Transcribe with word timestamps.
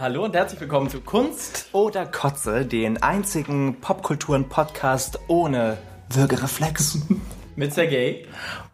Hallo 0.00 0.24
und 0.24 0.36
herzlich 0.36 0.60
willkommen 0.60 0.88
zu 0.88 1.00
Kunst 1.00 1.70
oder 1.72 2.06
Kotze, 2.06 2.64
den 2.64 3.02
einzigen 3.02 3.80
Popkulturen-Podcast 3.80 5.18
ohne 5.26 5.76
Würgereflex. 6.10 7.00
Mit 7.56 7.74
Sergei, 7.74 8.24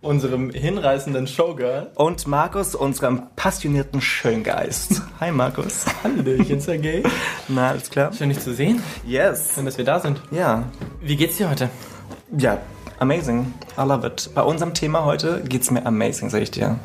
unserem 0.03 0.51
hinreißenden 0.51 1.27
Showgirl. 1.27 1.93
Und 1.95 2.27
Markus, 2.27 2.75
unserem 2.75 3.23
passionierten 3.37 4.03
Schöngeist. 4.03 5.01
Hi 5.19 5.33
Markus. 5.33 5.87
Hallöchen, 6.05 6.61
Sergei. 6.61 7.03
Na, 7.49 7.71
alles 7.71 7.89
klar? 7.89 8.13
Schön, 8.13 8.29
dich 8.29 8.41
zu 8.41 8.53
sehen. 8.53 8.83
Yes. 9.07 9.55
Schön, 9.55 9.65
dass 9.65 9.79
wir 9.79 9.87
da 9.87 10.01
sind. 10.01 10.21
Ja. 10.31 10.65
Wie 11.01 11.17
geht's 11.17 11.39
dir 11.39 11.49
heute? 11.49 11.71
Ja, 12.37 12.59
amazing. 12.99 13.55
I 13.79 13.81
love 13.81 14.07
it. 14.07 14.29
Bei 14.35 14.43
unserem 14.43 14.75
Thema 14.75 15.07
heute 15.07 15.43
geht's 15.43 15.71
mir 15.71 15.87
amazing, 15.87 16.29
sag 16.29 16.43
ich 16.43 16.51
dir. 16.51 16.79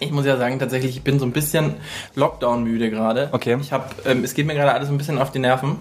Ich 0.00 0.10
muss 0.10 0.26
ja 0.26 0.36
sagen, 0.36 0.58
tatsächlich, 0.58 0.96
ich 0.96 1.02
bin 1.02 1.18
so 1.18 1.26
ein 1.26 1.32
bisschen 1.32 1.76
Lockdown-müde 2.14 2.90
gerade. 2.90 3.28
Okay. 3.32 3.56
Ich 3.60 3.72
habe, 3.72 3.84
ähm, 4.04 4.24
es 4.24 4.34
geht 4.34 4.46
mir 4.46 4.54
gerade 4.54 4.72
alles 4.72 4.88
ein 4.88 4.98
bisschen 4.98 5.18
auf 5.18 5.30
die 5.30 5.38
Nerven. 5.38 5.78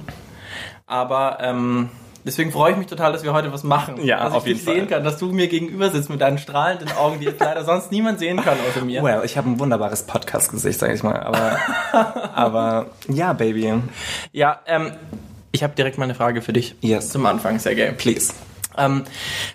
Aber 0.85 1.39
ähm, 1.41 1.89
deswegen 2.23 2.51
freue 2.51 2.73
ich 2.73 2.77
mich 2.77 2.87
total, 2.87 3.11
dass 3.11 3.23
wir 3.23 3.33
heute 3.33 3.51
was 3.51 3.63
machen. 3.63 4.03
Ja, 4.03 4.23
dass 4.23 4.33
auf 4.33 4.43
ich 4.43 4.49
jeden 4.49 4.59
dich 4.59 4.65
sehen 4.65 4.87
Fall. 4.87 4.97
kann, 4.97 5.03
dass 5.03 5.17
du 5.17 5.27
mir 5.31 5.47
gegenüber 5.47 5.89
sitzt 5.89 6.09
mit 6.09 6.21
deinen 6.21 6.37
strahlenden 6.37 6.91
Augen, 6.95 7.19
die 7.19 7.25
jetzt 7.25 7.39
leider 7.39 7.63
sonst 7.65 7.91
niemand 7.91 8.19
sehen 8.19 8.37
kann 8.41 8.57
außer 8.69 8.85
mir. 8.85 9.01
Well, 9.03 9.21
ich 9.25 9.37
habe 9.37 9.49
ein 9.49 9.59
wunderbares 9.59 10.03
Podcast-Gesicht, 10.03 10.79
sag 10.79 10.93
ich 10.93 11.03
mal. 11.03 11.19
Aber, 11.19 11.57
aber 12.35 12.85
ja, 13.07 13.33
Baby. 13.33 13.73
Ja, 14.31 14.59
ähm, 14.67 14.91
ich 15.51 15.63
habe 15.63 15.73
direkt 15.75 15.97
mal 15.97 16.05
eine 16.05 16.15
Frage 16.15 16.41
für 16.41 16.53
dich. 16.53 16.75
Yes. 16.81 17.09
Zum 17.09 17.25
Anfang, 17.25 17.59
Sergei. 17.59 17.91
Please. 17.91 18.33
Ähm, 18.77 19.03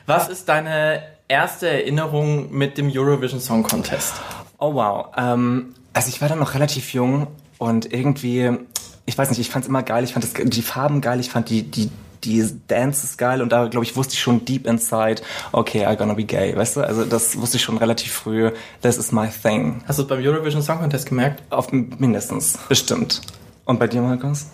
was 0.07 0.29
ist 0.29 0.49
deine 0.49 1.03
erste 1.29 1.69
Erinnerung 1.69 2.53
mit 2.53 2.79
dem 2.79 2.91
Eurovision 2.93 3.41
Song 3.41 3.63
Contest? 3.63 4.15
Oh 4.59 4.75
wow. 4.75 5.07
Ähm, 5.17 5.75
also 5.93 6.09
ich 6.09 6.21
war 6.21 6.29
dann 6.29 6.39
noch 6.39 6.55
relativ 6.55 6.93
jung 6.93 7.29
und 7.59 7.93
irgendwie, 7.93 8.51
ich 9.07 9.17
weiß 9.17 9.31
nicht, 9.31 9.39
ich 9.39 9.51
fand 9.51 9.65
es 9.65 9.69
immer 9.69 9.83
geil, 9.83 10.05
ich 10.05 10.13
fand 10.13 10.25
das, 10.25 10.33
die 10.35 10.63
Farben 10.63 11.01
geil, 11.01 11.21
ich 11.21 11.31
fand 11.31 11.49
die, 11.49 11.63
die, 11.63 11.91
die 12.25 12.45
Dances 12.67 13.17
geil 13.17 13.41
und 13.41 13.53
da 13.53 13.69
glaube 13.69 13.85
ich 13.85 13.97
wusste 13.97 14.15
ich 14.15 14.21
schon 14.21 14.45
deep 14.45 14.67
inside, 14.67 15.23
okay, 15.53 15.87
I'm 15.87 15.97
gonna 15.97 16.15
be 16.15 16.25
gay, 16.25 16.57
weißt 16.57 16.77
du? 16.77 16.81
Also 16.81 17.05
das 17.05 17.39
wusste 17.41 17.57
ich 17.57 17.63
schon 17.63 17.79
relativ 17.79 18.13
früh, 18.13 18.51
this 18.83 18.99
is 18.99 19.13
my 19.13 19.29
thing. 19.29 19.83
Hast 19.87 19.99
du 19.99 20.03
es 20.03 20.09
beim 20.09 20.21
Eurovision 20.21 20.63
Song 20.63 20.79
Contest 20.81 21.09
gemerkt? 21.09 21.43
Auf 21.51 21.71
mindestens, 21.73 22.59
bestimmt. 22.69 23.23
Und 23.65 23.79
bei 23.79 23.87
dir, 23.87 24.03
Markus? 24.03 24.47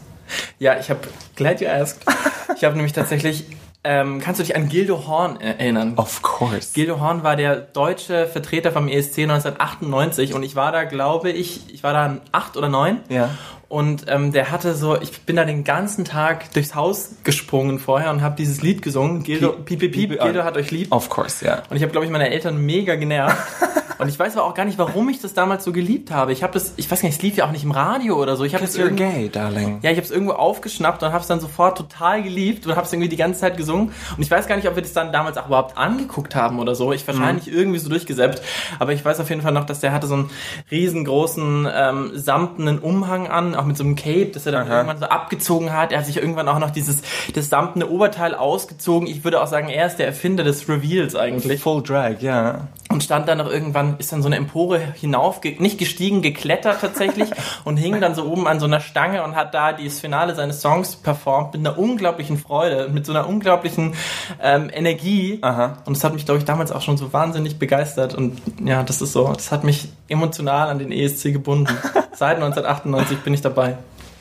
Ja, 0.58 0.78
ich 0.78 0.90
habe, 0.90 1.00
glad 1.36 1.60
you 1.60 1.68
asked. 1.68 2.04
Ich 2.56 2.62
habe 2.62 2.76
nämlich 2.76 2.92
tatsächlich, 2.92 3.46
ähm, 3.84 4.18
kannst 4.20 4.40
du 4.40 4.44
dich 4.44 4.56
an 4.56 4.68
Gildo 4.68 5.06
Horn 5.06 5.40
erinnern? 5.40 5.92
Of 5.96 6.22
course. 6.22 6.72
Gildo 6.74 7.00
Horn 7.00 7.22
war 7.22 7.36
der 7.36 7.56
deutsche 7.56 8.26
Vertreter 8.26 8.72
vom 8.72 8.88
ESC 8.88 9.18
1998 9.20 10.32
und 10.32 10.42
ich 10.42 10.56
war 10.56 10.72
da, 10.72 10.84
glaube 10.84 11.30
ich, 11.30 11.72
ich 11.72 11.82
war 11.82 11.92
da 11.92 12.18
acht 12.32 12.56
oder 12.56 12.70
neun. 12.70 13.00
Ja. 13.10 13.30
Und 13.68 14.06
ähm, 14.08 14.32
der 14.32 14.50
hatte 14.50 14.74
so, 14.74 15.00
ich 15.00 15.22
bin 15.22 15.36
da 15.36 15.44
den 15.44 15.64
ganzen 15.64 16.04
Tag 16.04 16.52
durchs 16.52 16.74
Haus 16.74 17.16
gesprungen 17.24 17.78
vorher 17.78 18.10
und 18.10 18.22
habe 18.22 18.36
dieses 18.36 18.62
Lied 18.62 18.82
gesungen. 18.82 19.22
Gildo, 19.22 19.52
piep, 19.52 19.80
piep, 19.80 19.92
piep, 19.92 20.20
Gildo 20.20 20.44
hat 20.44 20.56
euch 20.56 20.70
lieb. 20.70 20.90
Of 20.90 21.08
course, 21.08 21.44
ja. 21.44 21.62
Und 21.68 21.76
ich 21.76 21.82
habe, 21.82 21.92
glaube 21.92 22.06
ich, 22.06 22.12
meine 22.12 22.30
Eltern 22.30 22.64
mega 22.64 22.94
genervt. 22.94 23.36
Und 23.98 24.08
ich 24.08 24.18
weiß 24.18 24.36
aber 24.36 24.46
auch 24.46 24.54
gar 24.54 24.64
nicht, 24.64 24.78
warum 24.78 25.08
ich 25.08 25.20
das 25.20 25.34
damals 25.34 25.64
so 25.64 25.72
geliebt 25.72 26.10
habe. 26.10 26.32
Ich 26.32 26.42
habe 26.42 26.52
das, 26.52 26.74
ich 26.76 26.90
weiß 26.90 27.00
gar 27.00 27.08
nicht, 27.08 27.16
es 27.16 27.22
lief 27.22 27.36
ja 27.36 27.46
auch 27.46 27.52
nicht 27.52 27.64
im 27.64 27.70
Radio 27.70 28.20
oder 28.20 28.36
so. 28.36 28.44
Ich 28.44 28.54
habe 28.54 28.64
es 28.64 28.78
you're 28.78 28.90
gay, 28.90 29.28
darling. 29.28 29.80
ja, 29.82 29.90
ich 29.90 29.96
habe 29.96 30.04
es 30.04 30.10
irgendwo 30.10 30.32
aufgeschnappt 30.32 31.02
und 31.02 31.12
habe 31.12 31.20
es 31.20 31.28
dann 31.28 31.40
sofort 31.40 31.78
total 31.78 32.22
geliebt 32.22 32.66
und 32.66 32.76
habe 32.76 32.86
es 32.86 32.92
irgendwie 32.92 33.08
die 33.08 33.16
ganze 33.16 33.40
Zeit 33.40 33.56
gesungen. 33.56 33.92
Und 34.16 34.22
ich 34.22 34.30
weiß 34.30 34.46
gar 34.46 34.56
nicht, 34.56 34.68
ob 34.68 34.74
wir 34.74 34.82
das 34.82 34.92
dann 34.92 35.12
damals 35.12 35.36
auch 35.36 35.46
überhaupt 35.46 35.78
angeguckt 35.78 36.34
haben 36.34 36.58
oder 36.58 36.74
so. 36.74 36.92
Ich 36.92 37.06
wahrscheinlich 37.06 37.50
irgendwie 37.50 37.78
so 37.78 37.88
durchgesäppt. 37.88 38.42
Aber 38.78 38.92
ich 38.92 39.04
weiß 39.04 39.20
auf 39.20 39.30
jeden 39.30 39.42
Fall 39.42 39.52
noch, 39.52 39.64
dass 39.64 39.80
der 39.80 39.92
hatte 39.92 40.06
so 40.06 40.14
einen 40.14 40.30
riesengroßen 40.70 41.68
ähm, 41.72 42.10
samtenen 42.14 42.78
Umhang 42.78 43.28
an, 43.28 43.54
auch 43.54 43.64
mit 43.64 43.76
so 43.76 43.84
einem 43.84 43.96
Cape, 43.96 44.30
das 44.32 44.46
er 44.46 44.52
dann 44.52 44.66
Aha. 44.66 44.76
irgendwann 44.76 44.98
so 44.98 45.06
abgezogen 45.06 45.72
hat. 45.72 45.92
Er 45.92 45.98
hat 45.98 46.06
sich 46.06 46.16
irgendwann 46.16 46.48
auch 46.48 46.58
noch 46.58 46.70
dieses 46.70 47.02
das 47.34 47.48
samtene 47.48 47.88
Oberteil 47.88 48.34
ausgezogen. 48.34 49.08
Ich 49.08 49.24
würde 49.24 49.40
auch 49.42 49.46
sagen, 49.46 49.68
er 49.68 49.86
ist 49.86 49.96
der 49.96 50.06
Erfinder 50.06 50.44
des 50.44 50.68
Reveals 50.68 51.14
eigentlich 51.14 51.60
Full 51.60 51.82
drag, 51.82 52.20
ja. 52.20 52.68
Und 52.94 53.02
stand 53.02 53.26
dann 53.26 53.38
noch 53.38 53.50
irgendwann, 53.50 53.96
ist 53.98 54.12
dann 54.12 54.22
so 54.22 54.28
eine 54.28 54.36
Empore 54.36 54.78
hinauf, 54.78 55.40
nicht 55.42 55.78
gestiegen, 55.78 56.22
geklettert 56.22 56.80
tatsächlich 56.80 57.28
und 57.64 57.76
hing 57.76 58.00
dann 58.00 58.14
so 58.14 58.24
oben 58.24 58.46
an 58.46 58.60
so 58.60 58.66
einer 58.66 58.78
Stange 58.78 59.24
und 59.24 59.34
hat 59.34 59.52
da 59.52 59.72
das 59.72 59.98
Finale 59.98 60.36
seines 60.36 60.60
Songs 60.60 60.94
performt 60.94 61.54
mit 61.54 61.66
einer 61.66 61.76
unglaublichen 61.76 62.38
Freude, 62.38 62.88
mit 62.88 63.04
so 63.04 63.12
einer 63.12 63.26
unglaublichen 63.26 63.94
ähm, 64.40 64.70
Energie. 64.72 65.40
Aha. 65.42 65.78
Und 65.86 65.96
das 65.96 66.04
hat 66.04 66.14
mich, 66.14 66.24
glaube 66.24 66.38
ich, 66.38 66.44
damals 66.44 66.70
auch 66.70 66.82
schon 66.82 66.96
so 66.96 67.12
wahnsinnig 67.12 67.58
begeistert 67.58 68.14
und 68.14 68.40
ja, 68.64 68.84
das 68.84 69.02
ist 69.02 69.12
so, 69.12 69.26
das 69.32 69.50
hat 69.50 69.64
mich 69.64 69.88
emotional 70.06 70.68
an 70.68 70.78
den 70.78 70.92
ESC 70.92 71.32
gebunden. 71.32 71.76
Seit 72.12 72.36
1998 72.36 73.18
bin 73.18 73.34
ich 73.34 73.40
dabei. 73.40 73.76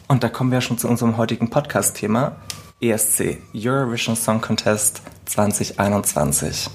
Und 0.08 0.24
da 0.24 0.30
kommen 0.30 0.52
wir 0.52 0.62
schon 0.62 0.80
zu 0.80 0.88
unserem 0.88 1.18
heutigen 1.18 1.52
Podcast-Thema. 1.52 2.38
ESC, 2.82 3.38
Eurovision 3.54 4.16
Song 4.16 4.42
Contest 4.42 5.04
2021. 5.26 6.70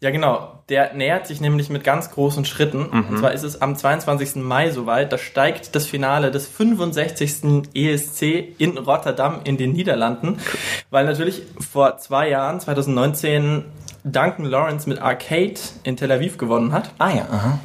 Ja, 0.00 0.10
genau. 0.10 0.63
Der 0.68 0.94
nähert 0.94 1.26
sich 1.26 1.40
nämlich 1.40 1.68
mit 1.68 1.84
ganz 1.84 2.10
großen 2.10 2.44
Schritten. 2.44 2.86
Und 2.86 3.18
zwar 3.18 3.32
ist 3.32 3.42
es 3.42 3.60
am 3.60 3.76
22. 3.76 4.36
Mai 4.36 4.70
soweit. 4.70 5.12
Da 5.12 5.18
steigt 5.18 5.74
das 5.74 5.86
Finale 5.86 6.30
des 6.30 6.46
65. 6.48 7.68
ESC 7.74 8.54
in 8.58 8.78
Rotterdam 8.78 9.40
in 9.44 9.56
den 9.56 9.72
Niederlanden. 9.72 10.38
Weil 10.90 11.04
natürlich 11.04 11.42
vor 11.58 11.98
zwei 11.98 12.30
Jahren, 12.30 12.60
2019, 12.60 13.64
Duncan 14.04 14.44
Lawrence 14.44 14.86
mit 14.86 15.00
Arcade 15.00 15.54
in 15.82 15.96
Tel 15.96 16.12
Aviv 16.12 16.36
gewonnen 16.36 16.72
hat. 16.72 16.90
Ah 16.98 17.10
ja, 17.10 17.26
aha. 17.30 17.58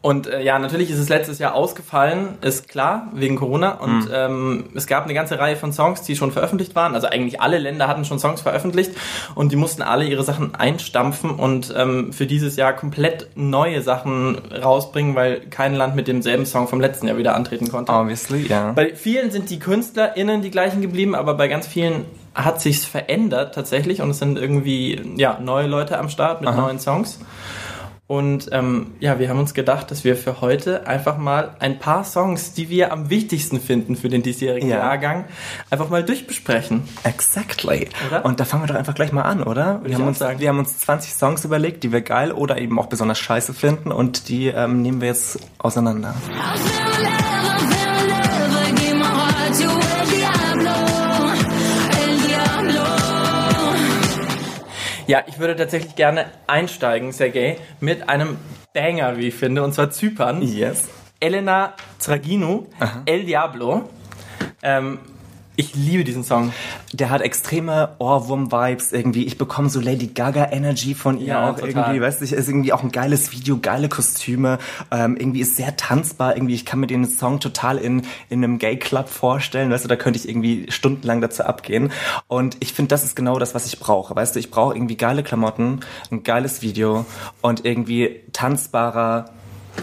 Und 0.00 0.26
äh, 0.26 0.42
ja, 0.42 0.58
natürlich 0.58 0.90
ist 0.90 0.98
es 0.98 1.10
letztes 1.10 1.38
Jahr 1.38 1.54
ausgefallen, 1.54 2.38
ist 2.40 2.68
klar, 2.68 3.08
wegen 3.14 3.36
Corona. 3.36 3.72
Und 3.72 4.08
ähm, 4.12 4.70
es 4.74 4.86
gab 4.86 5.04
eine 5.04 5.12
ganze 5.12 5.38
Reihe 5.38 5.56
von 5.56 5.72
Songs, 5.72 6.02
die 6.02 6.16
schon 6.16 6.32
veröffentlicht 6.32 6.74
waren. 6.74 6.94
Also 6.94 7.06
eigentlich 7.06 7.40
alle 7.42 7.58
Länder 7.58 7.86
hatten 7.86 8.06
schon 8.06 8.18
Songs 8.18 8.40
veröffentlicht 8.40 8.92
und 9.34 9.52
die 9.52 9.56
mussten 9.56 9.82
alle 9.82 10.06
ihre 10.06 10.24
Sachen 10.24 10.54
einstampfen 10.54 11.30
und 11.30 11.72
ähm, 11.76 12.12
für 12.14 12.26
dieses 12.34 12.56
Jahr 12.56 12.72
komplett 12.72 13.28
neue 13.36 13.80
Sachen 13.80 14.36
rausbringen, 14.50 15.14
weil 15.14 15.40
kein 15.50 15.72
Land 15.74 15.94
mit 15.94 16.08
demselben 16.08 16.46
Song 16.46 16.66
vom 16.66 16.80
letzten 16.80 17.06
Jahr 17.06 17.16
wieder 17.16 17.36
antreten 17.36 17.70
konnte. 17.70 17.92
Obviously, 17.92 18.48
ja. 18.48 18.72
Bei 18.72 18.96
vielen 18.96 19.30
sind 19.30 19.50
die 19.50 19.60
KünstlerInnen 19.60 20.42
die 20.42 20.50
gleichen 20.50 20.82
geblieben, 20.82 21.14
aber 21.14 21.34
bei 21.34 21.46
ganz 21.46 21.68
vielen 21.68 22.06
hat 22.34 22.60
sich's 22.60 22.84
verändert 22.84 23.54
tatsächlich 23.54 24.02
und 24.02 24.10
es 24.10 24.18
sind 24.18 24.36
irgendwie 24.36 25.00
ja 25.16 25.38
neue 25.40 25.68
Leute 25.68 25.96
am 25.96 26.08
Start 26.08 26.40
mit 26.40 26.52
neuen 26.52 26.80
Songs. 26.80 27.20
Und 28.06 28.50
ähm, 28.52 28.92
ja, 29.00 29.18
wir 29.18 29.30
haben 29.30 29.38
uns 29.38 29.54
gedacht, 29.54 29.90
dass 29.90 30.04
wir 30.04 30.14
für 30.14 30.42
heute 30.42 30.86
einfach 30.86 31.16
mal 31.16 31.56
ein 31.58 31.78
paar 31.78 32.04
Songs, 32.04 32.52
die 32.52 32.68
wir 32.68 32.92
am 32.92 33.08
wichtigsten 33.08 33.60
finden 33.60 33.96
für 33.96 34.10
den 34.10 34.22
diesjährigen 34.22 34.68
Ja. 34.68 34.76
Jahrgang, 34.76 35.24
einfach 35.70 35.88
mal 35.88 36.04
durchbesprechen. 36.04 36.86
Exactly. 37.02 37.88
Oder? 38.08 38.26
Und 38.26 38.40
da 38.40 38.44
fangen 38.44 38.64
wir 38.64 38.66
doch 38.66 38.74
einfach 38.74 38.94
gleich 38.94 39.10
mal 39.10 39.22
an, 39.22 39.42
oder? 39.42 39.80
Wir 39.84 39.94
haben, 39.94 40.06
uns, 40.06 40.18
sagen. 40.18 40.38
wir 40.38 40.50
haben 40.50 40.58
uns 40.58 40.78
20 40.80 41.14
Songs 41.14 41.46
überlegt, 41.46 41.82
die 41.82 41.92
wir 41.92 42.02
geil 42.02 42.32
oder 42.32 42.58
eben 42.58 42.78
auch 42.78 42.86
besonders 42.86 43.18
scheiße 43.18 43.54
finden 43.54 43.90
und 43.90 44.28
die 44.28 44.48
ähm, 44.48 44.82
nehmen 44.82 45.00
wir 45.00 45.08
jetzt 45.08 45.38
auseinander. 45.56 46.14
Ja, 55.06 55.22
ich 55.26 55.38
würde 55.38 55.54
tatsächlich 55.54 55.96
gerne 55.96 56.26
einsteigen, 56.46 57.12
Sergej, 57.12 57.58
mit 57.80 58.08
einem 58.08 58.38
Banger, 58.72 59.18
wie 59.18 59.28
ich 59.28 59.34
finde, 59.34 59.62
und 59.62 59.74
zwar 59.74 59.90
Zypern. 59.90 60.40
Yes. 60.40 60.88
Elena 61.20 61.74
Traginu, 61.98 62.66
El 63.04 63.24
Diablo. 63.24 63.88
Ähm, 64.62 64.98
ich 65.56 65.74
liebe 65.74 66.02
diesen 66.04 66.24
Song. 66.24 66.52
Der 66.92 67.10
hat 67.10 67.22
extreme 67.22 67.90
Ohrwurm-Vibes 67.98 68.92
irgendwie. 68.92 69.24
Ich 69.24 69.38
bekomme 69.38 69.68
so 69.68 69.80
Lady 69.80 70.08
Gaga-Energy 70.08 70.94
von 70.94 71.18
ihr 71.20 71.26
Ja, 71.28 71.50
auch 71.50 71.54
total. 71.54 71.68
irgendwie. 71.68 72.00
Weißt 72.00 72.20
du, 72.20 72.24
ist 72.24 72.32
irgendwie 72.48 72.72
auch 72.72 72.82
ein 72.82 72.90
geiles 72.90 73.32
Video, 73.32 73.58
geile 73.58 73.88
Kostüme. 73.88 74.58
Ähm, 74.90 75.16
irgendwie 75.16 75.40
ist 75.40 75.56
sehr 75.56 75.76
tanzbar. 75.76 76.36
Irgendwie, 76.36 76.54
ich 76.54 76.64
kann 76.64 76.80
mir 76.80 76.86
den 76.88 77.04
Song 77.08 77.38
total 77.38 77.78
in, 77.78 78.02
in 78.30 78.42
einem 78.42 78.58
Gay-Club 78.58 79.08
vorstellen. 79.08 79.70
Weißt 79.70 79.84
du, 79.84 79.88
da 79.88 79.96
könnte 79.96 80.18
ich 80.18 80.28
irgendwie 80.28 80.66
stundenlang 80.70 81.20
dazu 81.20 81.44
abgehen. 81.44 81.92
Und 82.26 82.56
ich 82.60 82.72
finde, 82.72 82.88
das 82.88 83.04
ist 83.04 83.14
genau 83.14 83.38
das, 83.38 83.54
was 83.54 83.66
ich 83.66 83.78
brauche. 83.78 84.14
Weißt 84.16 84.34
du, 84.34 84.40
ich 84.40 84.50
brauche 84.50 84.74
irgendwie 84.74 84.96
geile 84.96 85.22
Klamotten, 85.22 85.80
ein 86.10 86.24
geiles 86.24 86.62
Video 86.62 87.06
und 87.42 87.64
irgendwie 87.64 88.20
tanzbarer, 88.32 89.30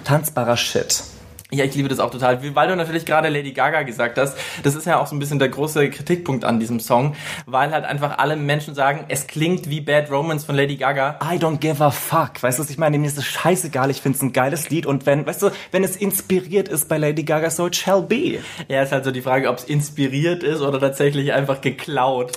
tanzbarer 0.04 0.58
Shit. 0.58 1.04
Ja, 1.54 1.66
ich 1.66 1.76
liebe 1.76 1.90
das 1.90 2.00
auch 2.00 2.12
total. 2.12 2.42
Weil 2.56 2.70
du 2.70 2.78
natürlich 2.78 3.06
gerade 3.06 3.28
Lady 3.28 3.52
Gaga 3.52 3.84
gesagt 3.84 4.18
hast, 4.18 4.38
das 4.64 4.74
ist 4.74 4.86
ja 4.86 5.00
auch 5.00 5.08
so 5.08 5.14
ein 5.14 5.20
bisschen 5.20 5.38
der 5.38 5.50
große 5.50 5.90
Kritikpunkt 5.90 6.46
an 6.46 6.62
diesem 6.62 6.80
Song, 6.80 7.14
weil 7.46 7.72
halt 7.72 7.84
einfach 7.84 8.20
alle 8.20 8.38
Menschen 8.38 8.74
sagen, 8.74 9.04
es 9.10 9.28
klingt 9.28 9.70
wie 9.70 9.82
Bad 9.82 10.10
Romance 10.10 10.46
von 10.46 10.56
Lady 10.56 10.78
Gaga. 10.78 11.20
I 11.22 11.36
don't 11.36 11.58
give 11.58 11.84
a 11.84 11.92
fuck. 11.92 12.42
Weißt 12.42 12.58
du, 12.58 12.64
was 12.64 12.70
ich 12.70 12.78
meine? 12.78 12.98
Mir 12.98 13.08
ist 13.08 13.18
es 13.18 13.26
scheißegal. 13.26 13.92
Ich 13.92 14.02
finde 14.02 14.16
es 14.16 14.22
ein 14.22 14.32
geiles 14.32 14.70
Lied. 14.70 14.86
Und 14.86 15.06
wenn, 15.06 15.26
weißt 15.26 15.42
du, 15.42 15.50
wenn 15.72 15.84
es 15.84 15.98
inspiriert 15.98 16.70
ist 16.70 16.88
bei 16.88 16.98
Lady 16.98 17.24
Gaga, 17.24 17.50
so 17.50 17.68
it 17.68 17.76
shall 17.76 18.02
be. 18.02 18.40
Ja, 18.70 18.82
ist 18.84 18.94
halt 18.94 19.04
so 19.04 19.12
die 19.12 19.22
Frage, 19.22 19.50
ob 19.50 19.58
es 19.58 19.66
inspiriert 19.66 20.44
ist 20.44 20.62
oder 20.62 20.80
tatsächlich 20.80 21.34
einfach 21.34 21.60
geklaut. 21.60 22.32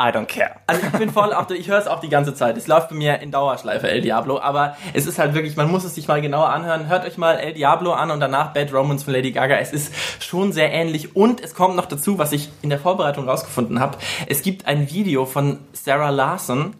I 0.00 0.10
don't 0.12 0.26
care. 0.26 0.52
Also 0.68 0.86
ich 0.86 0.92
bin 0.92 1.10
voll 1.10 1.32
auf 1.32 1.48
der, 1.48 1.56
ich 1.56 1.68
höre 1.68 1.78
es 1.78 1.88
auch 1.88 1.98
die 1.98 2.08
ganze 2.08 2.32
Zeit. 2.32 2.56
Es 2.56 2.68
läuft 2.68 2.90
bei 2.90 2.94
mir 2.94 3.18
in 3.18 3.32
Dauerschleife 3.32 3.90
El 3.90 4.00
Diablo, 4.00 4.38
aber 4.38 4.76
es 4.94 5.06
ist 5.06 5.18
halt 5.18 5.34
wirklich, 5.34 5.56
man 5.56 5.68
muss 5.68 5.82
es 5.82 5.96
sich 5.96 6.06
mal 6.06 6.20
genauer 6.20 6.50
anhören. 6.50 6.88
Hört 6.88 7.04
euch 7.04 7.18
mal 7.18 7.34
El 7.34 7.54
Diablo 7.54 7.92
an 7.92 8.12
und 8.12 8.20
danach 8.20 8.52
Bad 8.52 8.72
Romance 8.72 9.02
von 9.04 9.12
Lady 9.12 9.32
Gaga. 9.32 9.56
Es 9.56 9.72
ist 9.72 9.92
schon 10.22 10.52
sehr 10.52 10.72
ähnlich 10.72 11.16
und 11.16 11.40
es 11.40 11.54
kommt 11.54 11.74
noch 11.74 11.86
dazu, 11.86 12.16
was 12.16 12.30
ich 12.30 12.48
in 12.62 12.70
der 12.70 12.78
Vorbereitung 12.78 13.28
rausgefunden 13.28 13.80
habe. 13.80 13.98
Es 14.28 14.42
gibt 14.42 14.68
ein 14.68 14.88
Video 14.88 15.26
von 15.26 15.58
Sarah 15.72 16.10
Larson. 16.10 16.76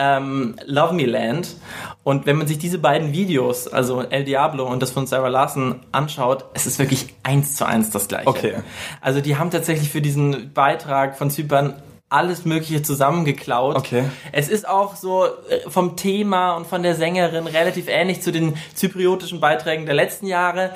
Ähm, 0.00 0.54
Love 0.64 0.94
Me 0.94 1.06
Land 1.06 1.56
und 2.04 2.24
wenn 2.24 2.36
man 2.38 2.46
sich 2.46 2.58
diese 2.58 2.78
beiden 2.78 3.12
Videos, 3.12 3.66
also 3.66 4.02
El 4.02 4.22
Diablo 4.22 4.64
und 4.64 4.80
das 4.80 4.92
von 4.92 5.08
Sarah 5.08 5.26
Larson 5.26 5.80
anschaut, 5.90 6.44
es 6.54 6.66
ist 6.66 6.78
wirklich 6.78 7.16
eins 7.24 7.56
zu 7.56 7.66
eins 7.66 7.90
das 7.90 8.06
gleiche. 8.06 8.28
Okay. 8.28 8.54
Also 9.00 9.20
die 9.20 9.36
haben 9.36 9.50
tatsächlich 9.50 9.90
für 9.90 10.00
diesen 10.00 10.52
Beitrag 10.52 11.18
von 11.18 11.30
Zypern 11.32 11.82
alles 12.10 12.44
Mögliche 12.44 12.82
zusammengeklaut. 12.82 13.76
Okay. 13.76 14.04
Es 14.32 14.48
ist 14.48 14.66
auch 14.66 14.96
so 14.96 15.26
äh, 15.26 15.68
vom 15.68 15.96
Thema 15.96 16.56
und 16.56 16.66
von 16.66 16.82
der 16.82 16.94
Sängerin 16.94 17.46
relativ 17.46 17.86
ähnlich 17.88 18.22
zu 18.22 18.32
den 18.32 18.56
zypriotischen 18.74 19.40
Beiträgen 19.40 19.84
der 19.84 19.94
letzten 19.94 20.26
Jahre. 20.26 20.72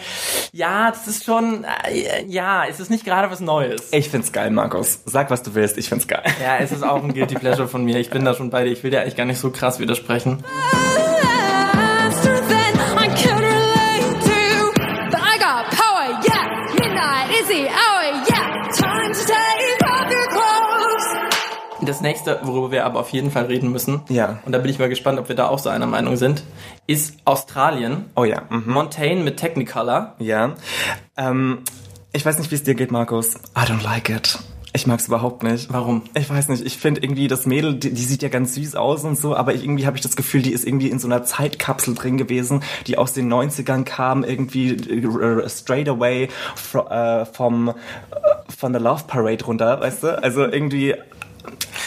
Ja, 0.53 0.91
das 0.91 1.09
ist 1.09 1.25
schon, 1.25 1.65
äh, 1.65 2.25
ja, 2.27 2.65
es 2.69 2.81
ist 2.81 2.91
nicht 2.91 3.05
gerade 3.05 3.31
was 3.31 3.41
Neues. 3.41 3.93
Ich 3.93 4.11
find's 4.11 4.33
geil, 4.33 4.51
Markus. 4.51 5.01
Sag, 5.07 5.31
was 5.31 5.43
du 5.43 5.55
willst. 5.55 5.79
Ich 5.79 5.89
find's 5.89 6.07
geil. 6.07 6.25
Ja, 6.43 6.59
es 6.59 6.71
ist 6.71 6.83
auch 6.83 7.03
ein 7.03 7.15
Guilty 7.15 7.37
Pleasure 7.37 7.69
von 7.69 7.85
mir. 7.85 7.99
Ich 7.99 8.11
bin 8.11 8.25
da 8.25 8.35
schon 8.35 8.51
bei 8.51 8.65
dir. 8.65 8.71
Ich 8.71 8.83
will 8.83 8.91
dir 8.91 9.01
eigentlich 9.01 9.17
gar 9.17 9.27
nicht 9.27 9.39
so 9.39 9.51
krass 9.51 9.79
widersprechen. 9.79 10.45
Das 21.93 22.01
nächste, 22.01 22.41
worüber 22.43 22.71
wir 22.71 22.87
aber 22.87 23.01
auf 23.01 23.11
jeden 23.11 23.31
Fall 23.31 23.45
reden 23.45 23.71
müssen, 23.71 24.01
Ja. 24.09 24.39
und 24.47 24.53
da 24.53 24.57
bin 24.59 24.71
ich 24.71 24.79
mal 24.79 24.89
gespannt, 24.89 25.19
ob 25.19 25.29
wir 25.29 25.37
da 25.37 25.49
auch 25.49 25.59
so 25.59 25.69
einer 25.69 25.87
Meinung 25.87 26.17
sind, 26.17 26.43
ist 26.87 27.19
Australien. 27.27 28.07
Oh 28.17 28.25
ja. 28.25 28.45
Mhm. 28.49 28.65
Montaigne 28.73 29.23
mit 29.23 29.37
Technicolor. 29.37 30.15
Ja. 30.19 30.55
Ähm, 31.19 31.59
ich 32.15 32.25
weiß 32.25 32.39
nicht, 32.39 32.51
wie 32.51 32.55
es 32.55 32.63
dir 32.63 32.75
geht, 32.75 32.91
Markus. 32.93 33.35
I 33.55 33.61
don't 33.71 33.83
like 33.85 34.09
it. 34.09 34.39
Ich 34.73 34.87
mag's 34.87 35.07
überhaupt 35.07 35.43
nicht. 35.43 35.71
Warum? 35.71 36.01
Ich 36.15 36.31
weiß 36.31 36.49
nicht. 36.49 36.65
Ich 36.65 36.79
finde 36.79 37.03
irgendwie 37.03 37.29
das 37.29 37.45
Mädel, 37.45 37.75
die, 37.75 37.93
die 37.93 38.05
sieht 38.05 38.23
ja 38.23 38.31
ganz 38.31 38.55
süß 38.55 38.75
aus 38.75 39.05
und 39.05 39.19
so, 39.19 39.37
aber 39.37 39.53
ich, 39.53 39.63
irgendwie 39.63 39.85
habe 39.87 39.99
ich 39.99 40.03
das 40.03 40.17
Gefühl, 40.17 40.41
die 40.41 40.53
ist 40.53 40.67
irgendwie 40.67 40.89
in 40.89 40.99
so 40.99 41.07
einer 41.09 41.25
Zeitkapsel 41.25 41.95
drin 41.95 42.17
gewesen, 42.17 42.63
die 42.87 42.97
aus 42.97 43.13
den 43.13 43.31
90ern 43.31 43.85
kam, 43.85 44.25
irgendwie 44.25 44.71
äh, 44.71 45.47
straight 45.51 45.91
away 45.91 46.29
fro, 46.57 46.89
äh, 46.89 47.27
vom 47.27 47.69
äh, 47.69 47.75
von 48.57 48.73
der 48.73 48.81
Love 48.81 49.05
Parade 49.07 49.45
runter, 49.45 49.79
weißt 49.79 50.05
du? 50.05 50.23
Also 50.23 50.41
irgendwie 50.47 50.95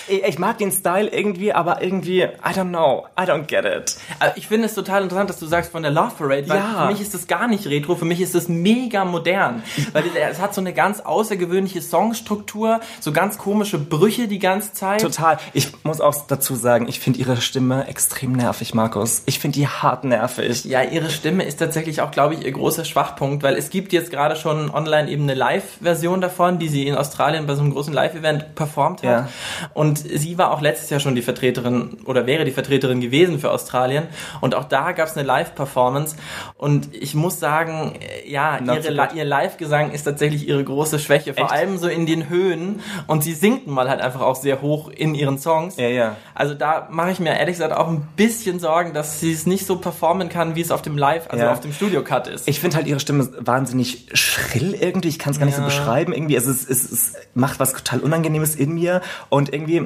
ich, 0.07 0.39
mag 0.39 0.57
den 0.57 0.71
Style 0.71 1.07
irgendwie, 1.07 1.53
aber 1.53 1.81
irgendwie 1.81 2.21
I 2.21 2.29
don't 2.53 2.69
know, 2.69 3.05
I 3.19 3.23
don't 3.23 3.43
get 3.45 3.65
it. 3.65 3.97
Also 4.19 4.33
ich 4.35 4.47
finde 4.47 4.65
es 4.67 4.73
total 4.73 5.03
interessant, 5.03 5.29
dass 5.29 5.39
du 5.39 5.45
sagst 5.45 5.71
von 5.71 5.81
der 5.83 5.91
Love 5.91 6.11
Parade, 6.17 6.47
weil 6.49 6.57
Ja. 6.57 6.81
für 6.85 6.91
mich 6.91 7.01
ist 7.01 7.13
das 7.13 7.27
gar 7.27 7.47
nicht 7.47 7.67
retro, 7.67 7.95
für 7.95 8.05
mich 8.05 8.21
ist 8.21 8.35
das 8.35 8.47
mega 8.47 9.05
modern. 9.05 9.63
Weil 9.93 10.03
es 10.29 10.39
hat 10.39 10.53
so 10.53 10.61
eine 10.61 10.73
ganz 10.73 10.99
außergewöhnliche 10.99 11.81
Songstruktur, 11.81 12.79
so 12.99 13.11
ganz 13.11 13.37
komische 13.37 13.77
Brüche 13.77 14.27
die 14.27 14.39
ganze 14.39 14.73
Zeit. 14.73 15.01
Total. 15.01 15.37
Ich 15.53 15.71
muss 15.83 16.01
auch 16.01 16.15
dazu 16.27 16.55
sagen, 16.55 16.87
ich 16.87 16.99
finde 16.99 17.19
ihre 17.19 17.37
Stimme 17.37 17.87
extrem 17.87 18.33
nervig, 18.33 18.73
Markus. 18.73 19.23
Ich 19.25 19.39
finde 19.39 19.55
die 19.59 19.67
hart 19.67 20.03
nervig. 20.03 20.65
Ja, 20.65 20.81
ihre 20.83 21.09
Stimme 21.09 21.43
ist 21.43 21.57
tatsächlich 21.57 22.01
auch, 22.01 22.11
glaube 22.11 22.35
ich, 22.35 22.43
ihr 22.45 22.51
großer 22.51 22.85
Schwachpunkt, 22.85 23.43
weil 23.43 23.55
es 23.55 23.69
gibt 23.69 23.93
jetzt 23.93 24.11
gerade 24.11 24.35
schon 24.35 24.69
online 24.69 25.09
eben 25.09 25.23
eine 25.23 25.33
Live-Version 25.33 26.21
davon, 26.21 26.59
die 26.59 26.67
sie 26.69 26.87
in 26.87 26.95
Australien 26.95 27.47
bei 27.47 27.55
so 27.55 27.61
einem 27.61 27.71
großen 27.73 27.93
Live-Event 27.93 28.55
performt 28.55 28.99
hat. 29.03 29.09
Ja. 29.09 29.29
Und 29.73 29.94
sie 29.99 30.37
war 30.37 30.51
auch 30.51 30.61
letztes 30.61 30.89
Jahr 30.89 30.99
schon 30.99 31.15
die 31.15 31.21
Vertreterin 31.21 31.97
oder 32.05 32.25
wäre 32.25 32.45
die 32.45 32.51
Vertreterin 32.51 33.01
gewesen 33.01 33.39
für 33.39 33.51
Australien. 33.51 34.07
Und 34.41 34.55
auch 34.55 34.65
da 34.65 34.91
gab 34.91 35.07
es 35.07 35.17
eine 35.17 35.25
Live-Performance. 35.25 36.15
Und 36.57 36.93
ich 36.93 37.13
muss 37.15 37.39
sagen, 37.39 37.93
äh, 37.99 38.29
ja, 38.29 38.59
ihre, 38.59 38.81
so 38.81 39.15
ihr 39.15 39.25
Live-Gesang 39.25 39.91
ist 39.91 40.03
tatsächlich 40.03 40.47
ihre 40.47 40.63
große 40.63 40.99
Schwäche, 40.99 41.33
vor 41.33 41.45
Echt? 41.45 41.53
allem 41.53 41.77
so 41.77 41.87
in 41.87 42.05
den 42.05 42.29
Höhen. 42.29 42.81
Und 43.07 43.23
sie 43.23 43.33
singt 43.33 43.67
mal 43.67 43.89
halt 43.89 44.01
einfach 44.01 44.21
auch 44.21 44.35
sehr 44.35 44.61
hoch 44.61 44.89
in 44.89 45.15
ihren 45.15 45.37
Songs. 45.37 45.77
Ja, 45.77 45.87
ja. 45.87 46.15
Also 46.33 46.53
da 46.53 46.87
mache 46.91 47.11
ich 47.11 47.19
mir 47.19 47.37
ehrlich 47.37 47.55
gesagt 47.55 47.73
auch 47.73 47.87
ein 47.87 48.07
bisschen 48.15 48.59
Sorgen, 48.59 48.93
dass 48.93 49.19
sie 49.19 49.31
es 49.31 49.45
nicht 49.45 49.65
so 49.65 49.77
performen 49.77 50.29
kann, 50.29 50.55
wie 50.55 50.61
es 50.61 50.71
auf 50.71 50.81
dem 50.81 50.97
Live, 50.97 51.27
also 51.29 51.43
Ja. 51.45 51.51
auf 51.51 51.59
dem 51.59 51.73
Studio-Cut 51.73 52.27
ist. 52.27 52.47
Ich 52.47 52.59
finde 52.59 52.77
halt 52.77 52.87
ihre 52.87 52.99
Stimme 52.99 53.29
wahnsinnig 53.39 54.07
schrill 54.13 54.73
irgendwie. 54.73 55.07
Ich 55.09 55.19
kann 55.19 55.31
es 55.33 55.39
gar 55.39 55.45
nicht 55.45 55.55
so 55.55 55.61
Ja. 55.61 55.67
beschreiben. 55.67 56.13
Irgendwie, 56.13 56.35
es, 56.35 56.45
ist, 56.45 56.69
es, 56.69 56.91
es 56.91 57.13
macht 57.33 57.59
was 57.59 57.73
total 57.73 57.99
Unangenehmes 57.99 58.55
in 58.55 58.73
mir. 58.73 59.01
Und 59.29 59.53
irgendwie 59.53 59.84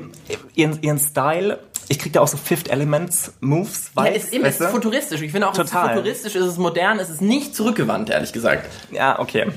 ihren, 0.56 0.82
ihren 0.82 1.00
Style, 1.00 1.60
ich 1.88 1.98
krieg 1.98 2.14
da 2.14 2.22
auch 2.22 2.28
so 2.28 2.38
Fifth 2.38 2.70
Elements 2.70 3.34
Moves. 3.40 3.92
ja, 3.98 4.06
Vibes, 4.06 4.24
ist, 4.26 4.34
eben, 4.34 4.46
es 4.46 4.48
weißt 4.54 4.62
ist 4.62 4.68
du? 4.68 4.72
futuristisch. 4.74 5.22
Ich 5.22 5.32
finde 5.32 5.48
auch, 5.48 5.54
es 5.54 5.60
ist 5.60 5.72
Total. 5.72 5.96
futuristisch, 5.96 6.36
es 6.36 6.46
ist 6.46 6.58
modern, 6.58 7.00
es 7.00 7.10
ist 7.10 7.22
nicht 7.22 7.56
zurückgewandt, 7.56 8.10
ehrlich 8.10 8.32
gesagt. 8.32 8.68
Ja, 8.92 9.18
okay. 9.20 9.48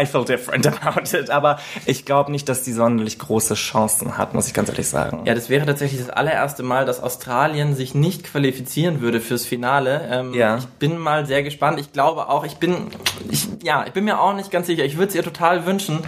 I 0.00 0.06
feel 0.06 0.24
different 0.24 0.66
about 0.66 1.16
it. 1.16 1.30
Aber 1.30 1.58
ich 1.86 2.04
glaube 2.04 2.30
nicht, 2.32 2.48
dass 2.48 2.62
die 2.62 2.72
sonderlich 2.72 3.18
große 3.18 3.54
Chancen 3.54 4.18
hat, 4.18 4.34
muss 4.34 4.46
ich 4.48 4.54
ganz 4.54 4.68
ehrlich 4.68 4.88
sagen. 4.88 5.22
Ja, 5.24 5.34
das 5.34 5.48
wäre 5.48 5.66
tatsächlich 5.66 6.00
das 6.00 6.10
allererste 6.10 6.62
Mal, 6.62 6.84
dass 6.86 7.02
Australien 7.02 7.74
sich 7.74 7.94
nicht 7.94 8.24
qualifizieren 8.24 9.00
würde 9.00 9.20
fürs 9.20 9.44
Finale. 9.44 10.08
Ähm, 10.10 10.34
Ja. 10.34 10.56
Ich 10.58 10.66
bin 10.66 10.98
mal 10.98 11.26
sehr 11.26 11.42
gespannt. 11.42 11.78
Ich 11.80 11.92
glaube 11.92 12.28
auch, 12.28 12.44
ich 12.44 12.56
bin, 12.56 12.88
ich, 13.30 13.46
ja, 13.62 13.84
ich 13.86 13.92
bin 13.92 14.04
mir 14.04 14.20
auch 14.20 14.34
nicht 14.34 14.50
ganz 14.50 14.66
sicher. 14.66 14.84
Ich 14.84 14.96
würde 14.96 15.08
es 15.08 15.14
ihr 15.14 15.22
total 15.22 15.66
wünschen, 15.66 16.00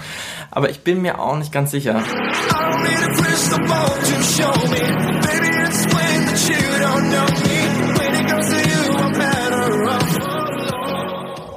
aber 0.51 0.71
ich 0.71 0.81
bin 0.81 1.03
mir 1.03 1.21
auch 1.21 1.37
nicht 1.37 1.53
ganz 1.53 1.71
sicher. 1.71 1.97
I 1.97 2.53
don't 2.53 2.83
need 2.83 3.03
a 3.03 3.13
crystal 3.23 3.59
ball 3.67 3.89
to 3.89 4.23
show 4.23 4.69
me. 4.69 5.21
Baby, 5.21 5.57
explain 5.65 6.27
that 6.27 6.49
you 6.49 6.85
don't 6.85 7.11
know 7.11 7.46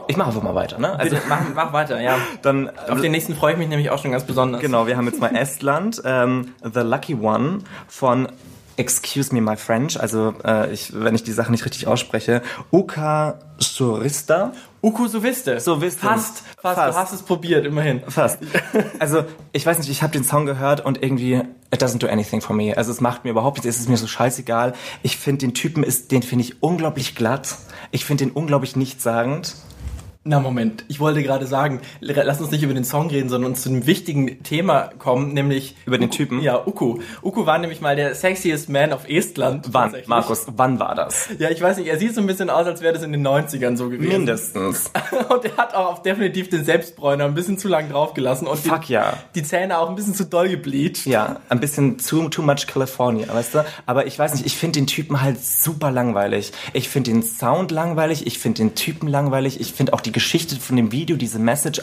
Ich 0.09 0.17
mache 0.17 0.29
einfach 0.29 0.41
mal 0.41 0.55
weiter, 0.55 0.79
ne? 0.79 0.97
Also 0.97 1.17
mach, 1.29 1.41
mach 1.53 1.71
weiter, 1.71 2.01
ja. 2.01 2.17
dann 2.41 2.71
Auf 2.89 2.99
den 2.99 3.11
nächsten 3.11 3.35
freue 3.35 3.53
ich 3.53 3.59
mich 3.59 3.67
nämlich 3.67 3.91
auch 3.91 3.99
schon 3.99 4.09
ganz 4.09 4.23
besonders. 4.23 4.59
Genau, 4.59 4.87
wir 4.87 4.97
haben 4.97 5.05
jetzt 5.05 5.21
mal 5.21 5.35
Estland, 5.35 6.01
ähm, 6.03 6.55
The 6.63 6.79
Lucky 6.79 7.13
One 7.13 7.59
von 7.87 8.27
Excuse 8.75 9.31
me 9.35 9.39
my 9.39 9.55
French, 9.55 10.01
also 10.01 10.33
äh, 10.43 10.73
ich, 10.73 10.93
wenn 10.95 11.13
ich 11.13 11.21
die 11.21 11.31
Sache 11.31 11.51
nicht 11.51 11.63
richtig 11.63 11.85
ausspreche, 11.85 12.41
Uka 12.71 13.37
Surista. 13.59 14.53
Uku 14.81 15.07
Suviste. 15.07 15.59
Suviste. 15.59 16.07
Fast, 16.07 16.43
fast, 16.59 16.75
Fast. 16.75 16.95
Du 16.95 16.99
hast 16.99 17.13
es 17.13 17.21
probiert, 17.21 17.67
immerhin. 17.67 18.01
Fast. 18.07 18.39
Also 18.97 19.25
ich 19.51 19.63
weiß 19.63 19.77
nicht, 19.77 19.91
ich 19.91 20.01
habe 20.01 20.13
den 20.13 20.23
Song 20.23 20.47
gehört 20.47 20.83
und 20.83 21.03
irgendwie 21.03 21.43
it 21.71 21.83
doesn't 21.83 21.99
do 21.99 22.07
anything 22.07 22.41
for 22.41 22.55
me. 22.55 22.75
Also 22.75 22.91
es 22.91 22.99
macht 22.99 23.25
mir 23.25 23.29
überhaupt 23.29 23.57
nichts, 23.57 23.75
es 23.75 23.79
ist 23.81 23.89
mir 23.89 23.97
so 23.97 24.07
scheißegal. 24.07 24.73
Ich 25.03 25.17
finde 25.17 25.45
den 25.45 25.53
Typen 25.53 25.83
ist, 25.83 26.11
den 26.11 26.23
finde 26.23 26.45
ich 26.45 26.63
unglaublich 26.63 27.13
glatt. 27.13 27.57
Ich 27.91 28.05
finde 28.05 28.25
den 28.25 28.31
unglaublich 28.31 28.75
nichtssagend. 28.75 29.55
Na 30.29 30.39
Moment, 30.39 30.85
ich 30.89 30.99
wollte 30.99 31.23
gerade 31.23 31.47
sagen, 31.47 31.81
lass 32.01 32.39
uns 32.39 32.51
nicht 32.51 32.61
über 32.61 32.75
den 32.75 32.83
Song 32.83 33.09
reden, 33.09 33.29
sondern 33.29 33.49
uns 33.49 33.63
zu 33.63 33.69
einem 33.69 33.87
wichtigen 33.87 34.43
Thema 34.43 34.91
kommen, 34.99 35.33
nämlich 35.33 35.75
Über 35.87 35.97
den 35.97 36.11
Typen? 36.11 36.43
Ja, 36.43 36.67
Uku. 36.67 36.99
Uku 37.23 37.47
war 37.47 37.57
nämlich 37.57 37.81
mal 37.81 37.95
der 37.95 38.13
sexiest 38.13 38.69
man 38.69 38.93
of 38.93 39.09
Estland. 39.09 39.69
Wann. 39.71 39.95
Markus, 40.05 40.45
wann 40.55 40.79
war 40.79 40.93
das? 40.93 41.29
Ja, 41.39 41.49
ich 41.49 41.59
weiß 41.59 41.77
nicht, 41.77 41.87
er 41.87 41.97
sieht 41.97 42.13
so 42.13 42.21
ein 42.21 42.27
bisschen 42.27 42.51
aus, 42.51 42.67
als 42.67 42.81
wäre 42.81 42.93
das 42.93 43.01
in 43.01 43.11
den 43.11 43.27
90ern 43.27 43.75
so 43.75 43.89
gewesen. 43.89 44.07
Mindestens. 44.07 44.91
Und 45.29 45.45
er 45.45 45.57
hat 45.57 45.73
auch 45.73 46.03
definitiv 46.03 46.47
den 46.49 46.63
Selbstbräuner 46.63 47.25
ein 47.25 47.33
bisschen 47.33 47.57
zu 47.57 47.67
lang 47.67 47.89
draufgelassen 47.89 48.47
und 48.47 48.59
Fuck 48.59 48.85
die, 48.85 48.93
ja. 48.93 49.13
die 49.33 49.41
Zähne 49.41 49.79
auch 49.79 49.89
ein 49.89 49.95
bisschen 49.95 50.13
zu 50.13 50.25
doll 50.25 50.47
gebleached. 50.49 51.07
Ja, 51.07 51.37
ein 51.49 51.59
bisschen 51.59 51.97
too, 51.97 52.29
too 52.29 52.43
much 52.43 52.67
California, 52.67 53.33
weißt 53.33 53.55
du? 53.55 53.65
Aber 53.87 54.05
ich 54.05 54.19
weiß 54.19 54.33
nicht, 54.33 54.45
ich 54.45 54.55
finde 54.55 54.79
den 54.79 54.85
Typen 54.85 55.21
halt 55.21 55.43
super 55.43 55.89
langweilig. 55.89 56.51
Ich 56.73 56.87
finde 56.87 57.09
den 57.09 57.23
Sound 57.23 57.71
langweilig, 57.71 58.27
ich 58.27 58.37
finde 58.37 58.59
den 58.59 58.75
Typen 58.75 59.07
langweilig, 59.07 59.59
ich 59.59 59.73
finde 59.73 59.93
auch 59.93 60.01
die 60.01 60.18
Geschichte 60.19 60.57
von 60.57 60.75
dem 60.75 60.91
Video, 60.91 61.15
diese 61.15 61.39
Message. 61.39 61.81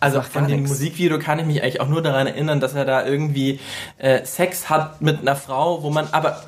Also 0.00 0.18
macht 0.18 0.32
von 0.32 0.48
dem 0.48 0.60
nix. 0.62 0.70
Musikvideo 0.70 1.18
kann 1.18 1.38
ich 1.38 1.44
mich 1.44 1.62
eigentlich 1.62 1.82
auch 1.82 1.88
nur 1.88 2.00
daran 2.00 2.26
erinnern, 2.26 2.58
dass 2.58 2.72
er 2.72 2.86
da 2.86 3.04
irgendwie 3.04 3.60
äh, 3.98 4.24
Sex 4.24 4.70
hat 4.70 5.02
mit 5.02 5.20
einer 5.20 5.36
Frau, 5.36 5.82
wo 5.82 5.90
man 5.90 6.08
aber 6.10 6.42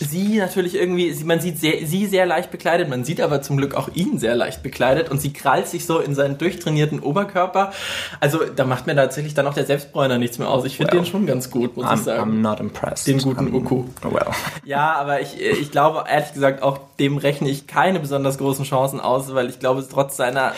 sie 0.00 0.38
natürlich 0.38 0.74
irgendwie, 0.74 1.12
sie, 1.12 1.24
man 1.24 1.40
sieht 1.40 1.58
sehr, 1.58 1.86
sie 1.86 2.06
sehr 2.06 2.26
leicht 2.26 2.50
bekleidet, 2.50 2.88
man 2.88 3.04
sieht 3.04 3.20
aber 3.20 3.42
zum 3.42 3.56
Glück 3.56 3.74
auch 3.74 3.88
ihn 3.94 4.18
sehr 4.18 4.34
leicht 4.36 4.62
bekleidet 4.62 5.10
und 5.10 5.20
sie 5.20 5.32
krallt 5.32 5.68
sich 5.68 5.86
so 5.86 5.98
in 5.98 6.14
seinen 6.14 6.38
durchtrainierten 6.38 7.00
Oberkörper. 7.00 7.72
Also 8.20 8.40
da 8.44 8.64
macht 8.64 8.86
mir 8.86 8.94
tatsächlich 8.94 9.34
dann 9.34 9.46
auch 9.46 9.54
der 9.54 9.66
Selbstbräuner 9.66 10.18
nichts 10.18 10.38
mehr 10.38 10.48
aus. 10.48 10.64
Ich 10.64 10.76
finde 10.76 10.92
Well, 10.92 11.02
den 11.02 11.06
schon 11.06 11.26
ganz 11.26 11.50
gut, 11.50 11.76
muss 11.76 11.86
ich 11.86 11.92
I'm, 11.92 12.02
sagen. 12.02 12.30
I'm 12.30 12.40
not 12.40 12.60
impressed. 12.60 13.06
Den 13.06 13.18
guten 13.18 13.48
I'm, 13.48 13.54
Uku. 13.54 13.84
Well. 14.02 14.26
Ja, 14.64 14.94
aber 14.94 15.20
ich, 15.20 15.40
ich 15.40 15.70
glaube 15.70 16.04
ehrlich 16.08 16.32
gesagt 16.32 16.62
auch 16.62 16.78
dem 16.98 17.16
rechne 17.16 17.48
ich 17.48 17.66
keine 17.66 18.00
besonders 18.00 18.38
großen 18.38 18.64
Chancen 18.64 19.00
aus, 19.00 19.32
weil 19.34 19.48
ich 19.48 19.58
glaube 19.58 19.86
trotz 19.88 20.16
seiner 20.16 20.52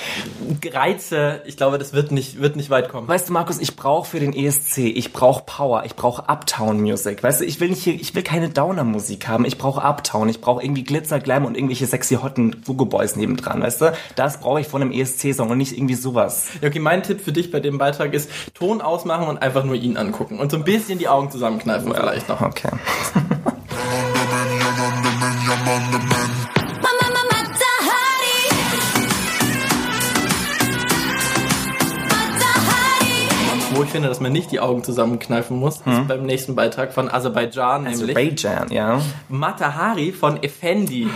Reize, 0.64 1.42
ich 1.46 1.56
glaube 1.56 1.78
das 1.78 1.92
wird 1.92 2.12
nicht, 2.12 2.40
wird 2.40 2.56
nicht 2.56 2.70
weit 2.70 2.88
kommen. 2.88 3.08
Weißt 3.08 3.28
du, 3.28 3.32
Markus, 3.32 3.58
ich 3.58 3.76
brauche 3.76 4.08
für 4.08 4.20
den 4.20 4.32
ESC, 4.32 4.78
ich 4.78 5.12
brauche 5.12 5.44
Power, 5.44 5.84
ich 5.84 5.96
brauche 5.96 6.28
Uptown 6.28 6.80
Music. 6.80 7.22
Weißt 7.22 7.40
du, 7.40 7.44
ich 7.44 7.60
will 7.60 7.70
nicht 7.70 7.82
hier, 7.82 7.94
ich 7.94 8.14
will 8.14 8.22
keine 8.22 8.48
Downer 8.48 8.84
Musik 8.84 9.29
haben. 9.30 9.44
Ich 9.44 9.56
brauche 9.56 9.82
Uptown, 9.82 10.28
ich 10.28 10.40
brauche 10.40 10.62
irgendwie 10.62 10.84
Glitzer, 10.84 11.20
Glam 11.20 11.44
und 11.44 11.56
irgendwelche 11.56 11.86
sexy 11.86 12.16
hotten 12.16 12.62
Fugo 12.62 12.84
Boys 12.84 13.16
nebendran, 13.16 13.62
weißt 13.62 13.80
du? 13.80 13.92
Das 14.16 14.40
brauche 14.40 14.60
ich 14.60 14.66
von 14.66 14.82
einem 14.82 14.92
ESC-Song 14.92 15.48
und 15.48 15.58
nicht 15.58 15.76
irgendwie 15.76 15.94
sowas. 15.94 16.48
Ja, 16.60 16.68
okay, 16.68 16.80
mein 16.80 17.02
Tipp 17.02 17.20
für 17.20 17.32
dich 17.32 17.50
bei 17.50 17.60
dem 17.60 17.78
Beitrag 17.78 18.12
ist, 18.12 18.30
Ton 18.54 18.80
ausmachen 18.80 19.28
und 19.28 19.40
einfach 19.40 19.64
nur 19.64 19.76
ihn 19.76 19.96
angucken. 19.96 20.38
Und 20.38 20.50
so 20.50 20.56
ein 20.56 20.64
bisschen 20.64 20.98
die 20.98 21.08
Augen 21.08 21.30
zusammenkneifen 21.30 21.94
vielleicht 21.94 22.28
noch. 22.28 22.42
Okay. 22.42 22.70
Wo 33.80 33.84
ich 33.84 33.92
finde, 33.92 34.08
dass 34.08 34.20
man 34.20 34.30
nicht 34.30 34.52
die 34.52 34.60
Augen 34.60 34.84
zusammenkneifen 34.84 35.56
muss, 35.56 35.76
ist 35.76 36.06
beim 36.06 36.24
nächsten 36.24 36.54
Beitrag 36.54 36.92
von 36.92 37.10
Aserbaidschan, 37.10 37.84
nämlich 37.84 38.42
Jan, 38.42 38.70
ja. 38.70 39.00
Matahari 39.30 40.12
von 40.12 40.42
Effendi. 40.42 41.08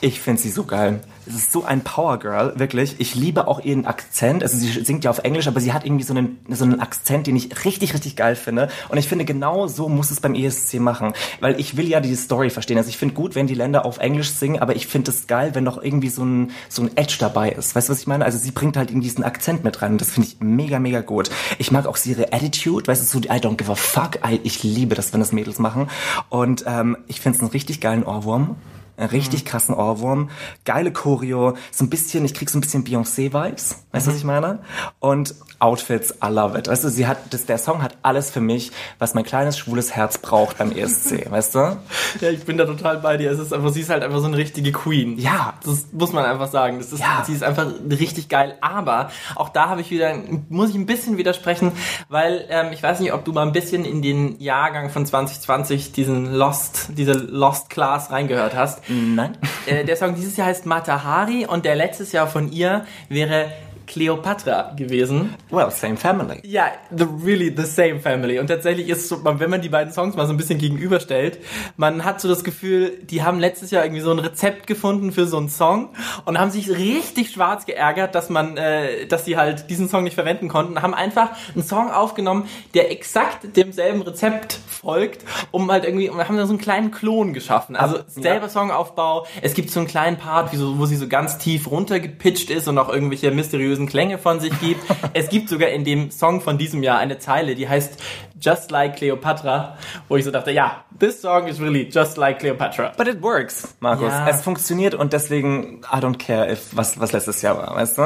Ich 0.00 0.20
finde 0.20 0.42
sie 0.42 0.50
so 0.50 0.64
geil. 0.64 0.98
Es 1.28 1.34
ist 1.34 1.52
so 1.52 1.62
ein 1.62 1.82
Power 1.82 2.18
Girl, 2.18 2.54
wirklich. 2.56 2.96
Ich 3.00 3.14
liebe 3.14 3.48
auch 3.48 3.60
ihren 3.60 3.84
Akzent. 3.84 4.42
Also 4.42 4.56
sie 4.56 4.82
singt 4.82 5.04
ja 5.04 5.10
auf 5.10 5.18
Englisch, 5.18 5.46
aber 5.46 5.60
sie 5.60 5.74
hat 5.74 5.84
irgendwie 5.84 6.04
so 6.04 6.14
einen, 6.14 6.38
so 6.48 6.64
einen 6.64 6.80
Akzent, 6.80 7.26
den 7.26 7.36
ich 7.36 7.66
richtig, 7.66 7.92
richtig 7.92 8.16
geil 8.16 8.34
finde. 8.34 8.68
Und 8.88 8.96
ich 8.96 9.08
finde, 9.08 9.26
genau 9.26 9.66
so 9.66 9.90
muss 9.90 10.10
es 10.10 10.20
beim 10.20 10.34
ESC 10.34 10.80
machen. 10.80 11.12
Weil 11.40 11.60
ich 11.60 11.76
will 11.76 11.86
ja 11.86 12.00
die 12.00 12.14
Story 12.14 12.48
verstehen. 12.48 12.78
Also 12.78 12.88
ich 12.88 12.96
finde 12.96 13.14
gut, 13.14 13.34
wenn 13.34 13.46
die 13.46 13.54
Länder 13.54 13.84
auf 13.84 13.98
Englisch 13.98 14.30
singen, 14.30 14.60
aber 14.60 14.74
ich 14.74 14.86
finde 14.86 15.10
es 15.10 15.26
geil, 15.26 15.50
wenn 15.52 15.66
doch 15.66 15.82
irgendwie 15.82 16.08
so 16.08 16.24
ein, 16.24 16.50
so 16.70 16.80
ein 16.80 16.96
Edge 16.96 17.16
dabei 17.18 17.50
ist. 17.50 17.76
Weißt 17.76 17.90
du, 17.90 17.92
was 17.92 18.00
ich 18.00 18.06
meine? 18.06 18.24
Also 18.24 18.38
sie 18.38 18.50
bringt 18.50 18.78
halt 18.78 18.90
irgendwie 18.90 19.08
diesen 19.08 19.22
Akzent 19.22 19.64
mit 19.64 19.82
rein. 19.82 19.92
Und 19.92 20.00
das 20.00 20.12
finde 20.12 20.28
ich 20.28 20.40
mega, 20.40 20.78
mega 20.78 21.02
gut. 21.02 21.28
Ich 21.58 21.70
mag 21.70 21.86
auch 21.86 21.98
ihre 22.06 22.32
Attitude. 22.32 22.86
Weißt 22.86 23.02
du, 23.02 23.06
so 23.06 23.20
die 23.20 23.28
I 23.28 23.32
don't 23.32 23.56
give 23.56 23.70
a 23.70 23.74
fuck. 23.74 24.20
I, 24.26 24.40
ich 24.44 24.62
liebe 24.62 24.94
das, 24.94 25.12
wenn 25.12 25.20
das 25.20 25.32
Mädels 25.32 25.58
machen. 25.58 25.90
Und 26.30 26.64
ähm, 26.66 26.96
ich 27.06 27.20
finde 27.20 27.36
es 27.36 27.42
einen 27.42 27.50
richtig 27.50 27.82
geilen 27.82 28.02
Ohrwurm. 28.02 28.56
Einen 28.98 29.10
richtig 29.10 29.44
krassen 29.44 29.74
Ohrwurm. 29.74 30.28
Geile 30.64 30.92
Choreo. 30.92 31.56
So 31.70 31.84
ein 31.84 31.90
bisschen, 31.90 32.24
ich 32.24 32.34
krieg 32.34 32.50
so 32.50 32.58
ein 32.58 32.60
bisschen 32.60 32.84
Beyoncé-Vibes. 32.84 33.76
Weißt 33.92 34.06
du, 34.06 34.10
was 34.10 34.18
ich 34.18 34.24
meine? 34.24 34.58
Und 34.98 35.34
Outfits, 35.60 36.14
I 36.24 36.28
love 36.28 36.56
it. 36.56 36.68
Weißt 36.68 36.84
du, 36.84 36.88
sie 36.88 37.06
hat, 37.06 37.18
das, 37.32 37.46
der 37.46 37.58
Song 37.58 37.82
hat 37.82 37.96
alles 38.02 38.30
für 38.30 38.40
mich, 38.40 38.70
was 38.98 39.14
mein 39.14 39.24
kleines, 39.24 39.58
schwules 39.58 39.94
Herz 39.94 40.18
braucht 40.18 40.58
beim 40.58 40.70
ESC. 40.70 41.30
Weißt 41.30 41.54
du? 41.54 41.76
Ja, 42.20 42.30
ich 42.30 42.44
bin 42.44 42.58
da 42.58 42.64
total 42.64 42.98
bei 42.98 43.16
dir. 43.16 43.30
Es 43.30 43.38
ist 43.38 43.52
einfach, 43.52 43.70
sie 43.70 43.80
ist 43.80 43.90
halt 43.90 44.02
einfach 44.02 44.20
so 44.20 44.26
eine 44.26 44.36
richtige 44.36 44.70
Queen. 44.72 45.18
Ja. 45.18 45.54
Das 45.64 45.86
muss 45.92 46.12
man 46.12 46.24
einfach 46.24 46.48
sagen. 46.48 46.78
Das 46.78 46.92
ist, 46.92 47.00
Ja. 47.00 47.22
Sie 47.24 47.32
ist 47.32 47.42
einfach 47.42 47.66
richtig 47.90 48.28
geil. 48.28 48.56
Aber 48.60 49.10
auch 49.34 49.48
da 49.48 49.68
habe 49.68 49.80
ich 49.80 49.90
wieder, 49.90 50.14
muss 50.48 50.70
ich 50.70 50.76
ein 50.76 50.86
bisschen 50.86 51.18
widersprechen, 51.18 51.72
weil 52.08 52.46
ähm, 52.50 52.72
ich 52.72 52.82
weiß 52.82 53.00
nicht, 53.00 53.12
ob 53.12 53.24
du 53.24 53.32
mal 53.32 53.42
ein 53.42 53.52
bisschen 53.52 53.84
in 53.84 54.02
den 54.02 54.40
Jahrgang 54.40 54.90
von 54.90 55.06
2020 55.06 55.92
diesen 55.92 56.34
Lost, 56.34 56.90
diese 56.96 57.12
Lost 57.12 57.70
Class 57.70 58.10
reingehört 58.10 58.54
hast. 58.56 58.87
Nein. 58.88 59.36
Äh, 59.66 59.84
der 59.84 59.96
Song 59.96 60.14
dieses 60.14 60.36
Jahr 60.36 60.46
heißt 60.48 60.66
Matahari 60.66 61.46
und 61.46 61.64
der 61.64 61.76
letztes 61.76 62.12
Jahr 62.12 62.26
von 62.26 62.50
ihr 62.50 62.86
wäre 63.08 63.52
Cleopatra 63.88 64.74
gewesen. 64.76 65.34
Well, 65.50 65.70
same 65.70 65.96
family. 65.96 66.40
Ja, 66.44 66.70
the, 66.90 67.06
really 67.24 67.52
the 67.54 67.64
same 67.64 67.98
family. 67.98 68.38
Und 68.38 68.46
tatsächlich 68.46 68.88
ist 68.88 68.98
es 68.98 69.08
so, 69.08 69.24
wenn 69.24 69.50
man 69.50 69.60
die 69.60 69.70
beiden 69.70 69.92
Songs 69.92 70.14
mal 70.14 70.26
so 70.26 70.32
ein 70.32 70.36
bisschen 70.36 70.58
gegenüberstellt, 70.58 71.38
man 71.76 72.04
hat 72.04 72.20
so 72.20 72.28
das 72.28 72.44
Gefühl, 72.44 72.98
die 73.02 73.22
haben 73.22 73.40
letztes 73.40 73.70
Jahr 73.70 73.84
irgendwie 73.84 74.02
so 74.02 74.12
ein 74.12 74.18
Rezept 74.18 74.66
gefunden 74.66 75.10
für 75.10 75.26
so 75.26 75.38
einen 75.38 75.48
Song 75.48 75.88
und 76.26 76.38
haben 76.38 76.50
sich 76.50 76.68
richtig 76.70 77.30
schwarz 77.30 77.66
geärgert, 77.66 78.14
dass 78.14 78.28
man, 78.28 78.56
äh, 78.56 79.06
dass 79.06 79.24
sie 79.24 79.36
halt 79.36 79.70
diesen 79.70 79.88
Song 79.88 80.04
nicht 80.04 80.14
verwenden 80.14 80.48
konnten, 80.48 80.80
haben 80.82 80.94
einfach 80.94 81.30
einen 81.54 81.64
Song 81.64 81.90
aufgenommen, 81.90 82.46
der 82.74 82.92
exakt 82.92 83.56
demselben 83.56 84.02
Rezept 84.02 84.60
folgt, 84.78 85.24
um 85.50 85.70
halt 85.70 85.84
irgendwie, 85.84 86.08
und 86.08 86.18
haben 86.18 86.36
da 86.36 86.46
so 86.46 86.52
einen 86.52 86.60
kleinen 86.60 86.90
Klon 86.90 87.32
geschaffen. 87.32 87.76
Also 87.76 87.98
selber 88.06 88.48
Songaufbau. 88.48 89.26
Es 89.42 89.54
gibt 89.54 89.70
so 89.70 89.80
einen 89.80 89.88
kleinen 89.88 90.16
Part, 90.16 90.52
wie 90.52 90.56
so, 90.56 90.78
wo 90.78 90.86
sie 90.86 90.96
so 90.96 91.08
ganz 91.08 91.38
tief 91.38 91.70
runtergepitcht 91.70 92.50
ist 92.50 92.68
und 92.68 92.78
auch 92.78 92.88
irgendwelche 92.88 93.30
mysteriösen 93.30 93.86
Klänge 93.86 94.18
von 94.18 94.40
sich 94.40 94.58
gibt. 94.60 94.80
es 95.14 95.28
gibt 95.28 95.48
sogar 95.48 95.70
in 95.70 95.84
dem 95.84 96.10
Song 96.10 96.40
von 96.40 96.58
diesem 96.58 96.82
Jahr 96.82 96.98
eine 96.98 97.18
Zeile, 97.18 97.54
die 97.54 97.68
heißt 97.68 98.00
Just 98.40 98.70
Like 98.70 98.96
Cleopatra, 98.96 99.76
wo 100.08 100.16
ich 100.16 100.24
so 100.24 100.30
dachte, 100.30 100.52
ja, 100.52 100.84
this 100.98 101.20
song 101.20 101.48
is 101.48 101.60
really 101.60 101.88
just 101.90 102.16
like 102.16 102.38
Cleopatra. 102.38 102.92
But 102.96 103.08
it 103.08 103.20
works, 103.20 103.74
Markus. 103.80 104.12
Ja. 104.12 104.28
Es 104.28 104.42
funktioniert 104.42 104.94
und 104.94 105.12
deswegen, 105.12 105.80
I 105.92 105.96
don't 105.96 106.18
care, 106.18 106.50
if, 106.50 106.76
was, 106.76 107.00
was 107.00 107.12
letztes 107.12 107.42
Jahr 107.42 107.58
war, 107.58 107.74
weißt 107.74 107.98
du? 107.98 108.02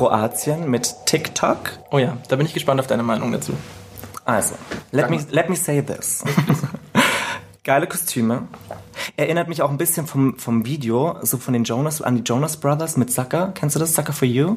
Kroatien 0.00 0.70
mit 0.70 0.94
TikTok. 1.04 1.58
Oh 1.90 1.98
ja, 1.98 2.16
da 2.28 2.36
bin 2.36 2.46
ich 2.46 2.54
gespannt 2.54 2.80
auf 2.80 2.86
deine 2.86 3.02
Meinung 3.02 3.32
dazu. 3.32 3.52
Also, 4.24 4.54
let 4.92 5.10
me, 5.10 5.18
let 5.30 5.50
me 5.50 5.56
say 5.56 5.82
this. 5.82 6.24
Geile 7.64 7.86
Kostüme. 7.86 8.48
Erinnert 9.18 9.48
mich 9.48 9.60
auch 9.60 9.68
ein 9.68 9.76
bisschen 9.76 10.06
vom, 10.06 10.38
vom 10.38 10.64
Video, 10.64 11.16
so 11.20 11.36
von 11.36 11.52
den 11.52 11.64
Jonas, 11.64 12.00
an 12.00 12.16
die 12.16 12.22
Jonas 12.22 12.56
Brothers 12.56 12.96
mit 12.96 13.12
Sucker. 13.12 13.52
Kennst 13.54 13.76
du 13.76 13.80
das? 13.80 13.94
Sucker 13.94 14.14
for 14.14 14.26
You? 14.26 14.56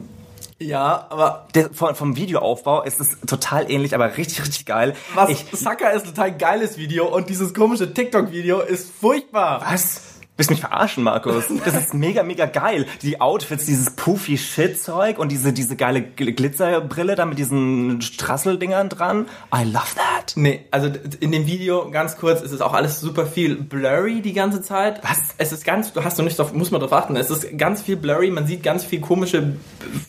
Ja, 0.60 1.08
aber 1.10 1.48
Der, 1.56 1.74
vom, 1.74 1.94
vom 1.94 2.16
Videoaufbau 2.16 2.84
ist 2.84 3.02
es 3.02 3.20
total 3.28 3.70
ähnlich, 3.70 3.94
aber 3.94 4.16
richtig, 4.16 4.40
richtig 4.44 4.66
geil. 4.66 4.96
was? 5.14 5.30
Ich, 5.30 5.46
Sucker 5.52 5.92
ist 5.92 6.04
ein 6.06 6.16
total 6.16 6.38
geiles 6.38 6.78
Video 6.78 7.14
und 7.14 7.28
dieses 7.28 7.54
komische 7.54 7.94
TikTok-Video 7.94 8.62
ist 8.62 8.90
furchtbar. 8.90 9.62
was? 9.70 10.04
Willst 10.36 10.50
mich 10.50 10.62
verarschen, 10.62 11.04
Markus? 11.04 11.46
Das 11.64 11.76
ist 11.76 11.94
mega, 11.94 12.24
mega 12.24 12.48
geil. 12.48 12.88
Die 13.04 13.22
Outfits, 13.22 13.66
dieses 13.68 13.92
poofy 13.92 14.40
Shit-Zeug 14.40 15.20
und 15.20 15.32
diese, 15.32 15.54
diese 15.54 15.76
geile 15.76 16.00
Gl- 16.00 16.32
Glitzerbrille 16.32 17.14
da 17.14 17.26
mit 17.26 17.38
diesen 17.38 18.02
Strasseldingern 18.02 18.90
dran. 18.90 19.28
I 19.56 19.64
love 19.64 19.94
that. 19.96 20.34
Nee, 20.36 20.66
also 20.72 20.90
in 21.20 21.32
dem 21.32 21.46
Video, 21.46 21.92
ganz 21.92 22.18
kurz, 22.18 22.42
ist 22.42 22.52
es 22.52 22.62
auch 22.62 22.74
alles 22.74 23.00
super 23.00 23.28
viel 23.28 23.56
blurry 23.58 24.22
die 24.24 24.34
ganze 24.34 24.64
Zeit. 24.64 25.04
Was? 25.04 25.20
Es 25.38 25.52
ist 25.52 25.66
ganz, 25.66 25.94
du 25.94 26.04
hast 26.04 26.18
du 26.18 26.24
nicht 26.24 26.40
drauf, 26.40 26.52
muss 26.52 26.72
man 26.72 26.82
drauf 26.82 26.94
achten, 26.94 27.16
es 27.16 27.30
ist 27.30 27.56
ganz 27.60 27.84
viel 27.84 27.96
blurry, 27.96 28.32
man 28.32 28.48
sieht 28.48 28.64
ganz 28.64 28.84
viel 28.84 29.02
komische, 29.02 29.54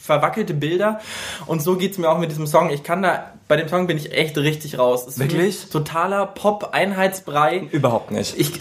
verwackelte 0.00 0.54
Bilder 0.54 1.00
und 1.45 1.61
so 1.61 1.76
geht's 1.76 1.99
mir 1.99 2.09
auch 2.09 2.19
mit 2.19 2.31
diesem 2.31 2.47
Song. 2.47 2.71
Ich 2.71 2.83
kann 2.83 3.02
da, 3.02 3.33
bei 3.47 3.57
dem 3.57 3.69
Song 3.69 3.87
bin 3.87 3.99
ich 3.99 4.12
echt 4.12 4.38
richtig 4.38 4.78
raus. 4.78 5.07
Es 5.07 5.19
Wirklich? 5.19 5.69
Totaler 5.69 6.25
Pop-Einheitsbrei. 6.26 7.69
Überhaupt 7.71 8.11
nicht. 8.11 8.38
Ich 8.38 8.52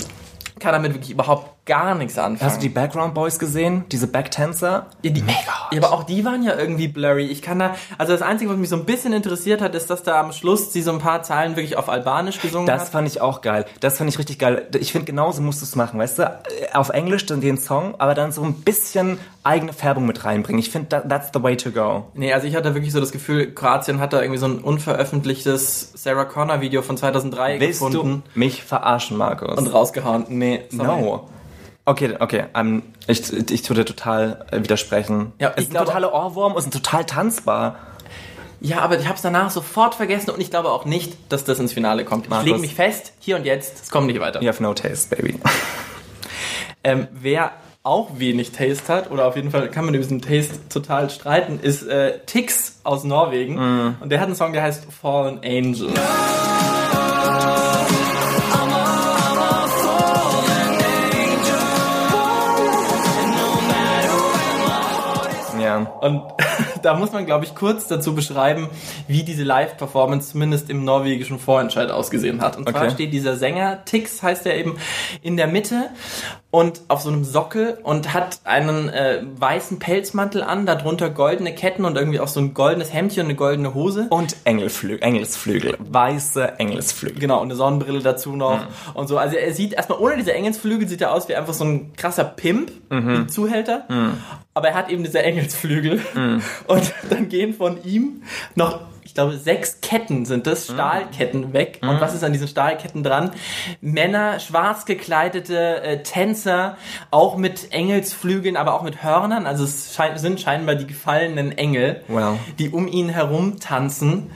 kann 0.63 0.71
damit 0.73 0.93
wirklich 0.93 1.11
überhaupt 1.11 1.62
gar 1.65 1.95
nichts 1.95 2.17
anfangen. 2.17 2.41
Hast 2.41 2.57
du 2.57 2.61
die 2.61 2.69
Background 2.69 3.13
Boys 3.13 3.39
gesehen? 3.39 3.85
Diese 3.91 4.07
Backtänzer? 4.07 4.87
Ja, 5.01 5.11
die, 5.11 5.21
Mega. 5.21 5.37
Ja, 5.71 5.77
aber 5.81 5.93
auch 5.93 6.03
die 6.03 6.25
waren 6.25 6.43
ja 6.43 6.57
irgendwie 6.57 6.87
blurry. 6.89 7.25
Ich 7.27 7.41
kann 7.41 7.57
da, 7.59 7.75
also 7.97 8.11
das 8.11 8.21
Einzige, 8.21 8.51
was 8.51 8.57
mich 8.57 8.67
so 8.69 8.75
ein 8.75 8.83
bisschen 8.85 9.13
interessiert 9.13 9.61
hat, 9.61 9.73
ist, 9.73 9.89
dass 9.89 10.03
da 10.03 10.19
am 10.19 10.33
Schluss 10.33 10.73
sie 10.73 10.81
so 10.81 10.91
ein 10.91 10.99
paar 10.99 11.23
Zeilen 11.23 11.55
wirklich 11.55 11.77
auf 11.77 11.87
Albanisch 11.89 12.41
gesungen 12.41 12.67
Das 12.67 12.81
hat. 12.83 12.89
fand 12.89 13.07
ich 13.07 13.21
auch 13.21 13.41
geil. 13.41 13.65
Das 13.79 13.97
fand 13.97 14.09
ich 14.09 14.19
richtig 14.19 14.39
geil. 14.39 14.67
Ich 14.77 14.91
finde, 14.91 15.05
genauso 15.05 15.41
musst 15.41 15.61
du 15.61 15.65
es 15.65 15.75
machen, 15.77 15.99
weißt 15.99 16.19
du? 16.19 16.39
Auf 16.73 16.89
Englisch 16.89 17.25
dann 17.25 17.39
den 17.39 17.57
Song, 17.57 17.95
aber 17.97 18.13
dann 18.13 18.31
so 18.33 18.43
ein 18.43 18.55
bisschen 18.55 19.17
eigene 19.43 19.71
Färbung 19.73 20.05
mit 20.05 20.25
reinbringen. 20.25 20.59
Ich 20.59 20.69
finde, 20.69 20.89
that, 20.89 21.09
that's 21.09 21.29
the 21.33 21.41
way 21.41 21.55
to 21.55 21.71
go. 21.71 22.07
Nee, 22.13 22.33
also 22.33 22.45
ich 22.45 22.55
hatte 22.55 22.73
wirklich 22.75 22.91
so 22.91 22.99
das 22.99 23.11
Gefühl, 23.13 23.53
Kroatien 23.53 23.99
hat 24.01 24.11
da 24.13 24.21
irgendwie 24.21 24.39
so 24.39 24.47
ein 24.47 24.59
unveröffentlichtes 24.59 25.91
Sarah 25.95 26.25
Connor 26.25 26.61
Video 26.61 26.81
von 26.81 26.97
2003 26.97 27.59
Willst 27.59 27.79
gefunden 27.79 28.23
du 28.33 28.39
mich 28.39 28.63
verarschen, 28.63 29.17
Markus? 29.17 29.57
und 29.57 29.67
rausgehauen. 29.67 30.25
Nee, 30.29 30.63
sorry. 30.69 31.01
no. 31.01 31.29
Okay, 31.85 32.15
okay. 32.19 32.45
ähm, 32.55 32.83
ich, 33.07 33.31
ich 33.51 33.61
tue 33.61 33.75
dir 33.75 33.85
total 33.85 34.45
äh, 34.51 34.63
widersprechen. 34.63 35.33
Ja, 35.39 35.49
ist 35.49 35.67
ein 35.67 35.71
glaube- 35.71 35.87
totaler 35.87 36.13
Ohrwurm, 36.13 36.55
es 36.57 36.65
ist 36.65 36.73
total 36.73 37.05
tanzbar. 37.05 37.77
Ja, 38.61 38.79
aber 38.79 38.97
ich 38.97 39.05
habe 39.05 39.15
es 39.15 39.21
danach 39.21 39.49
sofort 39.51 39.93
vergessen 39.93 40.29
und 40.29 40.39
ich 40.39 40.49
glaube 40.49 40.69
auch 40.71 40.85
nicht, 40.85 41.17
dass 41.27 41.43
das 41.43 41.59
ins 41.59 41.73
Finale 41.73 42.05
kommt. 42.05 42.29
Markus. 42.29 42.45
Ich 42.45 42.51
lege 42.53 42.61
mich 42.61 42.75
fest, 42.75 43.11
hier 43.19 43.35
und 43.35 43.45
jetzt, 43.45 43.83
es 43.83 43.89
kommt 43.89 44.07
nicht 44.07 44.21
weiter. 44.21 44.41
You 44.41 44.47
have 44.47 44.63
no 44.63 44.73
taste, 44.73 45.13
baby. 45.15 45.37
Ähm, 46.85 47.07
wer 47.13 47.51
auch 47.83 48.19
wenig 48.19 48.51
Taste 48.51 48.93
hat, 48.93 49.11
oder 49.11 49.25
auf 49.25 49.35
jeden 49.37 49.51
Fall 49.51 49.69
kann 49.69 49.85
man 49.85 49.93
über 49.93 50.03
diesen 50.03 50.21
Taste 50.21 50.67
total 50.67 51.09
streiten, 51.09 51.59
ist 51.61 51.83
äh, 51.83 52.19
Tix 52.25 52.79
aus 52.83 53.05
Norwegen. 53.05 53.55
Mm. 53.55 53.95
Und 54.01 54.09
der 54.09 54.19
hat 54.19 54.27
einen 54.27 54.35
Song, 54.35 54.51
der 54.51 54.63
heißt 54.63 54.87
Fallen 54.91 55.39
Angel. 55.43 55.93
Und 66.03 66.21
da 66.83 66.93
muss 66.95 67.11
man, 67.11 67.25
glaube 67.25 67.45
ich, 67.45 67.55
kurz 67.55 67.87
dazu 67.87 68.13
beschreiben, 68.13 68.69
wie 69.07 69.23
diese 69.23 69.43
Live-Performance 69.43 70.31
zumindest 70.31 70.69
im 70.69 70.83
norwegischen 70.83 71.39
Vorentscheid 71.39 71.89
ausgesehen 71.91 72.41
hat. 72.41 72.57
Und 72.57 72.69
zwar 72.69 72.83
Okay. 72.83 72.91
steht 72.91 73.13
dieser 73.13 73.35
Sänger, 73.37 73.85
Tix 73.85 74.21
heißt 74.21 74.45
er 74.45 74.55
eben, 74.57 74.75
in 75.21 75.37
der 75.37 75.47
Mitte 75.47 75.89
und 76.51 76.81
auf 76.87 77.01
so 77.01 77.09
einem 77.09 77.23
Sockel 77.23 77.77
und 77.83 78.13
hat 78.13 78.41
einen 78.43 78.89
äh, 78.89 79.21
weißen 79.39 79.79
Pelzmantel 79.79 80.43
an, 80.43 80.65
darunter 80.65 81.09
goldene 81.09 81.55
Ketten 81.55 81.85
und 81.85 81.95
irgendwie 81.97 82.19
auch 82.19 82.27
so 82.27 82.39
ein 82.41 82.53
goldenes 82.53 82.93
Hemdchen 82.93 83.21
und 83.21 83.27
eine 83.29 83.35
goldene 83.35 83.73
Hose. 83.73 84.07
Und 84.09 84.35
Engelflügel, 84.43 85.01
Engelsflügel. 85.01 85.77
Weiße 85.79 86.59
Engelsflügel. 86.59 87.19
Genau, 87.19 87.37
und 87.37 87.47
eine 87.47 87.55
Sonnenbrille 87.55 88.01
dazu 88.01 88.35
noch 88.35 88.59
und 88.93 89.07
so. 89.07 89.17
Also 89.17 89.35
er 89.37 89.53
sieht 89.53 89.73
erstmal 89.73 89.99
ohne 89.99 90.17
diese 90.17 90.33
Engelsflügel 90.33 90.87
sieht 90.87 91.01
er 91.01 91.13
aus 91.13 91.27
wie 91.29 91.35
einfach 91.35 91.53
so 91.53 91.63
ein 91.63 91.93
krasser 91.95 92.25
Pimp, 92.25 92.71
wie 92.89 92.95
ein 92.95 93.29
Zuhälter. 93.29 93.85
Aber 94.53 94.69
er 94.69 94.75
hat 94.75 94.89
eben 94.89 95.03
diese 95.03 95.21
Engelsflügel. 95.23 96.01
Und 96.67 96.93
dann 97.09 97.29
gehen 97.29 97.53
von 97.53 97.83
ihm 97.83 98.23
noch, 98.55 98.81
ich 99.03 99.13
glaube, 99.13 99.37
sechs 99.37 99.81
Ketten 99.81 100.25
sind 100.25 100.47
das, 100.47 100.65
Stahlketten 100.67 101.53
weg. 101.53 101.79
Und 101.81 101.99
was 102.01 102.13
ist 102.15 102.23
an 102.23 102.31
diesen 102.33 102.47
Stahlketten 102.47 103.03
dran? 103.03 103.31
Männer, 103.81 104.39
schwarz 104.39 104.85
gekleidete 104.85 105.81
äh, 105.83 106.03
Tänzer, 106.03 106.77
auch 107.11 107.35
mit 107.37 107.73
Engelsflügeln, 107.73 108.57
aber 108.57 108.73
auch 108.73 108.81
mit 108.83 109.03
Hörnern. 109.03 109.45
Also 109.45 109.63
es 109.65 109.93
schein, 109.95 110.17
sind 110.17 110.39
scheinbar 110.39 110.75
die 110.75 110.87
gefallenen 110.87 111.51
Engel, 111.57 112.01
Wow. 112.07 112.39
die 112.59 112.69
um 112.69 112.87
ihn 112.87 113.09
herum 113.09 113.59
tanzen. 113.59 114.31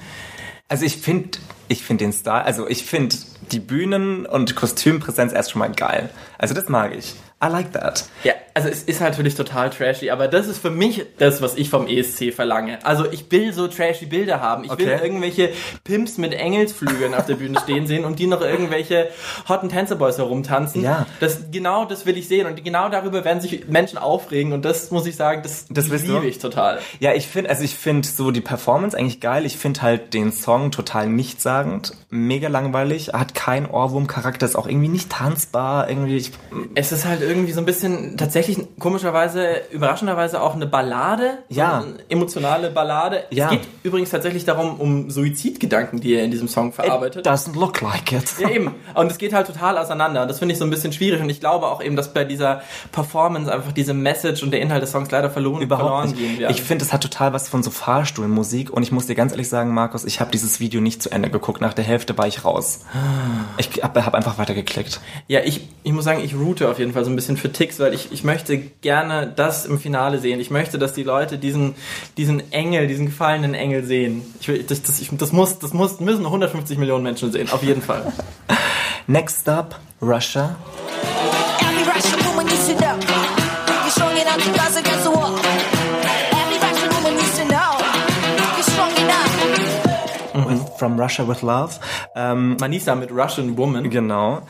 Also 0.67 0.85
ich 0.85 0.97
finde, 0.97 1.39
ich 1.69 1.83
finde 1.83 2.03
den 2.03 2.11
Style, 2.13 2.43
also 2.43 2.67
ich 2.67 2.85
finde 2.85 3.15
die 3.51 3.59
Bühnen- 3.59 4.25
und 4.25 4.55
Kostümpräsenz 4.55 5.31
erst 5.31 5.51
schon 5.51 5.59
mal 5.59 5.71
geil. 5.71 6.09
Also 6.37 6.53
das 6.53 6.67
mag 6.67 6.93
ich. 6.93 7.15
I 7.43 7.47
like 7.49 7.71
that. 7.73 8.05
Ja, 8.23 8.33
also 8.55 8.67
es 8.67 8.81
ist 8.81 8.99
natürlich 8.99 9.35
total 9.35 9.69
trashy, 9.69 10.09
aber 10.09 10.27
das 10.27 10.47
ist 10.47 10.57
für 10.57 10.71
mich 10.71 11.05
das, 11.19 11.39
was 11.39 11.55
ich 11.55 11.69
vom 11.69 11.85
ESC 11.85 12.33
verlange. 12.33 12.83
Also 12.83 13.05
ich 13.11 13.31
will 13.31 13.53
so 13.53 13.67
trashy 13.67 14.07
Bilder 14.07 14.41
haben. 14.41 14.63
Ich 14.63 14.71
will 14.71 14.87
Okay. 14.91 14.99
irgendwelche 15.03 15.49
Pimps 15.83 16.17
mit 16.17 16.33
Engelsflügeln 16.33 17.13
auf 17.13 17.27
der 17.27 17.35
Bühne 17.35 17.59
stehen 17.59 17.85
sehen 17.85 18.05
und 18.05 18.17
die 18.17 18.25
noch 18.25 18.41
irgendwelche 18.41 19.09
hotten 19.47 19.69
Tänzerboys 19.69 20.17
herumtanzen. 20.17 20.81
Ja. 20.81 21.05
Das, 21.19 21.51
genau 21.51 21.85
das 21.85 22.07
will 22.07 22.17
ich 22.17 22.27
sehen 22.27 22.47
und 22.47 22.63
genau 22.63 22.89
darüber 22.89 23.23
werden 23.23 23.39
sich 23.39 23.67
Menschen 23.67 23.99
aufregen 23.99 24.51
und 24.53 24.65
das 24.65 24.89
muss 24.89 25.05
ich 25.05 25.15
sagen, 25.15 25.43
das, 25.43 25.67
Das 25.69 25.89
liebe 25.89 26.25
ich 26.25 26.39
total. 26.39 26.79
Ja, 26.99 27.13
ich 27.13 27.27
finde, 27.27 27.51
also 27.51 27.63
ich 27.63 27.75
finde 27.75 28.07
so 28.07 28.31
die 28.31 28.41
Performance 28.41 28.97
eigentlich 28.97 29.19
geil. 29.19 29.45
Ich 29.45 29.57
finde 29.57 29.83
halt 29.83 30.15
den 30.15 30.31
Song 30.31 30.71
total 30.71 31.07
nichtssagend, 31.07 31.93
mega 32.09 32.47
langweilig, 32.47 33.09
hat 33.13 33.35
keinen 33.35 33.67
Ohrwurm-Charakter, 33.67 34.43
ist 34.47 34.55
auch 34.55 34.65
irgendwie 34.67 34.87
nicht 34.87 35.11
tanzbar, 35.11 35.87
irgendwie. 35.87 36.17
Ich, 36.17 36.31
Es 36.73 36.91
ist 36.91 37.05
halt 37.05 37.26
irgendwie 37.27 37.51
so 37.51 37.59
ein 37.59 37.65
bisschen 37.65 38.17
tatsächlich 38.17 38.57
komischerweise, 38.79 39.61
überraschenderweise 39.71 40.41
auch 40.41 40.55
eine 40.55 40.65
Ballade. 40.65 41.37
Ja. 41.49 41.79
Eine 41.81 41.95
emotionale 42.09 42.71
Ballade. 42.71 43.23
Ja. 43.29 43.45
Es 43.45 43.51
geht 43.51 43.61
übrigens 43.83 44.09
tatsächlich 44.09 44.45
darum, 44.45 44.79
um 44.79 45.09
Suizidgedanken, 45.11 45.99
die 45.99 46.13
er 46.15 46.23
in 46.23 46.31
diesem 46.31 46.47
Song 46.47 46.73
verarbeitet. 46.73 47.25
It 47.25 47.31
doesn't 47.31 47.57
look 47.59 47.81
like 47.81 48.11
it. 48.11 48.33
Ja, 48.39 48.49
eben. 48.49 48.73
Und 48.95 49.11
es 49.11 49.17
geht 49.17 49.33
halt 49.33 49.47
total 49.47 49.77
auseinander. 49.77 50.25
Das 50.25 50.39
finde 50.39 50.53
ich 50.53 50.59
so 50.59 50.65
ein 50.65 50.69
bisschen 50.69 50.93
schwierig. 50.93 51.21
Und 51.21 51.29
ich 51.29 51.39
glaube 51.39 51.67
auch 51.67 51.81
eben, 51.83 51.95
dass 51.95 52.13
bei 52.13 52.23
dieser 52.23 52.61
Performance 52.91 53.51
einfach 53.51 53.71
diese 53.71 53.93
Message 53.93 54.43
und 54.43 54.51
der 54.51 54.61
Inhalt 54.61 54.81
des 54.81 54.91
Songs 54.91 55.11
leider 55.11 55.29
verloren, 55.29 55.61
Überhaupt 55.61 55.83
verloren 55.87 56.09
nicht. 56.09 56.17
gehen 56.19 56.39
werden. 56.39 56.51
Ich 56.53 56.61
finde, 56.61 56.85
es 56.85 56.93
hat 56.93 57.01
total 57.01 57.33
was 57.33 57.49
von 57.49 57.63
so 57.63 57.69
Fahrstuhlmusik 57.71 58.71
und 58.71 58.83
ich 58.83 58.91
muss 58.91 59.07
dir 59.07 59.15
ganz 59.15 59.31
ehrlich 59.31 59.49
sagen, 59.49 59.73
Markus, 59.73 60.05
ich 60.05 60.19
habe 60.19 60.31
dieses 60.31 60.59
Video 60.59 60.81
nicht 60.81 61.03
zu 61.03 61.11
Ende 61.11 61.29
geguckt. 61.29 61.61
Nach 61.61 61.73
der 61.73 61.83
Hälfte 61.83 62.17
war 62.17 62.27
ich 62.27 62.45
raus. 62.45 62.81
Ich 63.57 63.83
habe 63.83 64.05
hab 64.05 64.13
einfach 64.15 64.37
weitergeklickt. 64.37 64.99
ja, 65.27 65.41
ich, 65.43 65.67
ich 65.83 65.91
muss 65.91 66.05
sagen, 66.05 66.21
ich 66.23 66.35
route 66.35 66.69
auf 66.69 66.79
jeden 66.79 66.93
Fall 66.93 67.03
so 67.03 67.11
ein 67.11 67.15
bisschen 67.17 67.35
für 67.35 67.51
Ticks, 67.51 67.79
weil 67.79 67.93
ich, 67.93 68.13
ich 68.13 68.23
möchte 68.23 68.57
gerne 68.57 69.27
das 69.35 69.65
im 69.65 69.79
Finale 69.79 70.19
sehen. 70.19 70.39
Ich 70.39 70.49
möchte, 70.49 70.79
dass 70.79 70.93
die 70.93 71.03
Leute 71.03 71.37
diesen, 71.37 71.75
diesen 72.15 72.51
Engel, 72.53 72.87
diesen 72.87 73.07
gefallenen 73.07 73.53
Engel 73.53 73.83
sehen. 73.83 74.23
Ich 74.39 74.47
will, 74.47 74.63
das, 74.63 74.81
das, 74.81 75.01
ich, 75.01 75.09
das 75.11 75.33
muss, 75.33 75.59
das 75.59 75.73
muss, 75.73 75.99
müssen 75.99 76.25
150 76.25 76.77
Millionen 76.77 77.03
Menschen 77.03 77.31
sehen. 77.33 77.51
Auf 77.51 77.63
jeden 77.63 77.81
Fall. 77.81 78.13
Next 79.07 79.49
up, 79.49 79.79
Russia. 80.01 80.55
From 90.77 90.99
Russia 90.99 91.27
with 91.27 91.41
Love. 91.41 91.79
Ähm, 92.15 92.55
Manisa 92.59 92.93
mit 92.93 93.11
Russian 93.11 93.57
Woman. 93.57 93.89
Genau. 93.89 94.43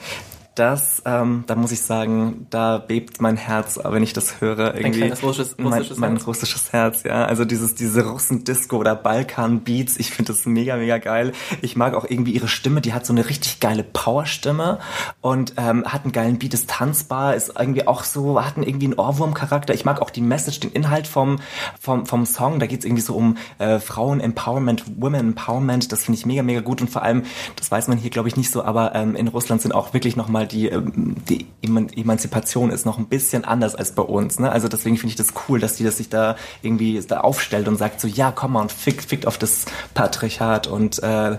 Das, 0.57 1.03
ähm, 1.05 1.43
da 1.45 1.53
muss 1.55 1.71
ich 1.71 1.83
sagen, 1.83 2.47
da 2.49 2.79
bebt 2.79 3.21
mein 3.21 3.37
Herz, 3.37 3.79
wenn 3.83 4.01
ich 4.01 4.13
das 4.13 4.41
höre. 4.41 4.73
Irgendwie 4.73 5.01
kleines 5.01 5.21
russisches- 5.21 5.53
mein, 5.59 5.67
russisches 5.73 5.97
mein 5.99 6.11
Herz. 6.13 6.25
russisches 6.25 6.73
Herz, 6.73 7.03
ja. 7.03 7.25
Also 7.25 7.45
dieses, 7.45 7.75
diese 7.75 8.03
Russen-Disco 8.07 8.77
oder 8.77 8.95
Balkan-Beats, 8.95 9.97
ich 9.97 10.09
finde 10.09 10.33
das 10.33 10.47
mega, 10.47 10.75
mega 10.77 10.97
geil. 10.97 11.33
Ich 11.61 11.75
mag 11.75 11.93
auch 11.93 12.05
irgendwie 12.09 12.31
ihre 12.31 12.47
Stimme, 12.47 12.81
die 12.81 12.93
hat 12.93 13.05
so 13.05 13.13
eine 13.13 13.29
richtig 13.29 13.59
geile 13.59 13.83
Power-Stimme 13.83 14.79
und 15.21 15.53
ähm, 15.57 15.85
hat 15.85 16.05
einen 16.05 16.11
geilen 16.11 16.39
Beat, 16.39 16.55
ist 16.55 16.71
tanzbar, 16.71 17.35
ist 17.35 17.53
irgendwie 17.59 17.85
auch 17.85 18.03
so, 18.03 18.43
hat 18.43 18.55
einen, 18.57 18.65
irgendwie 18.65 18.87
einen 18.87 18.95
Ohrwurm-Charakter. 18.95 19.75
Ich 19.75 19.85
mag 19.85 20.01
auch 20.01 20.09
die 20.09 20.21
Message, 20.21 20.61
den 20.61 20.71
Inhalt 20.71 21.05
vom, 21.05 21.37
vom, 21.79 22.07
vom 22.07 22.25
Song. 22.25 22.59
Da 22.59 22.65
geht's 22.65 22.83
irgendwie 22.83 23.03
so 23.03 23.13
um 23.13 23.37
äh, 23.59 23.77
Frauen-Empowerment, 23.77 24.85
Women-Empowerment. 24.99 25.91
Das 25.91 26.05
finde 26.05 26.17
ich 26.17 26.25
mega, 26.25 26.41
mega 26.41 26.61
gut 26.61 26.81
und 26.81 26.89
vor 26.89 27.03
allem, 27.03 27.25
das 27.57 27.69
weiß 27.69 27.89
man 27.89 27.99
hier, 27.99 28.09
glaube 28.09 28.27
ich, 28.27 28.35
nicht 28.35 28.49
so, 28.49 28.63
aber 28.63 28.95
ähm, 28.95 29.15
in 29.15 29.27
Russland 29.27 29.61
sind 29.61 29.71
auch 29.71 29.93
wirklich 29.93 30.15
nochmal 30.15 30.46
die, 30.47 30.67
ähm, 30.69 31.15
die 31.29 31.45
Eman 31.61 31.89
Emanzipation 31.89 32.71
ist 32.71 32.85
noch 32.85 32.97
ein 32.97 33.07
bisschen 33.07 33.45
anders 33.45 33.75
als 33.75 33.91
bei 33.91 34.03
uns. 34.03 34.39
Ne? 34.39 34.51
Also 34.51 34.67
deswegen 34.67 34.97
finde 34.97 35.11
ich 35.11 35.15
das 35.15 35.33
cool, 35.47 35.59
dass 35.59 35.75
die 35.75 35.83
das 35.83 35.97
sich 35.97 36.09
da 36.09 36.35
irgendwie 36.61 36.99
da 37.07 37.19
aufstellt 37.21 37.67
und 37.67 37.77
sagt 37.77 38.01
so, 38.01 38.07
ja, 38.07 38.31
komm 38.31 38.53
mal 38.53 38.61
und 38.61 38.71
fickt, 38.71 39.05
fickt 39.05 39.27
auf 39.27 39.37
das 39.37 39.65
Patriarchat 39.93 40.67
und 40.67 41.01
äh, 41.03 41.37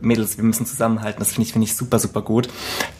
Mädels, 0.00 0.36
wir 0.36 0.44
müssen 0.44 0.66
zusammenhalten. 0.66 1.18
Das 1.20 1.32
finde 1.32 1.46
ich, 1.46 1.52
finde 1.52 1.64
ich 1.64 1.76
super, 1.76 1.98
super 1.98 2.22
gut. 2.22 2.48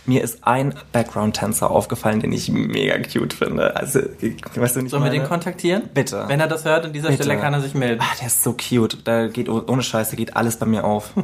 Mir 0.06 0.22
ist 0.22 0.38
ein 0.46 0.74
Background-Tänzer 0.92 1.70
aufgefallen, 1.70 2.20
den 2.20 2.32
ich 2.32 2.50
mega 2.50 2.96
cute 2.98 3.32
finde. 3.32 3.74
Also, 3.76 4.00
weißt 4.54 4.76
du 4.76 4.80
nicht, 4.82 4.90
Sollen 4.90 5.04
wir 5.04 5.10
den 5.10 5.24
kontaktieren? 5.24 5.88
Bitte. 5.94 6.24
Wenn 6.26 6.40
er 6.40 6.46
das 6.48 6.64
hört, 6.64 6.84
an 6.84 6.92
dieser 6.92 7.08
Bitte. 7.08 7.22
Stelle 7.24 7.40
kann 7.40 7.54
er 7.54 7.60
sich 7.60 7.74
melden. 7.74 8.00
Ah, 8.02 8.14
der 8.20 8.26
ist 8.26 8.42
so 8.42 8.52
cute. 8.54 8.98
Da 9.04 9.28
geht 9.28 9.48
oh- 9.48 9.62
ohne 9.66 9.82
Scheiße 9.82 10.16
geht 10.16 10.36
alles 10.36 10.56
bei 10.58 10.66
mir 10.66 10.84
auf. 10.84 11.12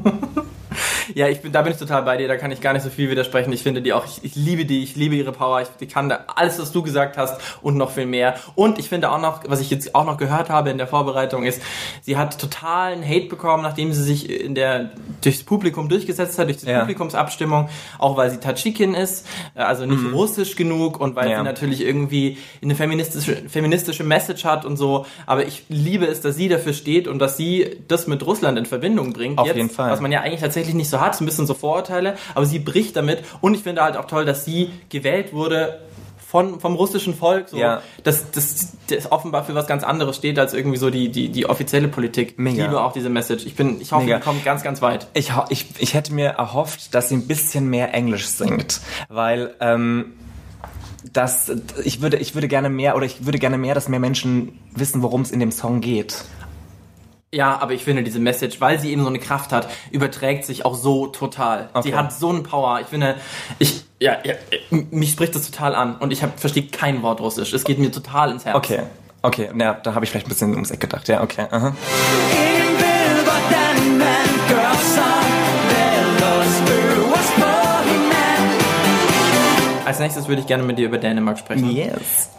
Ja, 1.15 1.27
ich 1.27 1.41
bin, 1.41 1.51
da 1.51 1.63
bin 1.63 1.73
ich 1.73 1.79
total 1.79 2.03
bei 2.05 2.17
dir, 2.17 2.29
da 2.29 2.37
kann 2.37 2.53
ich 2.53 2.61
gar 2.61 2.73
nicht 2.73 2.85
so 2.85 2.91
viel 2.91 3.11
widersprechen. 3.11 3.53
Ich 3.53 3.65
finde 3.65 3.83
die 3.83 3.93
auch, 3.93 4.05
ich, 4.07 4.23
ich 4.25 4.37
liebe 4.37 4.65
die, 4.65 4.85
ich 4.85 4.95
liebe 4.95 5.17
ihre 5.17 5.33
Power, 5.33 5.61
ich, 5.63 5.69
ich 5.81 5.89
kann 5.93 6.09
da 6.09 6.21
alles, 6.37 6.61
was 6.61 6.71
du 6.71 6.83
gesagt 6.83 7.17
hast 7.17 7.41
und 7.61 7.77
noch 7.77 7.91
viel 7.91 8.07
mehr. 8.07 8.37
Und 8.55 8.79
ich 8.79 8.89
finde 8.89 9.11
auch 9.11 9.21
noch, 9.21 9.41
was 9.49 9.61
ich 9.61 9.69
jetzt 9.71 9.97
auch 9.97 10.05
noch 10.05 10.17
gehört 10.17 10.49
habe 10.49 10.71
in 10.71 10.79
der 10.79 10.87
Vorbereitung 10.87 11.43
ist, 11.43 11.61
sie 12.03 12.17
hat 12.17 12.41
totalen 12.41 13.03
Hate 13.05 13.27
bekommen, 13.27 13.65
nachdem 13.65 13.93
sie 13.93 14.05
sich 14.05 14.31
in 14.31 14.55
der, 14.55 14.91
durchs 15.23 15.43
Publikum 15.43 15.89
durchgesetzt 15.89 16.39
hat, 16.39 16.47
durch 16.47 16.59
die 16.59 16.67
Ja. 16.67 16.81
Publikumsabstimmung, 16.81 17.69
auch 17.99 18.17
weil 18.17 18.31
sie 18.31 18.39
Tadschikin 18.71 18.95
ist, 18.95 19.27
äh, 19.55 19.61
also 19.61 19.87
nicht 19.87 20.13
russisch 20.13 20.57
genug 20.57 21.01
und 21.01 21.17
weil 21.17 21.27
Mhm. 21.27 21.31
Ja. 21.31 21.39
sie 21.39 21.45
natürlich 21.45 21.81
irgendwie 21.83 22.39
eine 22.63 22.75
feministische, 22.75 23.37
feministische 23.49 24.05
Message 24.05 24.45
hat 24.45 24.65
und 24.65 24.77
so. 24.77 25.07
Aber 25.27 25.47
ich 25.47 25.65
liebe 25.69 26.07
es, 26.07 26.21
dass 26.21 26.37
sie 26.37 26.49
dafür 26.49 26.73
steht 26.73 27.09
und 27.09 27.19
dass 27.19 27.37
sie 27.37 27.79
das 27.89 28.07
mit 28.07 28.25
Russland 28.27 28.59
in 28.59 28.67
Verbindung 28.67 29.13
bringt. 29.13 29.39
Auf 29.39 29.47
jetzt, 29.47 29.57
jeden 29.57 29.71
Fall. 29.71 29.91
Was 29.91 30.01
man 30.01 30.13
ja 30.13 30.21
eigentlich 30.21 30.41
tatsächlich 30.41 30.75
nicht 30.75 30.89
so 30.91 31.01
hat, 31.01 31.21
ein 31.21 31.27
bisschen 31.27 31.47
so 31.47 31.55
Vorurteile, 31.55 32.15
aber 32.35 32.47
sie 32.47 32.59
bricht 32.59 32.97
damit 32.97 33.23
und 33.41 33.55
ich 33.55 33.63
finde 33.63 33.83
halt 33.83 33.97
auch 33.97 34.07
toll, 34.07 34.25
dass 34.25 34.45
sie 34.45 34.71
gewählt 34.89 35.33
wurde 35.33 35.81
von, 36.31 36.61
vom 36.61 36.77
russischen 36.77 37.15
Volk, 37.15 37.49
so, 37.49 37.57
Ja. 37.57 37.83
dass 38.05 38.31
das, 38.31 38.73
das 38.87 39.11
offenbar 39.11 39.45
für 39.45 39.55
was 39.57 39.67
ganz 39.67 39.83
anderes 39.83 40.15
steht 40.15 40.39
als 40.39 40.55
irgendwie 40.55 40.77
so 40.77 40.89
die, 40.89 41.09
die, 41.11 41.29
die 41.31 41.47
offizielle 41.47 41.89
Politik. 41.89 42.39
Mega. 42.39 42.57
Ich 42.57 42.63
liebe 42.69 42.81
auch 42.81 42.93
diese 42.93 43.09
Message. 43.11 43.45
Ich 43.47 43.57
bin, 43.57 43.81
ich 43.81 43.91
hoffe, 43.91 44.05
Mega. 44.05 44.19
die 44.19 44.23
kommt 44.23 44.45
ganz, 44.45 44.63
ganz 44.63 44.81
weit. 44.81 45.09
Ich, 45.15 45.33
ich, 45.49 45.67
ich 45.81 45.95
hätte 45.95 46.15
mir 46.15 46.29
erhofft, 46.29 46.95
dass 46.95 47.09
sie 47.09 47.17
ein 47.17 47.27
bisschen 47.27 47.69
mehr 47.69 47.93
Englisch 47.95 48.27
singt, 48.29 48.81
weil 49.09 49.55
ähm, 49.61 50.13
das, 51.13 51.51
ich 51.85 52.01
würde, 52.01 52.19
ich 52.19 52.35
würde 52.35 52.47
gerne 52.47 52.69
mehr 52.71 52.95
oder 52.95 53.07
ich 53.07 53.27
würde 53.27 53.39
gerne 53.41 53.59
mehr, 53.59 53.75
dass 53.75 53.89
mehr 53.89 53.99
Menschen 54.01 54.57
wissen, 54.73 55.03
worum 55.03 55.23
es 55.23 55.33
in 55.33 55.41
dem 55.41 55.51
Song 55.51 55.81
geht. 55.81 56.25
Ja, 57.33 57.61
aber 57.61 57.75
ich 57.75 57.85
finde 57.85 58.03
diese 58.03 58.19
Message, 58.19 58.61
weil 58.61 58.81
sie 58.81 58.91
eben 58.91 59.03
so 59.03 59.09
eine 59.09 59.21
Kraft 59.21 59.53
hat, 59.53 59.69
überträgt 59.93 60.45
sich 60.45 60.65
auch 60.65 60.75
so 60.75 61.07
total. 61.07 61.69
Okay. 61.73 61.91
Sie 61.91 61.95
hat 61.95 62.13
so 62.13 62.31
eine 62.31 62.41
Power. 62.41 62.81
Ich 62.81 62.89
finde, 62.89 63.15
ich, 63.61 63.85
ja, 64.01 64.17
ja 64.25 64.35
mich 64.91 65.13
spricht 65.13 65.37
das 65.37 65.49
total 65.49 65.77
an 65.77 65.97
und 65.99 66.13
ich 66.13 66.19
verstehe 66.19 66.67
kein 66.67 67.03
Wort 67.03 67.21
Russisch. 67.21 67.53
Es 67.53 67.63
geht 67.63 67.79
mir 67.79 67.93
total 67.93 68.33
ins 68.33 68.45
Herz. 68.45 68.57
Okay, 68.57 68.81
okay, 69.23 69.49
na, 69.55 69.75
da 69.75 69.95
habe 69.95 70.05
ich 70.05 70.11
vielleicht 70.11 70.27
ein 70.27 70.31
bisschen 70.31 70.51
ums 70.55 70.73
Eck 70.73 70.81
gedacht. 70.81 71.07
Ja, 71.07 71.23
okay. 71.23 71.47
Aha. 71.53 71.73
Als 79.85 80.01
nächstes 80.01 80.27
würde 80.27 80.41
ich 80.41 80.49
gerne 80.49 80.65
mit 80.65 80.79
dir 80.79 80.87
über 80.87 80.99
Dänemark 80.99 81.39
sprechen. 81.39 81.71
Yes. 81.71 82.31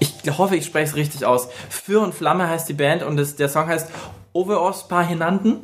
Ich 0.00 0.10
hoffe, 0.38 0.56
ich 0.56 0.64
spreche 0.64 0.90
es 0.90 0.96
richtig 0.96 1.24
aus. 1.24 1.48
Für 1.68 2.00
und 2.00 2.14
Flamme 2.14 2.48
heißt 2.48 2.68
die 2.68 2.72
Band 2.72 3.04
und 3.04 3.16
das, 3.16 3.36
der 3.36 3.48
Song 3.48 3.68
heißt 3.68 3.88
Over 4.32 4.62
Oss 4.62 4.86
Paar 4.86 5.04
Hinanden. 5.04 5.60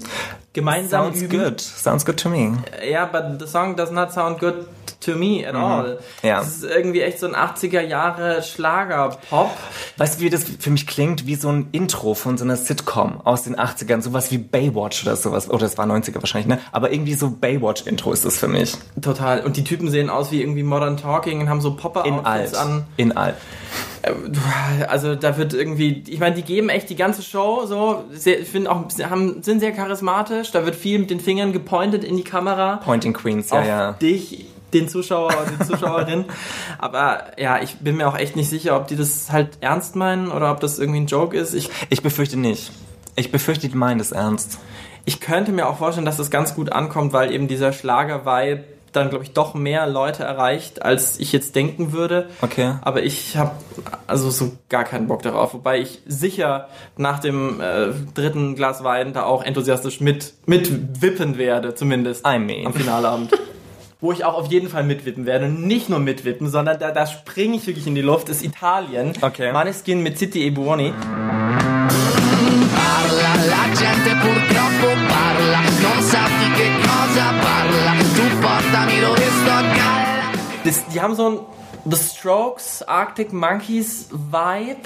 Gemeinsam 0.52 1.12
Sounds 1.12 1.22
üben. 1.22 1.38
good. 1.38 1.60
Sounds 1.60 2.04
good 2.04 2.16
to 2.18 2.28
me. 2.28 2.52
Ja, 2.90 3.04
but 3.06 3.38
the 3.40 3.46
song 3.46 3.76
does 3.76 3.90
not 3.90 4.12
sound 4.12 4.40
good 4.40 4.66
to 5.00 5.14
me 5.14 5.46
at 5.46 5.54
all. 5.54 5.98
Mhm. 6.22 6.28
Ja. 6.28 6.38
Das 6.40 6.48
ist 6.56 6.64
irgendwie 6.64 7.02
echt 7.02 7.20
so 7.20 7.26
ein 7.26 7.36
80er 7.36 7.82
Jahre 7.82 8.42
Schlager-Pop. 8.42 9.50
Weißt 9.98 10.18
du, 10.18 10.24
wie 10.24 10.30
das 10.30 10.44
für 10.58 10.70
mich 10.70 10.86
klingt? 10.86 11.26
Wie 11.26 11.34
so 11.36 11.50
ein 11.50 11.68
Intro 11.72 12.14
von 12.14 12.38
so 12.38 12.44
einer 12.44 12.56
Sitcom 12.56 13.20
aus 13.22 13.42
den 13.42 13.56
80ern. 13.56 14.00
Sowas 14.00 14.30
wie 14.30 14.38
Baywatch 14.38 15.04
oder 15.04 15.14
sowas. 15.14 15.48
Oder 15.50 15.60
das 15.60 15.78
war 15.78 15.86
90er 15.86 16.16
wahrscheinlich, 16.16 16.48
ne? 16.48 16.58
Aber 16.72 16.90
irgendwie 16.90 17.14
so 17.14 17.30
Baywatch-Intro 17.30 18.12
ist 18.12 18.24
das 18.24 18.38
für 18.38 18.48
mich. 18.48 18.74
Total. 19.00 19.44
Und 19.44 19.56
die 19.58 19.64
Typen 19.64 19.90
sehen 19.90 20.10
aus 20.10 20.32
wie 20.32 20.40
irgendwie 20.40 20.62
Modern 20.62 20.96
Talking 20.96 21.40
und 21.40 21.48
haben 21.50 21.60
so 21.60 21.76
Popper-Outfits 21.76 22.54
an. 22.54 22.84
In 22.96 23.16
alt. 23.16 23.36
Also 24.88 25.14
da 25.14 25.36
wird 25.36 25.54
irgendwie, 25.54 26.04
ich 26.08 26.20
meine, 26.20 26.34
die 26.36 26.42
geben 26.42 26.68
echt 26.68 26.88
die 26.90 26.96
ganze 26.96 27.22
Show 27.22 27.66
so. 27.66 28.04
Sehr, 28.12 28.40
ich 28.40 28.48
finde 28.48 28.70
auch, 28.70 28.90
sie 28.90 29.06
haben, 29.06 29.42
sind 29.42 29.60
sehr 29.60 29.72
charismatisch. 29.72 30.52
Da 30.52 30.64
wird 30.64 30.76
viel 30.76 30.98
mit 30.98 31.10
den 31.10 31.20
Fingern 31.20 31.52
gepointet 31.52 32.04
in 32.04 32.16
die 32.16 32.24
Kamera. 32.24 32.76
Pointing 32.76 33.12
Queens, 33.12 33.50
ja, 33.50 33.58
auf 33.60 33.66
ja. 33.66 33.92
dich, 33.94 34.46
den 34.72 34.88
Zuschauer 34.88 35.26
oder 35.26 35.46
die 35.58 35.66
Zuschauerin. 35.66 36.24
Aber 36.78 37.24
ja, 37.38 37.60
ich 37.62 37.76
bin 37.76 37.96
mir 37.96 38.08
auch 38.08 38.16
echt 38.16 38.36
nicht 38.36 38.48
sicher, 38.48 38.76
ob 38.76 38.86
die 38.88 38.96
das 38.96 39.32
halt 39.32 39.58
ernst 39.60 39.96
meinen 39.96 40.30
oder 40.30 40.50
ob 40.52 40.60
das 40.60 40.78
irgendwie 40.78 41.00
ein 41.00 41.06
Joke 41.06 41.36
ist. 41.36 41.54
Ich, 41.54 41.70
Ich 41.90 42.02
befürchte 42.02 42.38
nicht. 42.38 42.70
Ich 43.16 43.32
befürchte, 43.32 43.68
die 43.68 43.76
meinen 43.76 43.98
das 43.98 44.12
ernst. 44.12 44.58
ich 45.04 45.20
könnte 45.20 45.52
mir 45.52 45.68
auch 45.68 45.78
vorstellen, 45.78 46.04
dass 46.04 46.16
das 46.16 46.30
ganz 46.30 46.54
gut 46.54 46.70
ankommt, 46.72 47.12
weil 47.12 47.32
eben 47.32 47.48
dieser 47.48 47.72
Schlager-Vibe 47.72 48.64
dann, 48.96 49.10
glaube 49.10 49.24
ich, 49.24 49.32
doch 49.32 49.54
mehr 49.54 49.86
Leute 49.86 50.24
erreicht, 50.24 50.82
als 50.82 51.20
ich 51.20 51.32
jetzt 51.32 51.54
denken 51.54 51.92
würde. 51.92 52.28
Okay. 52.40 52.74
Aber 52.82 53.02
ich 53.02 53.36
habe 53.36 53.52
also 54.06 54.30
so 54.30 54.52
gar 54.68 54.84
keinen 54.84 55.06
Bock 55.06 55.22
darauf. 55.22 55.54
Wobei 55.54 55.80
ich 55.80 56.00
sicher 56.06 56.68
nach 56.96 57.18
dem 57.18 57.60
äh, 57.60 57.88
dritten 58.14 58.56
Glas 58.56 58.82
Wein 58.82 59.12
da 59.12 59.24
auch 59.24 59.44
enthusiastisch 59.44 60.00
mit, 60.00 60.34
mitwippen 60.46 61.38
werde, 61.38 61.74
zumindest 61.74 62.26
I 62.26 62.38
mean. 62.38 62.66
am 62.66 62.74
Finaleabend. 62.74 63.32
Wo 64.00 64.12
ich 64.12 64.24
auch 64.24 64.34
auf 64.34 64.48
jeden 64.48 64.68
Fall 64.68 64.84
mitwippen 64.84 65.24
werde. 65.24 65.46
Und 65.46 65.66
nicht 65.66 65.88
nur 65.88 65.98
mitwippen, 65.98 66.48
sondern 66.48 66.78
da, 66.78 66.90
da 66.90 67.06
springe 67.06 67.56
ich 67.56 67.66
wirklich 67.66 67.86
in 67.86 67.94
die 67.94 68.02
Luft, 68.02 68.28
ist 68.28 68.44
Italien. 68.44 69.12
Okay. 69.20 69.52
Maneskin 69.52 70.02
mit 70.02 70.18
City 70.18 70.46
e 70.46 70.50
Buoni. 70.50 70.92
parla, 72.76 73.34
la 73.46 73.64
gente 73.72 74.10
purtroppo 74.22 74.88
parla, 75.08 75.60
non 75.80 76.02
sa 76.02 76.35
dove 78.84 79.16
sto 79.16 79.50
a 79.50 79.62
galla. 79.62 80.32
Das, 80.64 80.86
die 80.88 81.00
haben 81.00 81.14
so 81.14 81.28
ein 81.30 81.38
The 81.88 81.96
Strokes, 81.96 82.82
Arctic 82.82 83.32
Monkeys 83.32 84.08
Vibe. 84.10 84.80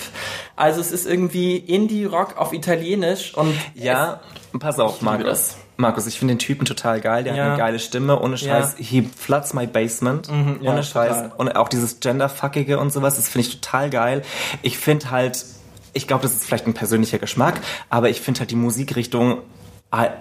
Also 0.56 0.80
es 0.80 0.92
ist 0.92 1.06
irgendwie 1.06 1.56
Indie-Rock 1.56 2.36
auf 2.36 2.52
Italienisch 2.52 3.34
und 3.34 3.54
Ja, 3.74 4.20
pass 4.58 4.78
auf, 4.78 5.00
Markus. 5.00 5.24
das. 5.26 5.56
Markus, 5.78 6.06
ich 6.06 6.18
finde 6.18 6.34
den 6.34 6.38
Typen 6.38 6.66
total 6.66 7.00
geil. 7.00 7.24
Der 7.24 7.34
Ja. 7.34 7.42
hat 7.44 7.48
eine 7.52 7.58
geile 7.58 7.78
Stimme. 7.78 8.20
Ohne 8.20 8.36
Scheiß. 8.36 8.74
Ja. 8.78 8.84
He 8.84 9.02
floods 9.16 9.54
my 9.54 9.66
basement. 9.66 10.28
ja, 10.60 10.70
Ohne 10.72 10.82
Scheiß. 10.82 11.08
total. 11.16 11.32
Und 11.38 11.56
auch 11.56 11.70
dieses 11.70 12.00
Genderfuckige 12.00 12.78
und 12.78 12.92
sowas, 12.92 13.16
das 13.16 13.30
finde 13.30 13.48
ich 13.48 13.60
total 13.60 13.88
geil. 13.88 14.22
Ich 14.60 14.76
finde 14.76 15.10
halt, 15.10 15.46
ich 15.94 16.06
glaube, 16.06 16.22
das 16.22 16.32
ist 16.34 16.44
vielleicht 16.44 16.66
ein 16.66 16.74
persönlicher 16.74 17.18
Geschmack, 17.18 17.60
aber 17.88 18.10
ich 18.10 18.20
finde 18.20 18.40
halt 18.40 18.50
die 18.50 18.56
Musikrichtung 18.56 19.38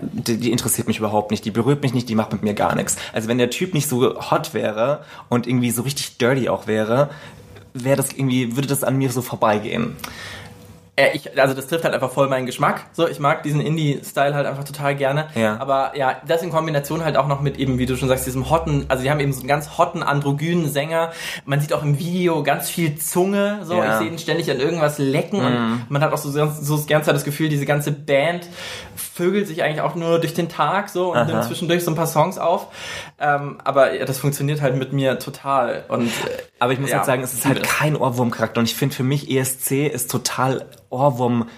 die, 0.01 0.38
die 0.38 0.51
interessiert 0.51 0.88
mich 0.88 0.97
überhaupt 0.97 1.32
nicht, 1.32 1.45
die 1.45 1.51
berührt 1.51 1.84
mich 1.84 1.93
nicht, 1.93 2.10
die 2.10 2.15
macht 2.15 2.32
mit 2.32 2.43
mir 2.43 2.53
gar 2.53 2.75
nichts. 2.75 2.97
Also 3.13 3.27
wenn 3.27 3.38
der 3.38 3.49
Typ 3.49 3.73
nicht 3.73 3.88
so 3.88 4.19
hot 4.32 4.53
wäre 4.53 5.03
und 5.29 5.47
irgendwie 5.47 5.71
so 5.71 5.84
richtig 5.84 6.17
dirty 6.17 6.49
auch 6.49 6.67
wäre, 6.67 7.10
wäre 7.73 7.95
das 7.97 8.12
irgendwie, 8.12 8.55
würde 8.55 8.67
das 8.67 8.84
an 8.84 8.97
mir 8.97 9.12
so 9.12 9.21
vorbeigehen. 9.21 9.95
Äh, 10.95 11.15
ich, 11.15 11.39
also 11.39 11.53
das 11.53 11.67
trifft 11.67 11.86
halt 11.86 11.93
einfach 11.93 12.12
voll 12.12 12.27
meinen 12.27 12.45
Geschmack. 12.45 12.88
So, 12.93 13.08
ich 13.08 13.19
mag 13.19 13.43
diesen 13.43 13.62
Indie-Style 13.62 14.34
halt 14.34 14.45
einfach 14.45 14.65
total 14.65 14.95
gerne. 14.95 15.27
Ja. 15.36 15.58
Aber 15.60 15.95
ja, 15.95 16.17
das 16.27 16.41
in 16.41 16.49
Kombination 16.49 17.05
halt 17.05 17.15
auch 17.15 17.27
noch 17.27 17.39
mit 17.39 17.58
eben, 17.58 17.77
wie 17.77 17.86
du 17.86 17.95
schon 17.95 18.10
sagst, 18.10 18.25
diesem 18.25 18.49
hotten, 18.49 18.86
also 18.89 19.03
die 19.03 19.10
haben 19.10 19.19
eben 19.19 19.32
so 19.32 19.39
einen 19.39 19.47
ganz 19.47 19.77
hotten, 19.77 20.03
androgynen 20.03 20.69
Sänger. 20.69 21.12
Man 21.45 21.62
sieht 21.62 21.73
auch 21.73 21.84
im 21.84 21.99
Video 21.99 22.43
ganz 22.43 22.69
viel 22.69 22.97
Zunge. 22.97 23.60
So, 23.63 23.75
Ja. 23.75 23.86
Mhm. 23.86 23.91
ich 23.91 23.97
sehe 23.97 24.08
ihn 24.08 24.17
ständig 24.19 24.51
an 24.51 24.60
irgendwas 24.60 24.97
lecken 24.97 25.39
und 25.39 25.86
man 25.89 26.01
hat 26.01 26.12
auch 26.12 26.17
so, 26.17 26.32
so, 26.32 26.51
so 26.60 26.77
die 26.77 26.88
ganze 26.88 27.05
Zeit 27.05 27.15
das 27.15 27.23
Gefühl, 27.23 27.47
diese 27.49 27.65
ganze 27.65 27.91
Band 27.91 28.47
vögelt 29.19 29.47
sich 29.49 29.62
eigentlich 29.63 29.82
auch 29.82 29.95
nur 29.95 30.17
durch 30.19 30.34
den 30.34 30.47
Tag 30.47 30.88
so 30.88 31.12
und 31.12 31.17
Aha. 31.17 31.25
nimmt 31.25 31.43
zwischendurch 31.43 31.84
so 31.84 31.91
ein 31.91 31.95
paar 31.95 32.08
Songs 32.08 32.38
auf. 32.38 32.67
Ähm, 33.19 33.58
aber 33.65 33.93
ja, 33.93 34.05
das 34.05 34.17
funktioniert 34.17 34.62
halt 34.62 34.77
mit 34.77 34.93
mir 34.93 35.19
total. 35.19 35.84
Und 35.89 36.08
äh, 36.08 36.12
Aber 36.60 36.71
ich 36.71 36.79
muss 36.79 36.89
Ja, 36.89 36.97
halt 36.97 37.05
sagen, 37.05 37.21
es 37.21 37.34
ist 37.34 37.45
halt 37.45 37.62
kein 37.63 37.97
Ohrwurmcharakter. 37.97 38.60
Und 38.62 38.69
ich 38.69 38.75
finde 38.75 38.95
für 38.95 39.03
mich 39.03 39.29
ESC 39.29 39.88
ist 39.88 40.10
total 40.10 40.65
Ohrwurm. 40.89 41.49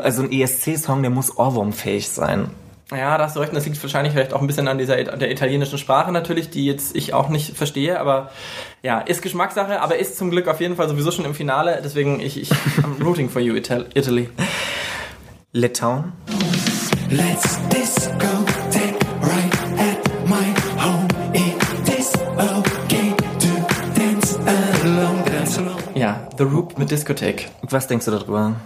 Also 0.00 0.22
ein 0.22 0.30
ESC-Song, 0.30 1.02
der 1.02 1.10
muss 1.10 1.36
Ohrwurmfähig 1.36 2.08
sein. 2.08 2.50
Ja, 2.92 3.18
da 3.18 3.24
hast 3.24 3.34
du 3.34 3.40
recht. 3.40 3.50
und 3.50 3.56
Das 3.56 3.66
liegt 3.66 3.82
wahrscheinlich 3.82 4.12
vielleicht 4.12 4.32
auch 4.32 4.40
ein 4.40 4.46
bisschen 4.46 4.68
an 4.68 4.78
dieser 4.78 5.02
der 5.02 5.30
italienischen 5.32 5.76
Sprache 5.76 6.12
natürlich, 6.12 6.50
die 6.50 6.64
jetzt 6.66 6.94
ich 6.94 7.14
auch 7.14 7.28
nicht 7.30 7.56
verstehe. 7.56 7.98
Aber 7.98 8.30
ja, 8.82 9.00
ist 9.00 9.22
Geschmackssache, 9.22 9.82
aber 9.82 9.98
ist 9.98 10.16
zum 10.16 10.30
Glück 10.30 10.46
auf 10.46 10.60
jeden 10.60 10.76
Fall 10.76 10.88
sowieso 10.88 11.10
schon 11.10 11.24
im 11.24 11.34
Finale. 11.34 11.80
Deswegen 11.82 12.20
ich, 12.20 12.40
ich 12.40 12.50
I'm 12.52 13.02
rooting 13.04 13.28
for 13.28 13.42
you, 13.42 13.54
Ital 13.56 13.86
Italy. 13.94 14.30
Litauen? 15.52 16.12
Let's 17.10 17.58
discotheque 17.70 18.98
right 19.22 19.54
at 19.78 20.28
my 20.28 20.44
home. 20.78 21.08
It 21.32 21.98
is 21.98 22.12
okay 22.36 23.14
to 23.38 23.98
dance 23.98 24.36
alone, 24.36 25.24
dance 25.24 25.58
alone. 25.58 25.82
Ja, 25.94 26.28
The 26.36 26.42
Roop 26.42 26.76
mit 26.78 26.90
Discotheque. 26.90 27.46
Was 27.62 27.86
denkst 27.86 28.04
du 28.04 28.10
darüber? 28.10 28.56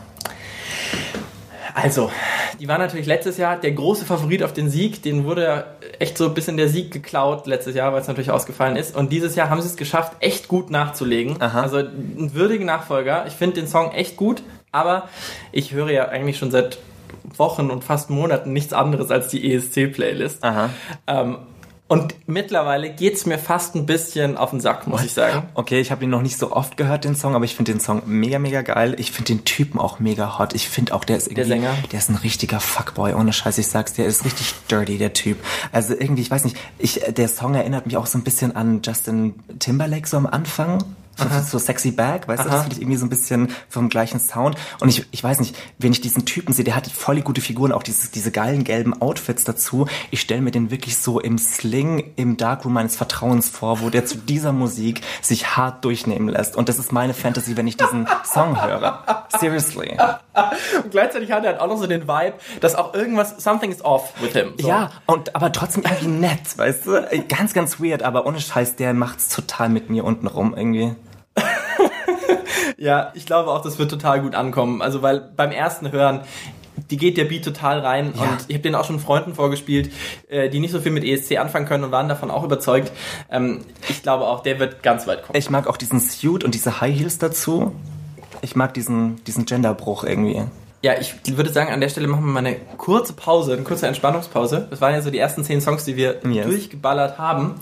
Also, 1.72 2.10
die 2.58 2.66
war 2.66 2.78
natürlich 2.78 3.06
letztes 3.06 3.36
Jahr 3.36 3.60
der 3.60 3.70
große 3.70 4.04
Favorit 4.04 4.42
auf 4.42 4.52
den 4.52 4.68
Sieg. 4.68 5.04
Den 5.04 5.24
wurde 5.24 5.66
echt 6.00 6.18
so 6.18 6.26
ein 6.26 6.34
bisschen 6.34 6.56
der 6.56 6.68
Sieg 6.68 6.92
geklaut 6.92 7.46
letztes 7.46 7.76
Jahr, 7.76 7.92
weil 7.92 8.00
es 8.00 8.08
natürlich 8.08 8.32
ausgefallen 8.32 8.74
ist. 8.74 8.96
Und 8.96 9.12
dieses 9.12 9.36
Jahr 9.36 9.50
haben 9.50 9.62
sie 9.62 9.68
es 9.68 9.76
geschafft, 9.76 10.14
echt 10.18 10.48
gut 10.48 10.68
nachzulegen. 10.68 11.40
Aha. 11.40 11.62
Also 11.62 11.76
ein 11.76 12.34
würdiger 12.34 12.64
Nachfolger. 12.64 13.24
Ich 13.28 13.34
finde 13.34 13.60
den 13.60 13.68
Song 13.68 13.92
echt 13.92 14.16
gut, 14.16 14.42
aber 14.72 15.08
ich 15.52 15.72
höre 15.72 15.90
ja 15.90 16.08
eigentlich 16.08 16.38
schon 16.38 16.50
seit 16.50 16.78
Wochen 17.36 17.70
und 17.70 17.84
fast 17.84 18.10
Monaten 18.10 18.52
nichts 18.52 18.72
anderes 18.72 19.10
als 19.10 19.28
die 19.28 19.52
ESC-Playlist. 19.52 20.40
Ähm, 21.06 21.38
und 21.92 22.14
mittlerweile 22.26 22.88
geht's 22.88 23.26
mir 23.26 23.38
fast 23.38 23.74
ein 23.74 23.84
bisschen 23.84 24.38
auf 24.38 24.48
den 24.48 24.60
Sack, 24.60 24.86
muss 24.86 25.04
ich 25.04 25.12
sagen. 25.12 25.42
Okay, 25.52 25.78
ich 25.78 25.90
habe 25.90 26.04
ihn 26.04 26.08
noch 26.08 26.22
nicht 26.22 26.38
so 26.38 26.50
oft 26.50 26.78
gehört, 26.78 27.04
den 27.04 27.14
Song, 27.14 27.34
aber 27.34 27.44
ich 27.44 27.54
finde 27.54 27.72
den 27.72 27.80
Song 27.80 28.00
mega, 28.06 28.38
mega 28.38 28.62
geil. 28.62 28.94
Ich 28.96 29.12
finde 29.12 29.34
den 29.34 29.44
Typen 29.44 29.78
auch 29.78 29.98
mega 29.98 30.38
hot. 30.38 30.54
Ich 30.54 30.70
finde 30.70 30.94
auch, 30.94 31.04
der 31.04 31.18
ist 31.18 31.26
irgendwie... 31.26 31.48
Sänger? 31.48 31.74
Der 31.92 31.98
ist 31.98 32.08
ein 32.08 32.16
richtiger 32.16 32.60
Fuckboy, 32.60 33.12
ohne 33.12 33.34
Scheiß, 33.34 33.58
ich 33.58 33.66
sag's 33.66 33.92
dir. 33.92 34.04
Der 34.04 34.08
ist 34.08 34.24
richtig 34.24 34.54
dirty, 34.70 34.96
der 34.96 35.12
Typ. 35.12 35.36
Also 35.70 35.92
irgendwie, 35.92 36.22
ich 36.22 36.30
weiß 36.30 36.44
nicht, 36.44 36.56
ich, 36.78 37.02
der 37.14 37.28
Song 37.28 37.54
erinnert 37.54 37.84
mich 37.84 37.98
auch 37.98 38.06
so 38.06 38.16
ein 38.16 38.24
bisschen 38.24 38.56
an 38.56 38.80
Justin 38.82 39.34
Timberlake 39.58 40.08
so 40.08 40.16
am 40.16 40.24
Anfang. 40.24 40.82
So 41.44 41.58
sexy 41.58 41.90
Bag, 41.90 42.26
weißt 42.26 42.44
du, 42.44 42.48
Aha. 42.48 42.54
das 42.54 42.62
finde 42.62 42.76
ich 42.76 42.82
irgendwie 42.82 42.98
so 42.98 43.06
ein 43.06 43.10
bisschen 43.10 43.48
vom 43.68 43.88
gleichen 43.88 44.18
Sound. 44.18 44.56
Und 44.80 44.88
ich, 44.88 45.06
ich 45.10 45.22
weiß 45.22 45.40
nicht, 45.40 45.56
wenn 45.78 45.92
ich 45.92 46.00
diesen 46.00 46.24
Typen 46.24 46.52
sehe, 46.52 46.64
der 46.64 46.74
hat 46.74 46.86
voll 46.86 47.16
die 47.16 47.22
gute 47.22 47.40
Figuren, 47.40 47.72
auch 47.72 47.82
dieses, 47.82 48.10
diese 48.10 48.30
geilen 48.30 48.64
gelben 48.64 49.00
Outfits 49.00 49.44
dazu. 49.44 49.86
Ich 50.10 50.20
stelle 50.20 50.40
mir 50.40 50.50
den 50.50 50.70
wirklich 50.70 50.96
so 50.96 51.20
im 51.20 51.38
Sling 51.38 52.12
im 52.16 52.36
Darkroom 52.36 52.72
meines 52.72 52.96
Vertrauens 52.96 53.48
vor, 53.48 53.80
wo 53.80 53.90
der 53.90 54.06
zu 54.06 54.16
dieser 54.16 54.52
Musik 54.52 55.02
sich 55.20 55.56
hart 55.56 55.84
durchnehmen 55.84 56.28
lässt. 56.28 56.56
Und 56.56 56.68
das 56.68 56.78
ist 56.78 56.92
meine 56.92 57.14
Fantasy, 57.14 57.56
wenn 57.56 57.66
ich 57.66 57.76
diesen 57.76 58.08
Song 58.24 58.60
höre. 58.62 59.26
Seriously. 59.38 59.96
Und 60.82 60.90
gleichzeitig 60.90 61.30
hat 61.30 61.44
er 61.44 61.52
halt 61.52 61.60
auch 61.60 61.66
noch 61.66 61.76
so 61.76 61.86
den 61.86 62.08
Vibe, 62.08 62.34
dass 62.60 62.74
auch 62.74 62.94
irgendwas, 62.94 63.36
something 63.42 63.70
is 63.70 63.84
off 63.84 64.12
with 64.20 64.32
him. 64.32 64.54
So. 64.58 64.66
Ja, 64.68 64.90
und 65.06 65.34
aber 65.36 65.52
trotzdem 65.52 65.82
irgendwie 65.84 66.06
nett, 66.06 66.56
weißt 66.56 66.86
du? 66.86 67.06
Ganz, 67.28 67.52
ganz 67.52 67.80
weird, 67.80 68.02
aber 68.02 68.26
ohne 68.26 68.40
Scheiß, 68.40 68.76
der 68.76 68.94
macht's 68.94 69.28
total 69.28 69.68
mit 69.68 69.90
mir 69.90 70.04
unten 70.04 70.26
rum 70.26 70.54
irgendwie. 70.56 70.94
Ja, 72.78 73.12
ich 73.14 73.26
glaube 73.26 73.50
auch, 73.50 73.62
das 73.62 73.78
wird 73.78 73.90
total 73.90 74.22
gut 74.22 74.34
ankommen. 74.34 74.82
Also, 74.82 75.02
weil 75.02 75.20
beim 75.20 75.52
ersten 75.52 75.92
Hören, 75.92 76.22
die 76.90 76.96
geht 76.96 77.16
der 77.16 77.26
Beat 77.26 77.44
total 77.44 77.78
rein 77.78 78.12
Ja. 78.16 78.22
und 78.22 78.38
ich 78.48 78.54
habe 78.56 78.62
den 78.62 78.74
auch 78.74 78.84
schon 78.84 78.98
Freunden 78.98 79.34
vorgespielt, 79.34 79.92
äh, 80.28 80.48
die 80.48 80.58
nicht 80.58 80.72
so 80.72 80.80
viel 80.80 80.90
mit 80.90 81.04
ESC 81.04 81.38
anfangen 81.38 81.66
können 81.66 81.84
und 81.84 81.92
waren 81.92 82.08
davon 82.08 82.30
auch 82.30 82.42
überzeugt. 82.42 82.90
Ähm, 83.30 83.64
ich 83.88 84.02
glaube 84.02 84.24
auch, 84.26 84.42
der 84.42 84.58
wird 84.58 84.82
ganz 84.82 85.06
weit 85.06 85.22
kommen. 85.22 85.38
Ich 85.38 85.48
mag 85.48 85.68
auch 85.68 85.76
diesen 85.76 86.00
Suit 86.00 86.42
und 86.42 86.54
diese 86.54 86.80
High 86.80 86.98
Heels 86.98 87.18
dazu. 87.18 87.72
Ich 88.42 88.54
mag 88.56 88.74
diesen, 88.74 89.22
diesen 89.24 89.46
Genderbruch 89.46 90.04
irgendwie. 90.04 90.42
Ja, 90.82 90.94
ich 91.00 91.14
würde 91.36 91.52
sagen, 91.52 91.70
an 91.72 91.80
der 91.80 91.88
Stelle 91.88 92.08
machen 92.08 92.24
wir 92.24 92.32
mal 92.32 92.40
eine 92.40 92.56
kurze 92.76 93.12
Pause, 93.12 93.52
eine 93.52 93.62
kurze 93.62 93.86
Entspannungspause. 93.86 94.66
Das 94.68 94.80
waren 94.80 94.92
ja 94.92 95.00
so 95.00 95.10
die 95.12 95.18
ersten 95.18 95.44
zehn 95.44 95.60
Songs, 95.60 95.84
die 95.84 95.94
wir 95.96 96.20
Yes. 96.28 96.46
durchgeballert 96.46 97.18
haben. 97.18 97.54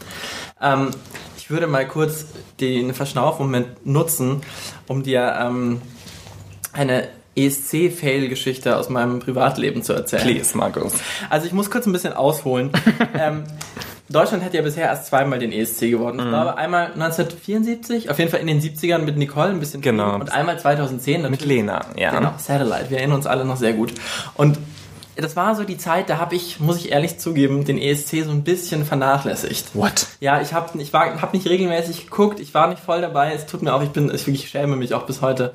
Ähm, 0.60 0.90
ich 1.36 1.50
würde 1.50 1.66
mal 1.66 1.86
kurz 1.86 2.24
den 2.60 2.94
Verschnaufmoment 2.94 3.84
nutzen, 3.86 4.40
um 4.88 5.02
dir 5.02 5.36
ähm, 5.38 5.82
eine 6.72 7.08
ESC-Fail-Geschichte 7.36 8.76
aus 8.76 8.88
meinem 8.88 9.20
Privatleben 9.20 9.82
zu 9.82 9.92
erzählen. 9.92 10.22
Please, 10.22 10.56
Markus. 10.56 10.94
Also 11.28 11.46
ich 11.46 11.52
muss 11.52 11.70
kurz 11.70 11.86
ein 11.86 11.92
bisschen 11.92 12.12
ausholen. 12.12 12.70
ähm, 13.18 13.44
Deutschland 14.08 14.42
hat 14.44 14.54
ja 14.54 14.62
bisher 14.62 14.86
erst 14.86 15.06
zweimal 15.06 15.38
den 15.38 15.52
ESC 15.52 15.82
gewonnen. 15.82 16.16
Mhm. 16.16 16.24
Ich 16.24 16.28
glaube 16.30 16.56
einmal 16.58 16.86
1974, 16.86 18.10
auf 18.10 18.18
jeden 18.18 18.30
Fall 18.30 18.40
in 18.40 18.48
den 18.48 18.60
70ern 18.60 18.98
mit 18.98 19.16
Nicole 19.16 19.50
ein 19.50 19.60
bisschen 19.60 19.80
Genau. 19.80 20.14
und 20.16 20.32
einmal 20.32 20.58
2010 20.58 21.30
Mit. 21.30 21.44
Lena, 21.44 21.86
ja. 21.96 22.10
Genau, 22.10 22.34
Satellite. 22.38 22.90
Wir 22.90 22.98
erinnern 22.98 23.16
uns 23.18 23.26
alle 23.26 23.44
noch 23.44 23.56
sehr 23.56 23.72
gut. 23.72 23.92
Und 24.34 24.58
das 25.14 25.36
war 25.36 25.54
so 25.54 25.64
die 25.64 25.76
Zeit, 25.76 26.08
da 26.10 26.18
habe 26.18 26.34
ich, 26.34 26.58
muss 26.60 26.76
ich 26.78 26.90
ehrlich 26.90 27.18
zugeben, 27.18 27.64
den 27.64 27.78
ESC 27.78 28.24
so 28.24 28.30
ein 28.30 28.42
bisschen 28.42 28.84
vernachlässigt. 28.84 29.74
What? 29.74 30.06
Ja, 30.18 30.40
ich 30.40 30.54
habe 30.54 30.80
ich 30.80 30.92
war, 30.92 31.20
hab 31.20 31.32
nicht 31.34 31.46
regelmäßig 31.46 32.06
geguckt, 32.06 32.40
ich 32.40 32.54
war 32.54 32.68
nicht 32.68 32.82
voll 32.82 33.00
dabei, 33.00 33.32
es 33.34 33.46
tut 33.46 33.62
mir 33.62 33.74
auch, 33.74 33.82
ich 33.82 33.90
bin, 33.90 34.12
ich 34.12 34.26
wirklich 34.26 34.48
schäme 34.48 34.76
mich 34.76 34.94
auch 34.94 35.06
bis 35.06 35.20
heute. 35.20 35.52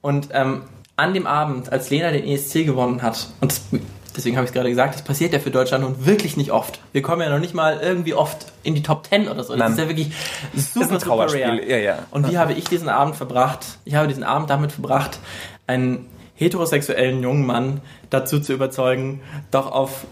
Und 0.00 0.28
ähm, 0.32 0.62
an 0.96 1.14
dem 1.14 1.26
Abend, 1.26 1.72
als 1.72 1.90
Lena 1.90 2.10
den 2.10 2.24
ESC 2.24 2.64
gewonnen 2.64 3.02
hat, 3.02 3.28
und 3.40 3.50
das, 3.50 3.62
deswegen 4.16 4.36
habe 4.36 4.46
ich 4.46 4.52
gerade 4.52 4.68
gesagt, 4.70 4.94
das 4.94 5.02
passiert 5.02 5.32
ja 5.32 5.38
für 5.40 5.50
Deutschland 5.50 5.84
nun 5.84 6.06
wirklich 6.06 6.36
nicht 6.36 6.52
oft. 6.52 6.80
Wir 6.92 7.02
kommen 7.02 7.22
ja 7.22 7.30
noch 7.30 7.40
nicht 7.40 7.54
mal 7.54 7.80
irgendwie 7.82 8.14
oft 8.14 8.46
in 8.62 8.74
die 8.74 8.82
Top 8.82 9.06
10 9.06 9.28
oder 9.28 9.42
so. 9.42 9.52
Das 9.54 9.58
Nein. 9.60 9.72
ist 9.72 9.78
ja 9.78 9.88
wirklich 9.88 10.12
super, 10.54 10.96
Ist 10.96 11.04
super 11.04 11.18
rare. 11.18 11.68
ja, 11.68 11.76
ja. 11.76 11.98
Und 12.10 12.30
wie 12.30 12.38
habe 12.38 12.52
ich 12.52 12.64
diesen 12.64 12.88
Abend 12.88 13.16
verbracht? 13.16 13.78
Ich 13.84 13.94
habe 13.94 14.06
diesen 14.06 14.22
Abend 14.22 14.50
damit 14.50 14.72
verbracht, 14.72 15.18
einen 15.66 16.06
heterosexuellen 16.36 17.22
jungen 17.22 17.46
Mann 17.46 17.80
dazu 18.10 18.40
zu 18.40 18.52
überzeugen, 18.52 19.20
doch 19.50 19.70
auf 19.70 20.06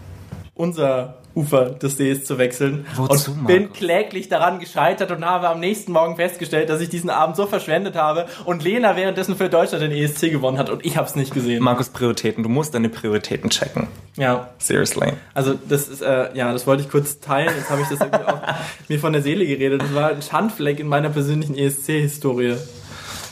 unser 0.53 1.17
Ufer 1.35 1.71
des 1.71 1.97
Sees 1.97 2.25
zu 2.25 2.37
wechseln. 2.37 2.85
Wozu, 2.95 3.31
und 3.31 3.47
bin 3.47 3.63
Markus? 3.63 3.77
kläglich 3.77 4.29
daran 4.29 4.59
gescheitert 4.59 5.11
und 5.11 5.25
habe 5.25 5.49
am 5.49 5.59
nächsten 5.59 5.91
Morgen 5.91 6.15
festgestellt, 6.15 6.69
dass 6.69 6.79
ich 6.81 6.89
diesen 6.89 7.09
Abend 7.09 7.35
so 7.35 7.47
verschwendet 7.47 7.95
habe 7.95 8.27
und 8.45 8.63
Lena 8.63 8.95
währenddessen 8.95 9.35
für 9.35 9.49
Deutschland 9.49 9.83
den 9.83 9.91
ESC 9.91 10.31
gewonnen 10.31 10.57
hat 10.57 10.69
und 10.69 10.85
ich 10.85 10.97
habe 10.97 11.07
es 11.07 11.15
nicht 11.15 11.33
gesehen. 11.33 11.63
Markus, 11.63 11.89
Prioritäten. 11.89 12.43
Du 12.43 12.49
musst 12.49 12.73
deine 12.75 12.89
Prioritäten 12.89 13.49
checken. 13.49 13.87
Ja, 14.15 14.49
Seriously. 14.59 15.13
also 15.33 15.55
das 15.67 15.87
ist, 15.87 16.01
äh, 16.01 16.35
ja, 16.35 16.53
das 16.53 16.67
wollte 16.67 16.83
ich 16.83 16.89
kurz 16.89 17.19
teilen. 17.19 17.51
Jetzt 17.57 17.69
habe 17.69 17.81
ich 17.81 17.87
das 17.87 17.99
irgendwie 17.99 18.25
auch 18.25 18.39
mir 18.87 18.99
von 18.99 19.13
der 19.13 19.21
Seele 19.23 19.45
geredet. 19.47 19.81
Das 19.81 19.93
war 19.95 20.09
ein 20.09 20.21
Schandfleck 20.21 20.79
in 20.79 20.87
meiner 20.87 21.09
persönlichen 21.09 21.57
ESC-Historie. 21.57 22.57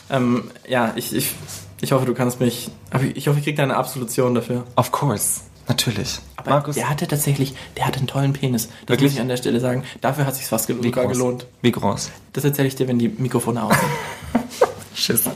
Ähm, 0.09 0.49
ja, 0.67 0.91
ich, 0.95 1.15
ich, 1.15 1.31
ich 1.81 1.91
hoffe, 1.91 2.05
du 2.05 2.13
kannst 2.13 2.39
mich, 2.39 2.69
ich 3.13 3.27
hoffe, 3.27 3.39
ich 3.39 3.45
krieg 3.45 3.55
deine 3.55 3.77
Absolution 3.77 4.35
dafür. 4.35 4.63
Of 4.75 4.91
course. 4.91 5.41
Natürlich. 5.67 6.19
Markus, 6.45 6.75
der 6.75 6.89
hatte 6.89 7.07
tatsächlich, 7.07 7.53
der 7.77 7.87
hat 7.87 7.97
einen 7.97 8.07
tollen 8.07 8.33
Penis. 8.33 8.67
Das 8.67 8.73
Wirklich? 8.89 9.11
muss 9.11 9.13
ich 9.15 9.21
an 9.21 9.27
der 9.27 9.37
Stelle 9.37 9.59
sagen. 9.59 9.83
Dafür 10.01 10.25
hat 10.25 10.35
sich's 10.35 10.49
fast 10.49 10.67
gel- 10.67 10.81
sogar 10.81 11.07
gelohnt. 11.07 11.45
Wie 11.61 11.71
groß? 11.71 12.11
Das 12.33 12.43
erzähle 12.43 12.67
ich 12.67 12.75
dir, 12.75 12.87
wenn 12.87 12.99
die 12.99 13.09
Mikrofone 13.09 13.63
aus 13.63 13.73
sind. 13.79 14.69
Schiss. 14.95 15.29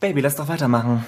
Baby, 0.00 0.20
lass 0.20 0.36
doch 0.36 0.48
weitermachen. 0.48 1.04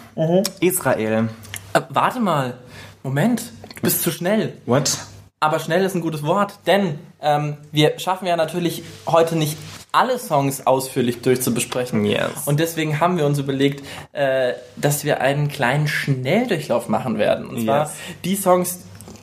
Israel. 0.61 1.29
äh, 1.73 1.81
warte 1.91 2.21
mal. 2.21 2.59
Moment. 3.03 3.43
Du 3.77 3.83
bist 3.83 4.03
zu 4.03 4.11
schnell. 4.11 4.59
What? 4.67 4.99
Aber 5.41 5.59
schnell 5.61 5.85
ist 5.85 5.95
ein 5.95 6.01
gutes 6.01 6.23
Wort, 6.25 6.59
denn 6.67 6.99
ähm, 7.21 7.59
wir 7.71 7.99
schaffen 7.99 8.27
ja 8.27 8.37
natürlich 8.37 8.83
heute 9.07 9.37
nicht 9.37 9.57
alle 9.93 10.19
Songs 10.19 10.67
ausführlich 10.67 11.21
durchzubesprechen. 11.23 12.05
Yes. 12.05 12.47
Und 12.47 12.61
deswegen 12.61 13.01
haben 13.01 13.17
wir 13.17 13.27
uns 13.27 13.39
überlegt, 13.39 13.85
äh, 14.13 14.53
dass 14.77 15.05
wir 15.05 15.21
einen 15.21 15.49
kleinen 15.49 15.89
Schnelldurchlauf 15.89 16.89
machen 16.89 17.19
werden. 17.19 17.47
Und 17.47 17.65
zwar 17.65 17.85
Yes. 17.85 17.93
die 18.25 18.37
Songs, 18.37 18.81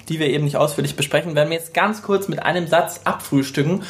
die 0.09 0.19
wir 0.19 0.27
eben 0.27 0.43
nicht 0.43 0.57
ausführlich 0.57 0.95
besprechen, 0.95 1.35
werden 1.35 1.49
wir 1.49 1.57
jetzt 1.57 1.73
ganz 1.73 2.01
kurz 2.01 2.27
mit 2.27 2.41
einem 2.43 2.67
Satz 2.67 3.01
abfrühstücken. 3.03 3.83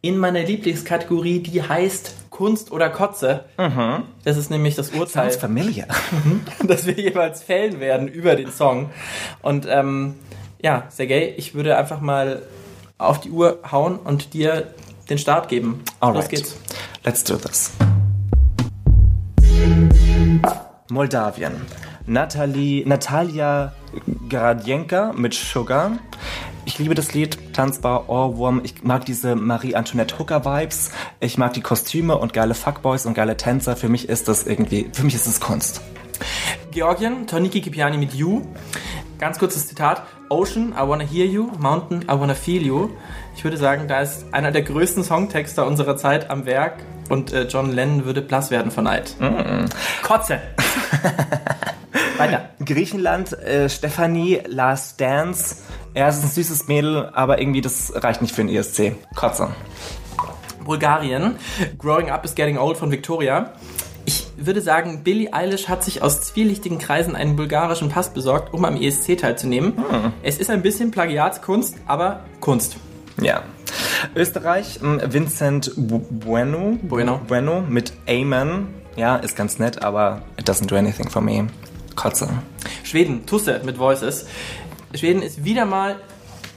In 0.00 0.18
meiner 0.18 0.42
Lieblingskategorie, 0.42 1.40
die 1.40 1.62
heißt 1.62 2.14
Kunst 2.28 2.72
oder 2.72 2.90
Kotze. 2.90 3.44
Das 4.24 4.36
ist 4.36 4.50
nämlich 4.50 4.74
das 4.74 4.90
Urteil 4.90 5.30
Sounds 5.30 5.36
familiar. 5.36 5.88
dass 6.66 6.84
wir 6.86 6.94
jeweils 6.94 7.42
fällen 7.42 7.80
werden 7.80 8.08
über 8.08 8.36
den 8.36 8.50
Song. 8.50 8.90
Und 9.40 9.66
ähm, 9.68 10.16
ja, 10.60 10.84
Sergej, 10.90 11.34
ich 11.38 11.54
würde 11.54 11.78
einfach 11.78 12.00
mal 12.00 12.42
auf 12.98 13.20
die 13.20 13.30
Uhr 13.30 13.60
hauen 13.70 13.98
und 13.98 14.34
dir 14.34 14.74
den 15.08 15.18
Start 15.18 15.48
geben. 15.48 15.80
Los 15.84 15.94
Alright. 16.00 16.28
geht's. 16.30 16.56
Let's 17.04 17.24
do 17.24 17.36
this. 17.36 17.72
Moldawien. 20.90 21.52
Natalie, 22.06 22.84
Natalia 22.86 23.72
Gradienka 24.28 25.12
mit 25.14 25.34
Sugar. 25.34 25.92
Ich 26.66 26.78
liebe 26.78 26.94
das 26.94 27.12
Lied, 27.12 27.54
tanzbar, 27.54 28.08
Ohrwurm. 28.08 28.60
Ich 28.64 28.82
mag 28.84 29.04
diese 29.04 29.36
Marie-Antoinette 29.36 30.18
Hooker-Vibes. 30.18 30.92
Ich 31.20 31.36
mag 31.36 31.52
die 31.52 31.60
Kostüme 31.60 32.16
und 32.16 32.32
geile 32.32 32.54
Fuckboys 32.54 33.06
und 33.06 33.14
geile 33.14 33.36
Tänzer. 33.36 33.76
Für 33.76 33.88
mich 33.88 34.08
ist 34.08 34.28
das 34.28 34.46
irgendwie, 34.46 34.88
für 34.92 35.04
mich 35.04 35.14
ist 35.14 35.26
es 35.26 35.40
Kunst. 35.40 35.82
Georgien, 36.70 37.26
Toniki 37.26 37.60
Kipiani 37.60 37.98
mit 37.98 38.14
You. 38.14 38.42
Ganz 39.24 39.38
kurzes 39.38 39.66
Zitat. 39.66 40.02
Ocean, 40.28 40.74
I 40.76 40.86
wanna 40.86 41.02
hear 41.02 41.24
you. 41.24 41.50
Mountain, 41.58 42.02
I 42.02 42.20
wanna 42.20 42.34
feel 42.34 42.60
you. 42.62 42.90
Ich 43.34 43.42
würde 43.42 43.56
sagen, 43.56 43.88
da 43.88 44.02
ist 44.02 44.26
einer 44.32 44.50
der 44.50 44.60
größten 44.60 45.02
Songtexter 45.02 45.66
unserer 45.66 45.96
Zeit 45.96 46.28
am 46.28 46.44
Werk 46.44 46.82
und 47.08 47.32
äh, 47.32 47.44
John 47.44 47.72
Lennon 47.72 48.04
würde 48.04 48.20
blass 48.20 48.50
werden 48.50 48.70
von 48.70 48.84
Neid. 48.84 49.16
Kotze. 50.02 50.42
Weiter. 52.18 52.50
Griechenland, 52.62 53.32
äh, 53.32 53.70
Stefanie, 53.70 54.42
Last 54.46 55.00
Dance. 55.00 55.56
Es 55.94 56.18
ist 56.18 56.24
ein 56.24 56.28
süßes 56.28 56.68
Mädel, 56.68 57.08
aber 57.14 57.40
irgendwie 57.40 57.62
das 57.62 57.94
reicht 57.94 58.20
nicht 58.20 58.34
für 58.34 58.44
den 58.44 58.54
ESC. 58.54 58.94
Kotze. 59.16 59.48
Bulgarien. 60.64 61.36
Growing 61.78 62.10
Up 62.10 62.26
is 62.26 62.34
Getting 62.34 62.58
Old 62.58 62.76
von 62.76 62.90
Victoria. 62.90 63.54
Ich 64.06 64.26
würde 64.36 64.60
sagen, 64.60 65.02
Billie 65.02 65.32
Eilish 65.32 65.68
hat 65.68 65.82
sich 65.82 66.02
aus 66.02 66.20
zwielichtigen 66.22 66.78
Kreisen 66.78 67.16
einen 67.16 67.36
bulgarischen 67.36 67.88
Pass 67.88 68.12
besorgt, 68.12 68.52
um 68.52 68.64
am 68.64 68.76
ESC 68.80 69.16
teilzunehmen. 69.16 69.72
Es 70.22 70.38
ist 70.38 70.50
ein 70.50 70.62
bisschen 70.62 70.90
Plagiatskunst, 70.90 71.76
aber 71.86 72.20
Kunst. 72.40 72.76
Ja. 73.20 73.42
Österreich, 74.14 74.80
ähm, 74.82 75.00
Vincent 75.06 75.72
Bu- 75.76 76.02
Bueno. 76.10 76.78
Bueno. 76.82 77.20
Bueno 77.26 77.62
mit 77.66 77.92
Amen. 78.08 78.66
Ja, 78.96 79.16
ist 79.16 79.36
ganz 79.36 79.58
nett, 79.58 79.82
aber 79.82 80.22
it 80.38 80.48
doesn't 80.48 80.66
do 80.66 80.76
anything 80.76 81.08
for 81.08 81.22
me. 81.22 81.46
Kotze. 81.96 82.28
Schweden, 82.82 83.24
Tusse 83.26 83.60
mit 83.64 83.78
Voices. 83.78 84.26
Schweden 84.94 85.22
ist 85.22 85.44
wieder 85.44 85.64
mal 85.64 85.96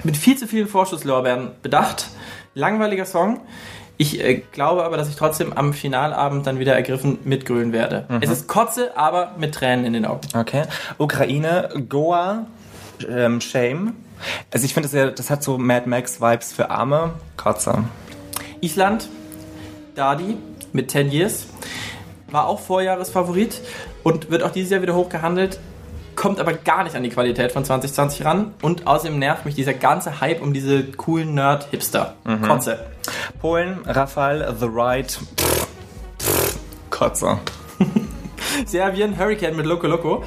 mit 0.03 0.17
viel 0.17 0.37
zu 0.37 0.47
vielen 0.47 0.67
Vorschusslorbeeren 0.67 1.51
bedacht. 1.61 2.07
Langweiliger 2.53 3.05
Song. 3.05 3.39
Ich 3.97 4.23
äh, 4.23 4.43
glaube 4.51 4.83
aber, 4.83 4.95
dass 4.97 5.09
ich 5.09 5.15
trotzdem 5.15 5.53
am 5.53 5.73
Finalabend 5.73 6.45
dann 6.45 6.59
wieder 6.59 6.75
ergriffen 6.75 7.17
mitgrölen 7.23 7.73
werde. 7.73 8.05
Es 8.21 8.29
ist 8.29 8.47
Kotze, 8.47 8.95
aber 8.95 9.31
mit 9.37 9.55
Tränen 9.55 9.85
in 9.85 9.93
den 9.93 10.05
Augen. 10.05 10.21
Okay. 10.35 10.63
Ukraine, 10.97 11.69
Goa, 11.89 12.45
ähm, 13.09 13.41
Shame. 13.41 13.93
Also 14.51 14.65
ich 14.65 14.73
finde, 14.73 14.89
das, 14.89 14.93
ja, 14.93 15.09
das 15.09 15.29
hat 15.29 15.43
so 15.43 15.57
Mad 15.57 15.87
Max 15.89 16.21
Vibes 16.21 16.53
für 16.53 16.69
Arme. 16.69 17.13
Kotze. 17.37 17.83
Island, 18.61 19.09
Dadi 19.95 20.37
mit 20.73 20.91
10 20.91 21.11
Years. 21.11 21.47
War 22.29 22.47
auch 22.47 22.59
Vorjahresfavorit 22.59 23.61
und 24.03 24.29
wird 24.29 24.43
auch 24.43 24.51
dieses 24.51 24.71
Jahr 24.71 24.81
wieder 24.81 24.95
hochgehandelt. 24.95 25.59
Kommt 26.15 26.39
aber 26.39 26.53
gar 26.53 26.83
nicht 26.83 26.95
an 26.95 27.03
die 27.03 27.09
Qualität 27.09 27.51
von 27.51 27.63
2020 27.63 28.25
ran. 28.25 28.53
Und 28.61 28.87
außerdem 28.87 29.19
nervt 29.19 29.45
mich 29.45 29.55
dieser 29.55 29.73
ganze 29.73 30.19
Hype 30.19 30.41
um 30.41 30.51
diese 30.51 30.83
coolen 30.83 31.35
Nerd-Hipster. 31.35 32.15
Kotze. 32.45 32.79
Polen, 33.39 33.79
Rafal, 33.85 34.55
The 34.59 34.65
Ride. 34.65 35.07
Pff, 35.07 35.67
pff, 36.19 36.59
Kotze. 36.89 37.39
Serbien, 38.65 39.17
Hurricane 39.17 39.55
mit 39.55 39.65
Loco 39.65 39.87
Loco. 39.87 40.23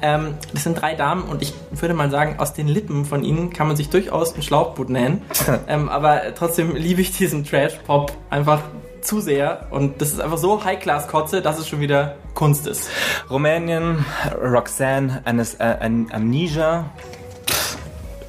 Ähm, 0.00 0.34
das 0.52 0.64
sind 0.64 0.80
drei 0.80 0.94
Damen 0.94 1.24
und 1.24 1.42
ich 1.42 1.52
würde 1.72 1.94
mal 1.94 2.10
sagen, 2.10 2.36
aus 2.38 2.54
den 2.54 2.68
Lippen 2.68 3.04
von 3.04 3.24
ihnen 3.24 3.52
kann 3.52 3.66
man 3.66 3.76
sich 3.76 3.90
durchaus 3.90 4.34
ein 4.34 4.42
Schlauchboot 4.42 4.90
nähen. 4.90 5.22
ähm, 5.68 5.88
aber 5.88 6.34
trotzdem 6.34 6.76
liebe 6.76 7.00
ich 7.00 7.16
diesen 7.16 7.44
Trash-Pop 7.44 8.12
einfach 8.30 8.62
zu 9.00 9.20
sehr 9.20 9.66
und 9.70 10.00
das 10.00 10.12
ist 10.12 10.20
einfach 10.20 10.38
so 10.38 10.64
High-Class-Kotze, 10.64 11.40
dass 11.40 11.58
es 11.58 11.68
schon 11.68 11.80
wieder 11.80 12.16
Kunst 12.34 12.66
ist. 12.66 12.90
Rumänien, 13.30 14.04
Roxanne, 14.40 15.22
Anis, 15.24 15.54
äh, 15.54 15.76
Amnesia. 15.80 16.90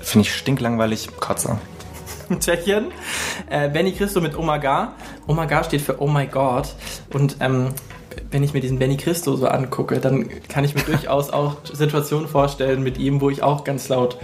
Finde 0.02 0.28
ich 0.28 0.36
stinklangweilig. 0.36 1.10
Kotze. 1.20 1.60
Tschechien, 2.40 2.92
äh, 3.50 3.70
Benny 3.70 3.92
Christo 3.92 4.22
mit 4.22 4.38
Omaga. 4.38 4.94
Omaga 5.28 5.64
steht 5.64 5.82
für 5.82 6.02
Oh 6.02 6.08
my 6.08 6.28
God 6.28 6.74
und 7.14 7.38
ähm, 7.40 7.70
wenn 8.32 8.44
ich 8.44 8.54
mir 8.54 8.62
diesen 8.62 8.80
Benny 8.80 8.98
Christo 8.98 9.36
so 9.36 9.48
angucke, 9.48 10.00
dann 10.00 10.30
kann 10.48 10.64
ich 10.64 10.76
mir 10.76 10.82
durchaus 10.86 11.30
auch 11.30 11.58
Situationen 11.66 12.28
vorstellen 12.28 12.84
mit 12.84 12.98
ihm, 12.98 13.22
wo 13.22 13.30
ich 13.30 13.44
auch 13.44 13.64
ganz 13.64 13.90
laut 13.90 14.18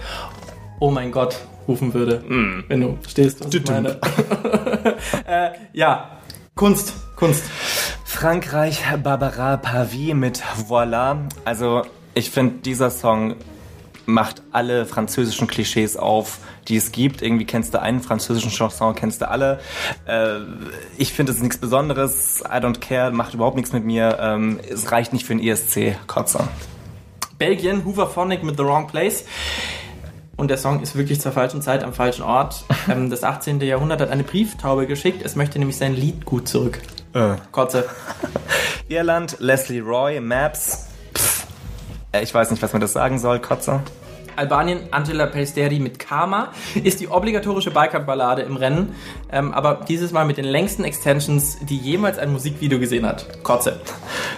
Oh 0.78 0.90
mein 0.90 1.10
Gott 1.10 1.36
rufen 1.66 1.94
würde, 1.94 2.22
wenn 2.68 2.80
du 2.80 2.98
stehst, 3.08 3.44
was 3.44 3.52
ich 3.52 3.66
meine. 3.66 3.98
äh, 5.26 5.50
ja, 5.72 6.20
Kunst, 6.54 6.94
Kunst. 7.16 7.44
Frankreich, 8.04 8.82
Barbara 9.02 9.56
Pavie 9.56 10.14
mit 10.14 10.42
Voila. 10.68 11.26
Also, 11.44 11.82
ich 12.14 12.30
finde, 12.30 12.60
dieser 12.62 12.90
Song 12.90 13.36
macht 14.06 14.42
alle 14.52 14.86
französischen 14.86 15.46
Klischees 15.46 15.96
auf, 15.96 16.38
die 16.68 16.76
es 16.76 16.92
gibt. 16.92 17.22
Irgendwie 17.22 17.44
kennst 17.44 17.74
du 17.74 17.80
einen 17.80 18.00
französischen 18.00 18.50
Chanson, 18.50 18.94
kennst 18.94 19.20
du 19.20 19.28
alle. 19.28 19.60
Äh, 20.06 20.38
ich 20.96 21.12
finde, 21.12 21.32
es 21.32 21.40
nichts 21.40 21.58
Besonderes. 21.58 22.42
I 22.46 22.58
don't 22.58 22.80
care, 22.80 23.10
macht 23.10 23.34
überhaupt 23.34 23.56
nichts 23.56 23.72
mit 23.72 23.84
mir. 23.84 24.18
Ähm, 24.20 24.60
es 24.70 24.90
reicht 24.90 25.12
nicht 25.12 25.26
für 25.26 25.32
einen 25.32 25.42
ESC. 25.42 25.96
Kotze. 26.06 26.48
Belgien, 27.38 27.84
Hooverphonic 27.84 28.42
mit 28.42 28.56
The 28.56 28.64
Wrong 28.64 28.86
Place. 28.86 29.24
Und 30.36 30.48
der 30.48 30.58
Song 30.58 30.82
ist 30.82 30.96
wirklich 30.96 31.20
zur 31.20 31.32
falschen 31.32 31.62
Zeit 31.62 31.82
am 31.82 31.92
falschen 31.92 32.22
Ort. 32.22 32.64
Ähm, 32.88 33.10
das 33.10 33.24
18. 33.24 33.60
Jahrhundert 33.62 34.00
hat 34.00 34.10
eine 34.10 34.22
Brieftaube 34.22 34.86
geschickt. 34.86 35.20
Es 35.24 35.34
möchte 35.34 35.58
nämlich 35.58 35.76
sein 35.76 35.96
Lied 35.96 36.24
gut 36.24 36.46
zurück. 36.46 36.78
Kotze. 37.50 37.88
Irland, 38.88 39.38
Leslie 39.40 39.80
Roy, 39.80 40.20
Maps. 40.20 40.86
Äh, 42.18 42.22
Ich 42.22 42.34
weiß 42.34 42.50
nicht, 42.50 42.62
was 42.62 42.72
man 42.72 42.80
das 42.80 42.92
sagen 42.92 43.18
soll. 43.18 43.38
Kotze. 43.40 43.80
Albanien, 44.36 44.80
Angela 44.90 45.24
Pelisteri 45.24 45.78
mit 45.78 45.98
Karma 45.98 46.48
ist 46.84 47.00
die 47.00 47.08
obligatorische 47.08 47.70
Biker-Ballade 47.70 48.42
im 48.42 48.56
Rennen, 48.56 48.94
ähm, 49.32 49.54
aber 49.54 49.80
dieses 49.88 50.12
Mal 50.12 50.26
mit 50.26 50.36
den 50.36 50.44
längsten 50.44 50.84
Extensions, 50.84 51.56
die 51.62 51.78
jemals 51.78 52.18
ein 52.18 52.30
Musikvideo 52.32 52.78
gesehen 52.78 53.06
hat. 53.06 53.42
Kotze. 53.44 53.80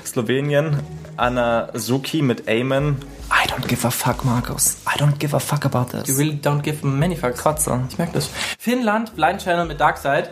Slowenien, 0.05 0.79
Anna 1.17 1.69
Suki 1.75 2.23
mit 2.23 2.49
Amen. 2.49 2.97
I 3.31 3.49
don't 3.51 3.67
give 3.67 3.85
a 3.87 3.91
fuck, 3.91 4.25
Markus. 4.25 4.79
I 4.87 4.97
don't 4.99 5.19
give 5.19 5.35
a 5.35 5.41
fuck 5.41 5.65
about 5.67 5.93
You 5.93 6.03
this. 6.05 6.17
really 6.19 6.39
don't 6.41 6.63
give 6.63 6.87
many 6.87 7.17
fucks. 7.17 7.43
Kotze. 7.43 7.81
Ich 7.91 7.99
merke 7.99 8.13
das. 8.15 8.31
Finnland, 8.59 9.17
Blind 9.17 9.43
Channel 9.43 9.67
mit 9.67 9.81
Darkside. 9.81 10.29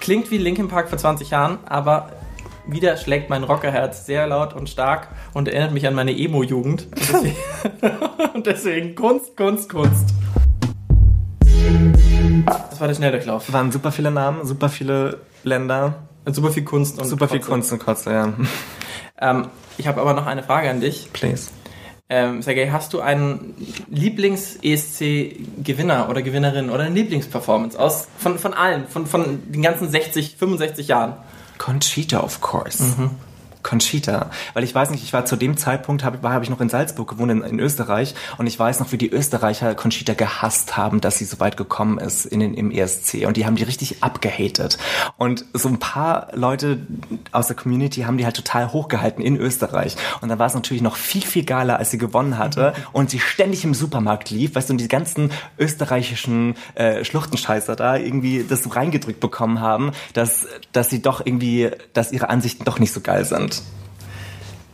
Klingt 0.00 0.30
wie 0.32 0.38
Linkin 0.38 0.66
Park 0.68 0.88
vor 0.88 0.98
20 0.98 1.30
Jahren, 1.30 1.58
aber 1.66 2.08
wieder 2.66 2.96
schlägt 2.96 3.30
mein 3.30 3.44
Rockerherz 3.44 4.06
sehr 4.06 4.26
laut 4.26 4.54
und 4.54 4.68
stark 4.68 5.08
und 5.32 5.48
erinnert 5.48 5.72
mich 5.72 5.86
an 5.86 5.94
meine 5.94 6.16
Emo-Jugend. 6.16 6.88
Und 8.34 8.46
deswegen, 8.46 8.88
und 8.88 8.96
Kunst, 8.96 9.36
Kunst, 9.36 9.68
Kunst. 9.68 10.14
war 12.78 12.88
der 12.88 12.94
Schnelldurchlauf. 12.94 13.52
Waren 13.52 13.70
super 13.70 13.92
viele 13.92 14.10
Namen, 14.10 14.44
super 14.44 14.68
viele 14.68 15.20
Länder, 15.44 15.94
Super 16.26 16.50
viel 16.50 16.64
Kunst 16.64 16.98
und 16.98 17.06
super 17.06 17.28
viel 17.28 17.40
Kotze. 17.40 17.50
Kunst 17.50 17.70
und 17.72 17.78
Kotze, 17.80 18.12
ja. 18.12 18.32
Ähm, 19.16 19.46
ich 19.78 19.86
habe 19.86 20.00
aber 20.00 20.12
noch 20.12 20.26
eine 20.26 20.42
Frage 20.42 20.68
an 20.68 20.80
dich. 20.80 21.08
Please. 21.12 21.52
Ähm, 22.08 22.42
Sergej, 22.42 22.72
hast 22.72 22.92
du 22.92 23.00
einen 23.00 23.54
Lieblings-ESC-Gewinner 23.88 26.08
oder 26.10 26.20
Gewinnerin 26.20 26.68
oder 26.68 26.82
eine 26.82 26.96
Lieblingsperformance 26.96 27.78
aus 27.78 28.08
von, 28.18 28.40
von 28.40 28.54
allen, 28.54 28.88
von, 28.88 29.06
von 29.06 29.40
den 29.46 29.62
ganzen 29.62 29.88
60, 29.88 30.34
65 30.36 30.88
Jahren? 30.88 31.14
Conchita, 31.58 32.18
of 32.18 32.40
course. 32.40 32.80
Mm-hmm. 32.80 33.16
Conchita. 33.64 34.30
Weil 34.52 34.62
ich 34.62 34.72
weiß 34.72 34.90
nicht, 34.90 35.02
ich 35.02 35.12
war 35.12 35.24
zu 35.24 35.34
dem 35.34 35.56
Zeitpunkt, 35.56 36.04
hab, 36.04 36.22
habe 36.22 36.44
ich 36.44 36.50
noch 36.50 36.60
in 36.60 36.68
Salzburg 36.68 37.08
gewohnt, 37.08 37.32
in, 37.32 37.42
in 37.42 37.58
Österreich. 37.58 38.14
Und 38.38 38.46
ich 38.46 38.56
weiß 38.56 38.78
noch, 38.78 38.92
wie 38.92 38.98
die 38.98 39.10
Österreicher 39.10 39.74
Conchita 39.74 40.14
gehasst 40.14 40.76
haben, 40.76 41.00
dass 41.00 41.18
sie 41.18 41.24
so 41.24 41.40
weit 41.40 41.56
gekommen 41.56 41.98
ist 41.98 42.26
in 42.26 42.40
den, 42.40 42.54
im 42.54 42.70
ESC. 42.70 43.26
Und 43.26 43.36
die 43.36 43.46
haben 43.46 43.56
die 43.56 43.64
richtig 43.64 44.04
abgehatet. 44.04 44.78
Und 45.16 45.44
so 45.52 45.68
ein 45.68 45.78
paar 45.80 46.28
Leute 46.34 46.86
aus 47.32 47.48
der 47.48 47.56
Community 47.56 48.02
haben 48.02 48.18
die 48.18 48.24
halt 48.24 48.36
total 48.36 48.72
hochgehalten 48.72 49.24
in 49.24 49.36
Österreich. 49.36 49.96
Und 50.20 50.28
dann 50.28 50.38
war 50.38 50.46
es 50.46 50.54
natürlich 50.54 50.82
noch 50.82 50.96
viel, 50.96 51.22
viel 51.22 51.44
geiler, 51.44 51.78
als 51.78 51.90
sie 51.90 51.98
gewonnen 51.98 52.38
hatte. 52.38 52.74
Und 52.92 53.10
sie 53.10 53.18
ständig 53.18 53.64
im 53.64 53.74
Supermarkt 53.74 54.30
lief, 54.30 54.54
weißt 54.54 54.68
du, 54.68 54.74
und 54.74 54.80
die 54.80 54.88
ganzen 54.88 55.32
österreichischen 55.58 56.54
äh, 56.74 57.04
Schluchtenscheißer 57.04 57.76
da 57.76 57.96
irgendwie 57.96 58.44
das 58.48 58.62
so 58.62 58.70
reingedrückt 58.70 59.20
bekommen 59.20 59.60
haben, 59.60 59.92
dass, 60.12 60.46
dass 60.72 60.90
sie 60.90 61.02
doch 61.02 61.24
irgendwie, 61.24 61.70
dass 61.92 62.12
ihre 62.12 62.28
Ansichten 62.28 62.64
doch 62.64 62.78
nicht 62.78 62.92
so 62.92 63.00
geil 63.00 63.24
sind. 63.24 63.53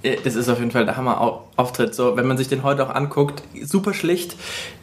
Äh, 0.02 0.16
Das 0.24 0.34
ist 0.34 0.48
auf 0.48 0.58
jeden 0.58 0.70
Fall 0.70 0.84
der 0.86 0.96
Hammer-Auftritt. 0.96 1.94
So, 1.94 2.16
wenn 2.16 2.26
man 2.26 2.36
sich 2.38 2.48
den 2.48 2.62
heute 2.62 2.86
auch 2.88 2.94
anguckt, 2.94 3.42
super 3.62 3.92
schlicht. 3.94 4.36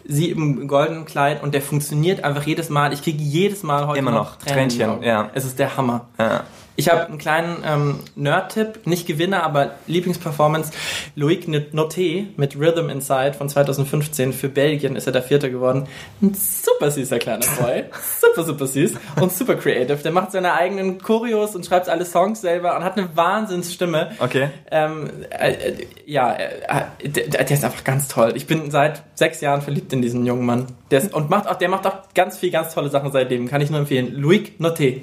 Sie 0.06 0.30
im 0.30 0.68
goldenen 0.68 1.06
Kleid 1.06 1.44
und 1.44 1.54
der 1.54 1.62
funktioniert 1.62 2.24
einfach 2.24 2.44
jedes 2.44 2.70
Mal. 2.70 2.94
Ich 2.94 3.02
kriege 3.02 3.22
jedes 3.22 3.64
Mal 3.64 3.88
heute 3.88 4.00
Immer 4.00 4.12
noch. 4.12 4.36
den 4.38 4.54
Tränchen, 4.54 5.02
ja. 5.04 5.30
Es 5.34 5.44
ist 5.46 5.60
der 5.60 5.76
Hammer. 5.76 6.06
Ja. 6.20 6.44
Ich 6.80 6.90
habe 6.90 7.08
einen 7.08 7.18
kleinen 7.18 7.64
ähm, 7.66 8.00
Nerd-Tipp, 8.16 8.86
nicht 8.86 9.08
Gewinner, 9.08 9.42
aber 9.42 9.72
Lieblingsperformance. 9.88 10.72
Loic 11.16 11.48
Noté 11.48 12.28
mit 12.38 12.56
Rhythm 12.56 12.90
Inside 12.90 13.34
von 13.34 13.50
2015 13.50 14.32
für 14.32 14.48
Belgien 14.48 14.96
ist 14.96 15.08
er 15.08 15.12
der 15.12 15.24
Vierte 15.24 15.50
geworden. 15.50 15.88
Ein 16.22 16.36
super 16.36 16.92
süßer 16.92 17.18
kleiner 17.18 17.48
Boy. 17.60 17.86
super, 18.22 18.44
super 18.44 18.68
süß 18.68 18.94
und 19.20 19.34
super 19.34 19.56
creative. 19.56 19.98
Der 19.98 20.12
macht 20.12 20.32
seine 20.32 20.54
eigenen 20.54 21.00
Choreos 21.02 21.56
und 21.56 21.66
schreibt 21.66 21.90
alle 21.90 22.06
Songs 22.06 22.42
selber 22.42 22.78
und 22.78 22.84
hat 22.84 22.96
eine 22.96 23.10
Wahnsinnsstimme. 23.18 24.12
Okay. 24.20 24.50
Ähm, 24.70 25.10
äh, 25.32 25.54
äh, 25.54 25.88
ja, 26.06 26.36
äh, 26.36 27.10
der, 27.10 27.44
der 27.44 27.50
ist 27.50 27.66
einfach 27.66 27.86
ganz 27.86 28.08
toll. 28.08 28.34
Ich 28.36 28.46
bin 28.46 28.70
seit 28.70 29.02
sechs 29.16 29.42
Jahren 29.42 29.64
verliebt 29.64 29.92
in 29.94 30.04
diesen 30.04 30.28
jungen 30.28 30.46
Mann. 30.46 30.68
Der 30.92 31.00
ist, 31.00 31.12
und 31.12 31.32
macht 31.32 31.48
auch, 31.48 31.56
der 31.56 31.70
macht 31.70 31.88
auch 31.88 32.14
ganz 32.14 32.38
viel, 32.38 32.52
ganz 32.52 32.76
tolle 32.76 32.90
Sachen 32.90 33.12
seitdem. 33.12 33.48
Kann 33.48 33.62
ich 33.62 33.72
nur 33.72 33.80
empfehlen. 33.80 34.14
Loic 34.14 34.60
Noté. 34.60 35.02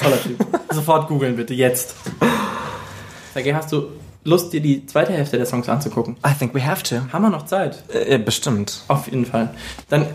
Toller 0.00 0.22
Typ. 0.22 0.44
Sofort 0.70 1.08
googeln 1.08 1.36
bitte, 1.36 1.54
jetzt. 1.54 1.94
Sergej, 3.34 3.54
hast 3.54 3.70
du 3.72 3.88
Lust, 4.24 4.52
dir 4.52 4.60
die 4.60 4.84
zweite 4.86 5.12
Hälfte 5.12 5.36
der 5.38 5.46
Songs 5.46 5.68
anzugucken? 5.68 6.16
I 6.26 6.32
think 6.38 6.54
we 6.54 6.64
have 6.64 6.82
to. 6.84 6.96
Haben 7.12 7.22
wir 7.22 7.30
noch 7.30 7.46
Zeit? 7.46 7.82
Äh, 7.88 8.18
bestimmt. 8.18 8.82
Auf 8.88 9.06
jeden 9.06 9.24
Fall. 9.26 9.54
Dann, 9.88 10.06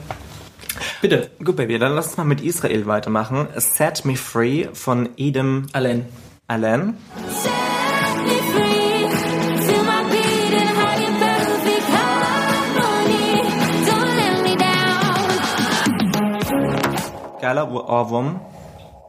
bitte, 1.01 1.29
Gut, 1.43 1.55
Baby, 1.55 1.79
dann 1.79 1.93
lass 1.93 2.07
uns 2.09 2.17
mal 2.17 2.23
mit 2.25 2.41
Israel 2.41 2.85
weitermachen. 2.85 3.47
Set 3.55 4.05
Me 4.05 4.15
Free 4.15 4.67
von 4.73 5.09
Edem 5.17 5.67
Alain. 5.73 6.05
Allen. 6.47 6.97
Set 7.29 7.51
me 8.25 8.37
free, 8.53 9.07
feel 9.65 9.83
my 9.83 10.03
beat 10.11 10.53
and 10.61 10.69
hide 10.77 11.01
in 11.03 11.15
perfect 11.17 11.87
harmony. 11.89 13.41
Don't 13.87 14.15
let 14.15 14.43
me 14.43 14.55
down. 17.31 17.41
Geiler 17.41 17.71
Ohr- 17.71 17.89
Ohrwurm. 17.89 18.39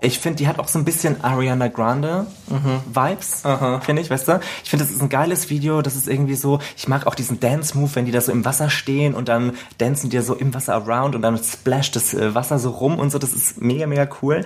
Ich 0.07 0.21
finde, 0.21 0.37
die 0.37 0.47
hat 0.47 0.61
auch 0.61 0.69
so 0.69 0.79
ein 0.79 0.85
bisschen 0.85 1.25
Ariana 1.25 1.66
Grande 1.66 2.29
Vibes, 2.49 3.42
finde 3.81 4.03
ich, 4.03 4.09
weißt 4.09 4.29
du? 4.29 4.40
Ich 4.62 4.71
finde, 4.71 4.85
das 4.85 4.95
ist 4.95 5.03
ein 5.03 5.09
geiles 5.09 5.51
Video, 5.51 5.83
das 5.83 5.97
ist 5.97 6.07
irgendwie 6.07 6.37
so, 6.37 6.61
ich 6.77 6.87
mag 6.87 7.09
auch 7.09 7.16
diesen 7.16 7.40
Dance-Move, 7.40 7.90
wenn 7.95 8.05
die 8.05 8.12
da 8.12 8.21
so 8.21 8.31
im 8.31 8.45
Wasser 8.45 8.71
stehen 8.71 9.14
und 9.14 9.29
dann 9.29 9.55
dancen 9.79 10.09
die 10.09 10.21
so 10.21 10.35
im 10.35 10.55
Wasser 10.55 10.75
around 10.75 11.16
und 11.16 11.23
dann 11.23 11.37
splasht 11.38 11.97
das 11.97 12.14
äh, 12.14 12.37
Wasser 12.37 12.61
so 12.61 12.71
rum 12.71 13.01
und 13.01 13.11
so, 13.11 13.19
das 13.19 13.33
ist 13.33 13.61
mega, 13.61 13.88
mega 13.88 14.09
cool. 14.23 14.45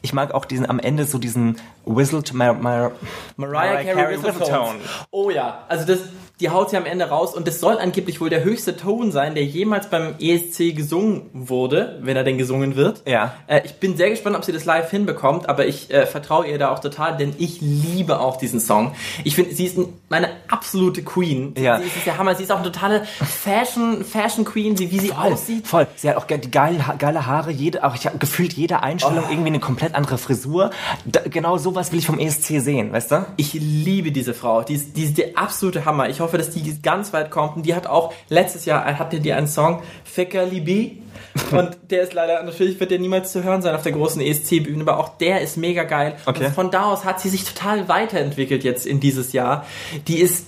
Ich 0.00 0.14
mag 0.14 0.32
auch 0.32 0.46
diesen, 0.46 0.68
am 0.68 0.78
Ende 0.78 1.04
so 1.04 1.18
diesen 1.18 1.56
Whistled, 1.84 2.32
Mar 2.32 2.54
Mar 2.54 2.92
Mariah, 3.36 3.82
Carey, 3.82 4.22
Whistletone. 4.22 4.78
Oh 5.10 5.30
ja, 5.30 5.64
also 5.68 5.84
das, 5.86 6.00
die 6.40 6.48
haut 6.50 6.70
sie 6.70 6.76
am 6.76 6.86
Ende 6.86 7.08
raus 7.08 7.34
und 7.34 7.46
das 7.46 7.60
soll 7.60 7.78
angeblich 7.78 8.20
wohl 8.20 8.30
der 8.30 8.44
höchste 8.44 8.76
Ton 8.76 9.12
sein, 9.12 9.34
der 9.34 9.44
jemals 9.44 9.88
beim 9.90 10.14
ESC 10.20 10.74
gesungen 10.76 11.30
wurde, 11.32 11.98
wenn 12.02 12.16
er 12.16 12.24
denn 12.24 12.38
gesungen 12.38 12.76
wird. 12.76 13.02
Ja. 13.06 13.34
Äh, 13.46 13.62
ich 13.64 13.74
bin 13.74 13.96
sehr 13.96 14.10
gespannt, 14.10 14.36
ob 14.36 14.44
sie 14.44 14.52
das 14.52 14.64
live 14.64 14.90
hinbekommt, 14.90 15.48
aber 15.48 15.66
ich 15.66 15.92
äh, 15.92 16.06
vertraue 16.06 16.46
ihr 16.46 16.58
da 16.58 16.70
auch 16.72 16.78
total, 16.80 17.16
denn 17.16 17.34
ich 17.38 17.60
liebe 17.60 18.20
auch 18.20 18.36
diesen 18.36 18.60
Song. 18.60 18.94
Ich 19.24 19.34
finde, 19.34 19.54
sie 19.54 19.66
ist 19.66 19.76
ein- 19.78 19.92
meine 20.08 20.28
absolute 20.48 21.02
Queen. 21.02 21.54
Ja. 21.58 21.78
Sie 21.78 21.84
ist 21.86 22.06
der 22.06 22.18
Hammer. 22.18 22.34
Sie 22.34 22.42
ist 22.44 22.50
auch 22.52 22.56
eine 22.60 22.70
totale 22.70 23.04
Fashion, 23.04 24.04
Fashion 24.04 24.44
Queen, 24.44 24.76
sie, 24.76 24.90
wie 24.90 24.98
sie 25.00 25.08
Voll, 25.08 25.32
aussieht. 25.32 25.66
voll. 25.66 25.86
Sie 25.96 26.08
hat 26.08 26.16
auch 26.16 26.26
ge- 26.26 26.38
die 26.38 26.50
geile, 26.50 26.86
ha- 26.86 26.94
geile 26.98 27.26
Haare, 27.26 27.50
jede, 27.50 27.82
auch 27.84 27.94
ich 27.94 28.06
habe 28.06 28.18
gefühlt 28.18 28.52
jede 28.52 28.82
Einstellung 28.82 29.24
irgendwie 29.28 29.48
eine 29.48 29.60
komplett 29.60 29.94
andere 29.94 30.18
Frisur. 30.18 30.70
Da, 31.04 31.20
genau 31.28 31.58
sowas 31.72 31.90
will 31.90 31.98
ich 31.98 32.06
vom 32.06 32.18
ESC 32.18 32.60
sehen, 32.60 32.92
weißt 32.92 33.12
du? 33.12 33.26
Ich 33.38 33.54
liebe 33.54 34.12
diese 34.12 34.34
Frau. 34.34 34.62
Die 34.62 34.74
ist, 34.74 34.96
die 34.96 35.04
ist 35.04 35.16
der 35.16 35.38
absolute 35.38 35.86
Hammer. 35.86 36.10
Ich 36.10 36.20
hoffe, 36.20 36.36
dass 36.36 36.50
die 36.50 36.82
ganz 36.82 37.12
weit 37.14 37.30
kommt. 37.30 37.56
Und 37.56 37.66
die 37.66 37.74
hat 37.74 37.86
auch 37.86 38.12
letztes 38.28 38.66
Jahr 38.66 38.84
hatte 38.98 39.20
die 39.20 39.32
einen 39.32 39.46
Song 39.46 39.82
Fekka 40.04 40.42
Libi. 40.42 41.02
Und 41.50 41.78
der 41.90 42.02
ist 42.02 42.12
leider, 42.12 42.42
natürlich 42.42 42.78
wird 42.78 42.90
der 42.90 42.98
niemals 42.98 43.32
zu 43.32 43.42
hören 43.42 43.62
sein 43.62 43.74
auf 43.74 43.82
der 43.82 43.92
großen 43.92 44.20
ESC-Bühne, 44.20 44.82
aber 44.82 44.98
auch 44.98 45.16
der 45.16 45.40
ist 45.40 45.56
mega 45.56 45.84
geil. 45.84 46.16
Okay. 46.26 46.46
Und 46.46 46.54
von 46.54 46.70
da 46.70 46.92
aus 46.92 47.06
hat 47.06 47.20
sie 47.20 47.30
sich 47.30 47.44
total 47.44 47.88
weiterentwickelt 47.88 48.64
jetzt 48.64 48.86
in 48.86 49.00
dieses 49.00 49.32
Jahr. 49.32 49.66
Die 50.08 50.18
ist, 50.18 50.46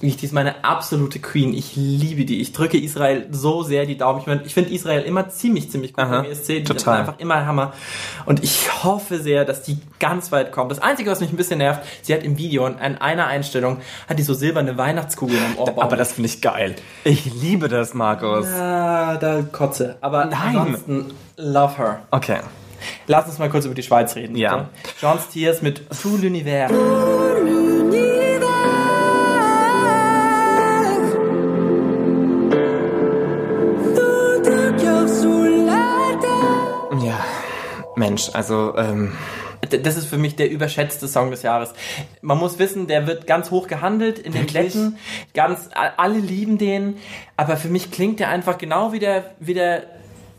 die 0.00 0.24
ist 0.24 0.32
meine 0.32 0.64
absolute 0.64 1.18
Queen. 1.18 1.52
Ich 1.52 1.74
liebe 1.74 2.24
die. 2.24 2.40
Ich 2.40 2.52
drücke 2.52 2.78
Israel 2.78 3.26
so 3.32 3.62
sehr 3.62 3.84
die 3.84 3.96
Daumen. 3.96 4.20
Ich, 4.20 4.26
mein, 4.26 4.42
ich 4.44 4.54
finde 4.54 4.70
Israel 4.70 5.02
immer 5.02 5.28
ziemlich, 5.28 5.70
ziemlich 5.70 5.92
gut 5.92 6.04
Aha, 6.04 6.22
beim 6.22 6.30
ESC. 6.30 6.46
Die 6.46 6.64
total. 6.64 6.78
sind 6.78 6.88
einfach 6.88 7.18
immer 7.18 7.46
Hammer. 7.46 7.72
Und 8.24 8.44
ich 8.44 8.84
hoffe 8.84 9.18
sehr, 9.18 9.44
dass 9.44 9.62
die 9.62 9.78
ganz 9.98 10.30
weit 10.30 10.52
kommt. 10.52 10.70
Das 10.70 10.78
Einzige, 10.80 11.10
was 11.10 11.20
mich 11.20 11.32
ein 11.32 11.36
bisschen 11.36 11.58
nervt, 11.58 11.82
sie 12.02 12.14
hat 12.14 12.22
im 12.22 12.38
Video 12.38 12.64
an 12.64 12.78
einer 12.78 13.26
Einstellung, 13.26 13.78
hat 14.08 14.18
die 14.18 14.22
so 14.22 14.34
silberne 14.34 14.78
Weihnachtskugeln 14.78 15.42
am 15.44 15.58
Ohrbaum. 15.58 15.80
Aber 15.82 15.96
das 15.96 16.12
finde 16.12 16.28
ich 16.28 16.40
geil. 16.40 16.76
Ich 17.04 17.24
liebe 17.34 17.68
das, 17.68 17.92
Markus. 17.94 18.46
Ah, 18.46 19.16
da 19.16 19.42
kotze. 19.42 19.96
Aber 20.00 20.26
Nein. 20.26 20.56
ansonsten, 20.56 21.14
love 21.36 21.76
her. 21.76 22.02
Okay. 22.12 22.38
Lass 23.08 23.26
uns 23.26 23.38
mal 23.38 23.50
kurz 23.50 23.64
über 23.64 23.74
die 23.74 23.82
Schweiz 23.82 24.14
reden. 24.14 24.36
Ja. 24.36 24.56
bitte. 24.56 24.68
Jean 25.00 25.18
Stiers 25.18 25.62
mit 25.62 25.82
Tout 25.90 26.18
l'univers. 26.18 26.70
Mensch, 38.26 38.34
also, 38.34 38.76
ähm, 38.76 39.12
Das 39.82 39.96
ist 39.96 40.06
für 40.06 40.18
mich 40.18 40.36
der 40.36 40.50
überschätzte 40.50 41.08
Song 41.08 41.30
des 41.32 41.42
Jahres. 41.42 41.72
Man 42.22 42.38
muss 42.38 42.58
wissen, 42.60 42.86
der 42.86 43.06
wird 43.08 43.26
ganz 43.26 43.50
hoch 43.50 43.66
gehandelt 43.66 44.18
in 44.20 44.32
den 44.32 44.42
Wirklich? 44.42 44.74
Wetten. 44.76 44.96
Ganz, 45.34 45.68
a- 45.74 45.94
alle 45.96 46.18
lieben 46.18 46.58
den. 46.58 46.96
Aber 47.36 47.56
für 47.56 47.68
mich 47.68 47.90
klingt 47.90 48.20
der 48.20 48.28
einfach 48.28 48.56
genau 48.58 48.92
wie 48.92 49.00
der, 49.00 49.24
wie 49.40 49.54
der 49.54 49.82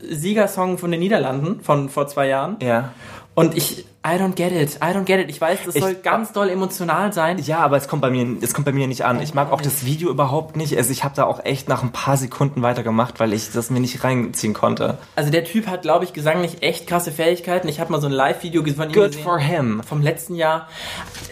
Siegersong 0.02 0.78
von 0.78 0.90
den 0.92 1.02
Niederlanden 1.02 1.60
von 1.62 1.90
vor 1.90 2.08
zwei 2.08 2.28
Jahren. 2.28 2.58
ja. 2.62 2.94
Und 3.36 3.56
ich, 3.56 3.86
I 4.02 4.12
don't 4.18 4.36
get 4.36 4.54
it. 4.54 4.78
I 4.78 4.96
don't 4.96 5.04
get 5.04 5.20
it. 5.20 5.30
Ich 5.30 5.42
weiß, 5.42 5.60
das 5.66 5.76
Ich- 5.76 5.84
soll 5.84 5.94
ganz 5.96 6.32
doll 6.32 6.50
emotional 6.50 7.12
sein. 7.12 7.38
Ja, 7.40 7.60
aber 7.60 7.76
es 7.76 7.90
kommt 7.90 8.02
bei 8.02 8.10
mir, 8.10 8.38
es 8.40 8.54
kommt 8.54 8.64
bei 8.66 8.72
mir 8.72 8.88
nicht 8.88 9.04
an. 9.04 9.22
Ich 9.22 9.34
mag 9.34 9.52
auch 9.52 9.62
das 9.62 9.84
Video 9.86 10.10
überhaupt 10.10 10.56
nicht. 10.56 10.78
Also 10.78 10.92
ich 10.92 11.04
habe 11.04 11.16
da 11.18 11.26
auch 11.26 11.44
echt 11.44 11.68
nach 11.68 11.84
ein 11.84 11.92
paar 11.92 12.16
Sekunden 12.16 12.62
weitergemacht, 12.62 13.20
weil 13.20 13.34
ich 13.34 13.52
das 13.52 13.70
mir 13.70 13.82
nicht 13.82 14.02
reinziehen 14.06 14.54
konnte. 14.54 14.98
Also 15.18 15.32
der 15.32 15.44
Typ 15.44 15.68
hat, 15.68 15.82
glaube 15.82 16.06
ich, 16.06 16.14
gesanglich 16.14 16.64
echt 16.64 16.88
krasse 16.88 17.12
Fähigkeiten. 17.12 17.68
Ich 17.68 17.82
habe 17.82 17.92
mal 17.92 18.00
so 18.00 18.08
ein 18.08 18.14
Live-Video 18.14 18.62
von 18.64 18.88
ihm 18.90 18.94
Good 18.94 19.08
gesehen. 19.08 19.24
for 19.24 19.38
him. 19.38 19.82
Vom 19.86 20.02
letzten 20.02 20.36
Jahr. 20.36 20.70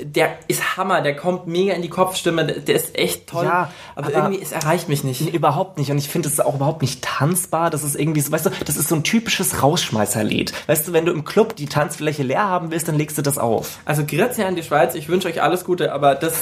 Der 0.01 0.31
ist 0.49 0.75
Hammer. 0.75 0.99
Der 1.01 1.15
kommt 1.15 1.47
mega 1.47 1.73
in 1.73 1.81
die 1.81 1.89
Kopfstimme. 1.89 2.45
Der, 2.45 2.75
ist 2.75 2.97
echt 2.97 3.27
toll. 3.27 3.45
Ja, 3.45 3.71
aber, 3.95 4.07
aber- 4.07 4.13
irgendwie, 4.13 4.41
es 4.43 4.51
erreicht 4.51 4.89
mich 4.89 5.05
nicht. 5.05 5.33
Überhaupt 5.33 5.77
nicht. 5.77 5.89
Und 5.89 5.99
ich 5.99 6.09
finde, 6.09 6.27
es 6.27 6.33
ist 6.33 6.45
auch 6.45 6.55
überhaupt 6.55 6.81
nicht 6.81 7.01
tanzbar. 7.01 7.69
Das 7.69 7.85
ist 7.85 7.95
irgendwie 7.95 8.19
so, 8.19 8.29
weißt 8.33 8.47
du, 8.47 8.49
das 8.65 8.75
ist 8.75 8.89
so 8.89 8.95
ein 8.95 9.03
typisches 9.05 9.63
Rausschmeißerlied. 9.63 10.51
Weißt 10.67 10.85
du, 10.89 10.91
wenn 10.91 11.05
du 11.05 11.13
im 11.13 11.23
Club 11.23 11.55
die 11.55 11.67
Tanzfläche 11.67 12.23
leer 12.23 12.56
haben 12.57 12.71
willst, 12.71 12.87
dann 12.87 12.95
legst 12.95 13.17
du 13.17 13.21
das 13.21 13.37
auf. 13.37 13.79
Also 13.85 14.03
Grüße 14.05 14.45
an 14.45 14.55
die 14.55 14.63
Schweiz. 14.63 14.95
Ich 14.95 15.07
wünsche 15.09 15.27
euch 15.27 15.41
alles 15.41 15.63
Gute, 15.63 15.93
aber 15.93 16.15
das 16.15 16.33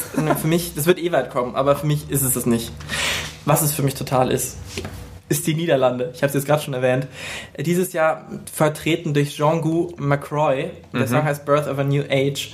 für 0.42 0.48
mich, 0.48 0.74
das 0.76 0.86
wird 0.86 1.00
eh 1.00 1.12
weit 1.12 1.30
kommen. 1.30 1.56
Aber 1.56 1.76
für 1.76 1.86
mich 1.86 2.10
ist 2.10 2.22
es 2.22 2.36
es 2.36 2.46
nicht. 2.46 2.72
Was 3.46 3.62
es 3.62 3.74
für 3.74 3.84
mich 3.84 3.94
total 3.96 4.32
ist, 4.32 4.58
ist 5.30 5.46
die 5.48 5.56
Niederlande. 5.56 6.12
Ich 6.14 6.22
habe 6.22 6.28
es 6.28 6.34
jetzt 6.34 6.46
gerade 6.46 6.62
schon 6.62 6.74
erwähnt. 6.74 7.08
Dieses 7.60 7.94
Jahr 7.94 8.28
vertreten 8.52 9.14
durch 9.14 9.36
Jean-Gu 9.36 9.94
McCroy. 9.98 10.72
Der 10.94 11.08
Song 11.08 11.24
heißt 11.24 11.46
Birth 11.46 11.68
of 11.68 11.80
a 11.80 11.84
New 11.84 12.04
Age. 12.10 12.54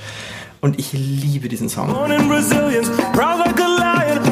Und 0.61 0.79
ich 0.79 0.93
liebe 0.93 1.47
diesen 1.49 1.69
Song. 1.69 1.91
Born 1.91 2.11
in 2.11 2.27
Brazilians, 2.27 2.87
proud 3.13 3.39
like 3.39 3.59
a 3.59 3.67
lion. 3.67 4.30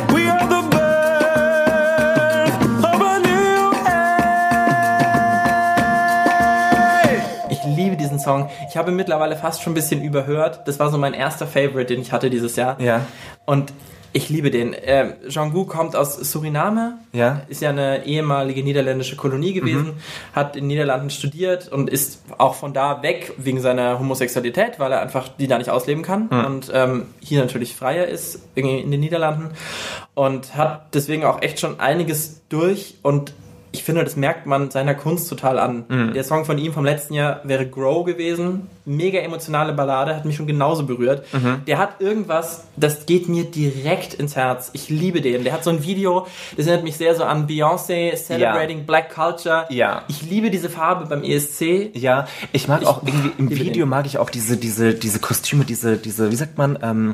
Song. 8.30 8.50
Ich 8.70 8.78
habe 8.78 8.92
mittlerweile 8.92 9.36
fast 9.36 9.64
schon 9.64 9.72
ein 9.72 9.76
bisschen 9.76 10.04
überhört. 10.04 10.62
Das 10.68 10.80
war 10.80 10.92
so 10.92 11.00
mein 11.00 11.16
erster 11.16 11.48
Favorite, 11.48 11.86
den 11.86 12.02
ich 12.02 12.12
hatte 12.12 12.30
dieses 12.30 12.56
Jahr. 12.56 12.80
Ja. 12.80 13.08
Und 13.46 13.74
ich 14.14 14.30
liebe 14.30 14.52
den. 14.52 14.76
Ähm, 14.84 15.14
Jean-Gu 15.28 15.66
kommt 15.66 15.96
aus 15.96 16.16
Suriname. 16.16 17.00
Ja. 17.12 17.42
Ist 17.48 17.62
ja 17.62 17.70
eine 17.70 18.06
ehemalige 18.06 18.64
niederländische 18.64 19.16
Kolonie 19.16 19.54
gewesen. 19.54 19.94
Hat 20.34 20.56
in 20.56 20.64
den 20.64 20.68
Niederlanden 20.68 21.10
studiert 21.10 21.72
und 21.72 21.90
ist 21.90 22.22
auch 22.38 22.54
von 22.54 22.74
da 22.74 23.02
weg 23.02 23.34
wegen 23.38 23.62
seiner 23.62 23.98
Homosexualität, 23.98 24.80
weil 24.80 24.92
er 24.92 25.02
einfach 25.02 25.28
die 25.28 25.48
da 25.48 25.58
nicht 25.58 25.70
ausleben 25.72 26.04
kann. 26.04 26.28
Und 26.28 26.72
ähm, 26.74 27.06
hier 27.20 27.40
natürlich 27.40 27.76
freier 27.76 28.06
ist, 28.06 28.42
in 28.54 28.92
den 28.92 29.00
Niederlanden. 29.00 29.52
Und 30.14 30.56
hat 30.56 30.94
deswegen 30.94 31.24
auch 31.24 31.42
echt 31.42 31.60
schon 31.60 31.80
einiges 31.80 32.42
durch 32.50 32.96
und 33.02 33.34
ich 33.72 33.84
finde, 33.84 34.03
das 34.03 34.15
merkt 34.15 34.45
man 34.45 34.72
seiner 34.72 34.95
Kunst 34.95 35.30
total 35.30 35.59
an. 35.59 36.13
Der 36.15 36.24
Song 36.24 36.45
von 36.45 36.57
ihm 36.57 36.74
vom 36.74 36.86
letzten 36.86 37.13
Jahr 37.13 37.41
wäre 37.43 37.67
Grow 37.67 38.03
gewesen. 38.03 38.67
Mega 38.86 39.20
emotionale 39.20 39.74
Ballade, 39.74 40.15
hat 40.15 40.26
mich 40.26 40.36
schon 40.36 40.47
genauso 40.47 40.84
berührt. 40.86 41.24
Der 41.67 41.78
hat 41.78 42.01
irgendwas, 42.01 42.65
das 42.78 43.05
geht 43.05 43.30
mir 43.30 43.43
direkt 43.43 44.15
ins 44.15 44.36
Herz. 44.36 44.72
Ich 44.74 44.89
liebe 44.89 45.22
den. 45.22 45.43
Der 45.43 45.53
hat 45.53 45.63
so 45.63 45.70
ein 45.70 45.84
Video, 45.84 46.26
das 46.57 46.65
erinnert 46.65 46.84
mich 46.84 46.97
sehr 46.97 47.13
so 47.15 47.24
an 47.24 47.47
Beyoncé, 47.47 48.15
Celebrating 48.15 48.86
Black 48.86 49.13
Culture. 49.13 49.65
Ja. 49.70 50.03
Ich 50.07 50.24
liebe 50.24 50.49
diese 50.49 50.70
Farbe 50.70 51.05
beim 51.05 51.24
ESC. 51.24 51.91
Ja, 51.93 52.28
ich 52.51 52.67
mag 52.67 52.84
auch 52.86 53.03
irgendwie 53.03 53.32
im 53.38 53.49
Video 53.51 53.86
den. 53.86 53.89
mag 53.89 54.05
ich 54.07 54.17
auch 54.17 54.30
diese 54.32 54.57
diese 54.57 54.95
diese 54.95 55.20
Kostüme, 55.20 55.65
diese 55.65 55.97
diese 55.97 56.32
wie 56.32 56.36
sagt 56.36 56.57
man 56.57 56.80
ähm, 56.82 57.13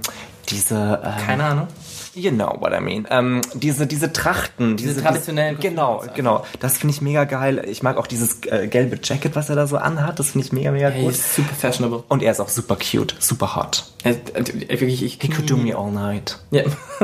diese 0.49 1.01
ähm, 1.03 1.25
Keine 1.25 1.43
Ahnung. 1.43 1.67
You 2.15 2.31
know 2.31 2.55
what 2.59 2.71
I 2.73 2.79
mean. 2.79 3.05
Ähm, 3.11 3.41
diese, 3.53 3.85
diese 3.87 4.13
Trachten. 4.13 4.77
Diese, 4.77 5.01
traditionellen 5.01 5.57
Diese, 5.57 5.69
genau, 5.69 5.95
Kostüme. 5.97 6.15
genau. 6.15 6.45
Das 6.61 6.77
finde 6.77 6.95
ich 6.95 7.01
mega 7.01 7.25
geil. 7.25 7.63
Ich 7.67 7.83
mag 7.83 7.97
auch 7.97 8.07
dieses 8.07 8.41
äh, 8.45 8.67
gelbe 8.67 8.97
Jacket, 9.03 9.35
was 9.35 9.49
er 9.49 9.55
da 9.57 9.67
so 9.67 9.75
anhat. 9.77 10.17
Das 10.17 10.31
finde 10.31 10.47
ich 10.47 10.53
mega, 10.53 10.71
mega 10.71 10.87
Hey, 10.89 11.03
gut. 11.03 11.11
ist 11.11 11.35
super 11.35 11.53
fashionable. 11.53 12.03
Und 12.07 12.23
er 12.23 12.31
ist 12.31 12.39
auch 12.39 12.47
super 12.49 12.77
cute, 12.77 13.15
super 13.19 13.55
hot. 13.55 13.83
Er, 14.03 14.11
äh, 14.13 14.45
wirklich, 14.79 15.03
ich 15.03 15.19
He 15.21 15.27
could 15.27 15.49
do 15.49 15.57
me 15.57 15.75
all 15.77 15.91
night. 15.91 16.39
Ja. 16.51 16.63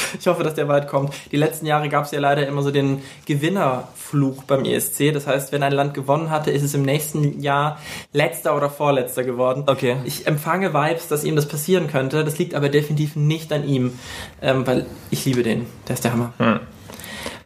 Ich 0.20 0.26
hoffe, 0.26 0.42
dass 0.42 0.54
der 0.54 0.68
weit 0.68 0.88
kommt. 0.88 1.14
Die 1.30 1.36
letzten 1.36 1.66
Jahre 1.66 1.88
gab 1.88 2.04
es 2.04 2.10
ja 2.10 2.20
leider 2.20 2.46
immer 2.46 2.62
so 2.62 2.70
den 2.70 3.02
Gewinnerfluch 3.26 4.42
beim 4.44 4.64
ESC. 4.64 5.12
Das 5.12 5.26
heißt, 5.26 5.52
wenn 5.52 5.62
ein 5.62 5.72
Land 5.72 5.94
gewonnen 5.94 6.30
hatte, 6.30 6.50
ist 6.50 6.62
es 6.62 6.74
im 6.74 6.82
nächsten 6.82 7.40
Jahr 7.40 7.78
letzter 8.12 8.56
oder 8.56 8.70
vorletzter 8.70 9.24
geworden. 9.24 9.64
Okay. 9.66 9.96
Ich 10.04 10.26
empfange 10.26 10.72
Vibes, 10.74 11.08
dass 11.08 11.24
ihm 11.24 11.36
das 11.36 11.46
passieren 11.46 11.88
könnte. 11.88 12.24
Das 12.24 12.38
liegt 12.38 12.54
aber 12.54 12.68
definitiv 12.68 13.16
nicht 13.16 13.52
an 13.52 13.66
ihm, 13.66 13.98
ähm, 14.42 14.66
weil 14.66 14.86
ich 15.10 15.24
liebe 15.24 15.42
den. 15.42 15.66
Der 15.88 15.94
ist 15.94 16.04
der 16.04 16.12
Hammer. 16.12 16.32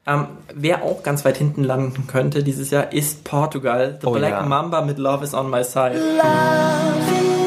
Ähm, 0.06 0.26
wer 0.54 0.82
auch 0.82 1.02
ganz 1.02 1.24
weit 1.24 1.36
hinten 1.36 1.62
landen 1.62 2.06
könnte 2.06 2.42
dieses 2.42 2.70
Jahr, 2.70 2.92
ist 2.92 3.24
Portugal. 3.24 3.98
The 4.00 4.06
Oh 4.06 4.12
Black 4.12 4.32
ja. 4.32 4.42
Mamba 4.42 4.80
mit 4.82 4.98
Love 4.98 5.24
is 5.24 5.34
on 5.34 5.50
my 5.50 5.62
side. 5.62 5.94
is 5.94 7.39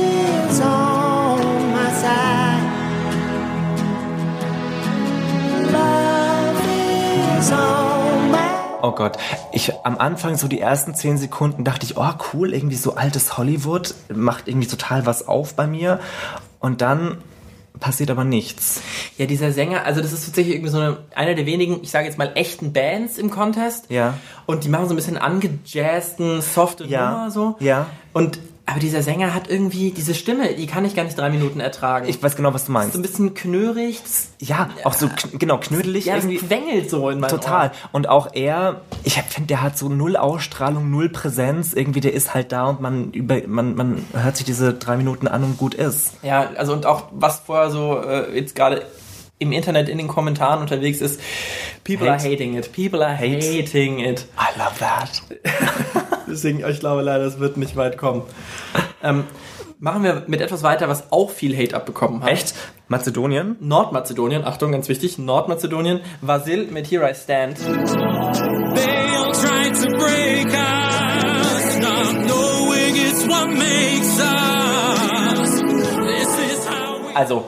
Oh 8.86 8.92
Gott, 8.92 9.18
ich 9.54 9.72
am 9.86 9.98
Anfang 9.98 10.36
so 10.36 10.50
die 10.50 10.60
ersten 10.60 10.94
zehn 10.94 11.18
Sekunden 11.18 11.64
dachte 11.64 11.86
ich, 11.86 11.96
oh 11.96 12.12
cool, 12.34 12.54
irgendwie 12.54 12.76
so 12.76 12.96
altes 12.96 13.38
Hollywood, 13.38 13.96
macht 14.14 14.50
irgendwie 14.50 14.68
total 14.68 15.06
was 15.06 15.26
auf 15.26 15.56
bei 15.56 15.68
mir. 15.68 16.02
Und 16.60 16.82
dann 16.82 17.20
passiert 17.80 18.12
aber 18.12 18.26
nichts. 18.26 18.82
Ja, 19.18 19.26
dieser 19.26 19.54
Sänger, 19.54 19.86
also 19.86 20.02
das 20.02 20.12
ist 20.12 20.26
tatsächlich 20.26 20.56
irgendwie 20.56 20.72
so 20.72 20.80
eine, 20.80 20.98
eine 21.16 21.34
der 21.34 21.46
wenigen, 21.46 21.82
ich 21.82 21.92
sage 21.92 22.08
jetzt 22.08 22.18
mal, 22.18 22.34
echten 22.36 22.74
Bands 22.74 23.18
im 23.18 23.32
Contest. 23.32 23.86
Ja. 23.90 24.16
Und 24.48 24.66
die 24.66 24.70
machen 24.70 24.90
so 24.90 24.94
ein 24.94 24.98
bisschen 24.98 25.18
angejazzten, 25.18 26.42
softe 26.42 26.84
Ja. 26.86 27.10
Nummer 27.10 27.32
so. 27.32 27.56
Ja. 27.62 27.86
Und, 28.12 28.38
aber 28.66 28.80
dieser 28.80 29.04
Sänger 29.04 29.34
hat 29.34 29.50
irgendwie 29.50 29.92
diese 29.92 30.16
Stimme, 30.16 30.54
die 30.54 30.68
kann 30.68 30.86
ich 30.86 30.96
gar 30.96 31.04
nicht 31.04 31.18
drei 31.18 31.30
Minuten 31.30 31.60
ertragen. 31.60 32.08
Ich 32.08 32.24
weiß 32.24 32.38
genau, 32.38 32.54
was 32.54 32.66
du 32.66 32.72
meinst. 32.72 32.94
so 32.94 33.00
ein 33.00 33.02
bisschen 33.02 33.34
knörig. 33.34 34.00
Ja, 34.40 34.70
auch 34.86 34.94
so 34.94 35.10
kn 35.10 35.38
genau 35.38 35.58
knödelig 35.58 36.06
Ja, 36.06 36.16
irgendwie. 36.16 36.38
quengelt 36.38 36.90
so 36.90 37.10
in 37.10 37.20
meinem 37.20 37.30
Total. 37.30 37.68
Ohr. 37.68 37.90
Und 37.92 38.08
auch 38.08 38.30
er, 38.34 38.82
ich 39.04 39.16
finde, 39.22 39.48
der 39.48 39.62
hat 39.62 39.78
so 39.78 39.90
null 39.90 40.16
Ausstrahlung, 40.16 40.90
null 40.90 41.10
Präsenz. 41.10 41.74
Irgendwie, 41.74 42.00
der 42.00 42.14
ist 42.14 42.34
halt 42.34 42.54
da 42.54 42.68
und 42.68 42.80
man 42.80 43.12
über, 43.12 43.42
man, 43.48 43.76
man 43.76 44.06
hört 44.14 44.38
sich 44.38 44.46
diese 44.46 44.74
drei 44.74 44.96
Minuten 44.96 45.28
an 45.28 45.44
und 45.44 45.58
gut 45.58 45.74
ist. 45.74 46.14
Ja, 46.24 46.52
also 46.56 46.72
und 46.72 46.86
auch 46.86 47.08
was 47.12 47.40
vorher 47.42 47.70
so 47.70 48.02
äh, 48.02 48.34
jetzt 48.34 48.56
gerade 48.56 48.86
im 49.40 49.52
Internet 49.52 49.90
in 49.90 49.98
den 49.98 50.08
Kommentaren 50.08 50.62
unterwegs 50.62 51.02
ist, 51.02 51.20
people 51.84 52.10
Hate. 52.10 52.24
are 52.24 52.32
hating 52.32 52.58
it, 52.58 52.72
people 52.72 53.06
are 53.06 53.18
Hate. 53.18 53.42
hating 53.46 54.00
it. 54.00 54.26
I 54.40 54.58
love 54.58 54.80
that. 54.80 55.22
Deswegen, 56.28 56.64
ich 56.68 56.80
glaube 56.80 57.02
leider, 57.02 57.24
es 57.26 57.40
wird 57.40 57.58
nicht 57.58 57.76
weit 57.76 57.98
kommen. 57.98 58.24
Ähm, 59.04 59.26
machen 59.80 60.04
wir 60.04 60.24
mit 60.28 60.42
etwas 60.42 60.64
weiter, 60.64 60.88
was 60.88 61.12
auch 61.12 61.30
viel 61.30 61.56
Hate 61.58 61.76
abbekommen 61.76 62.24
hat. 62.24 62.30
Echt? 62.32 62.54
Mazedonien? 62.88 63.56
Nordmazedonien, 63.60 64.46
Achtung, 64.46 64.72
ganz 64.72 64.88
wichtig, 64.90 65.18
Nordmazedonien, 65.18 66.02
Vasil 66.22 66.68
mit 66.72 66.90
Here 66.90 67.10
I 67.10 67.14
Stand. 67.14 67.58
They 67.58 67.66
all 69.16 69.32
try 69.34 69.72
to 69.72 69.88
break 69.98 70.48
us, 70.48 71.80
not 71.80 72.26
knowing 72.26 72.96
it's 72.96 73.28
what 73.28 73.48
makes 73.50 74.20
us. 74.20 75.62
This 75.62 76.52
is 76.52 76.70
how 76.70 77.00
we 77.10 77.16
Also, 77.16 77.46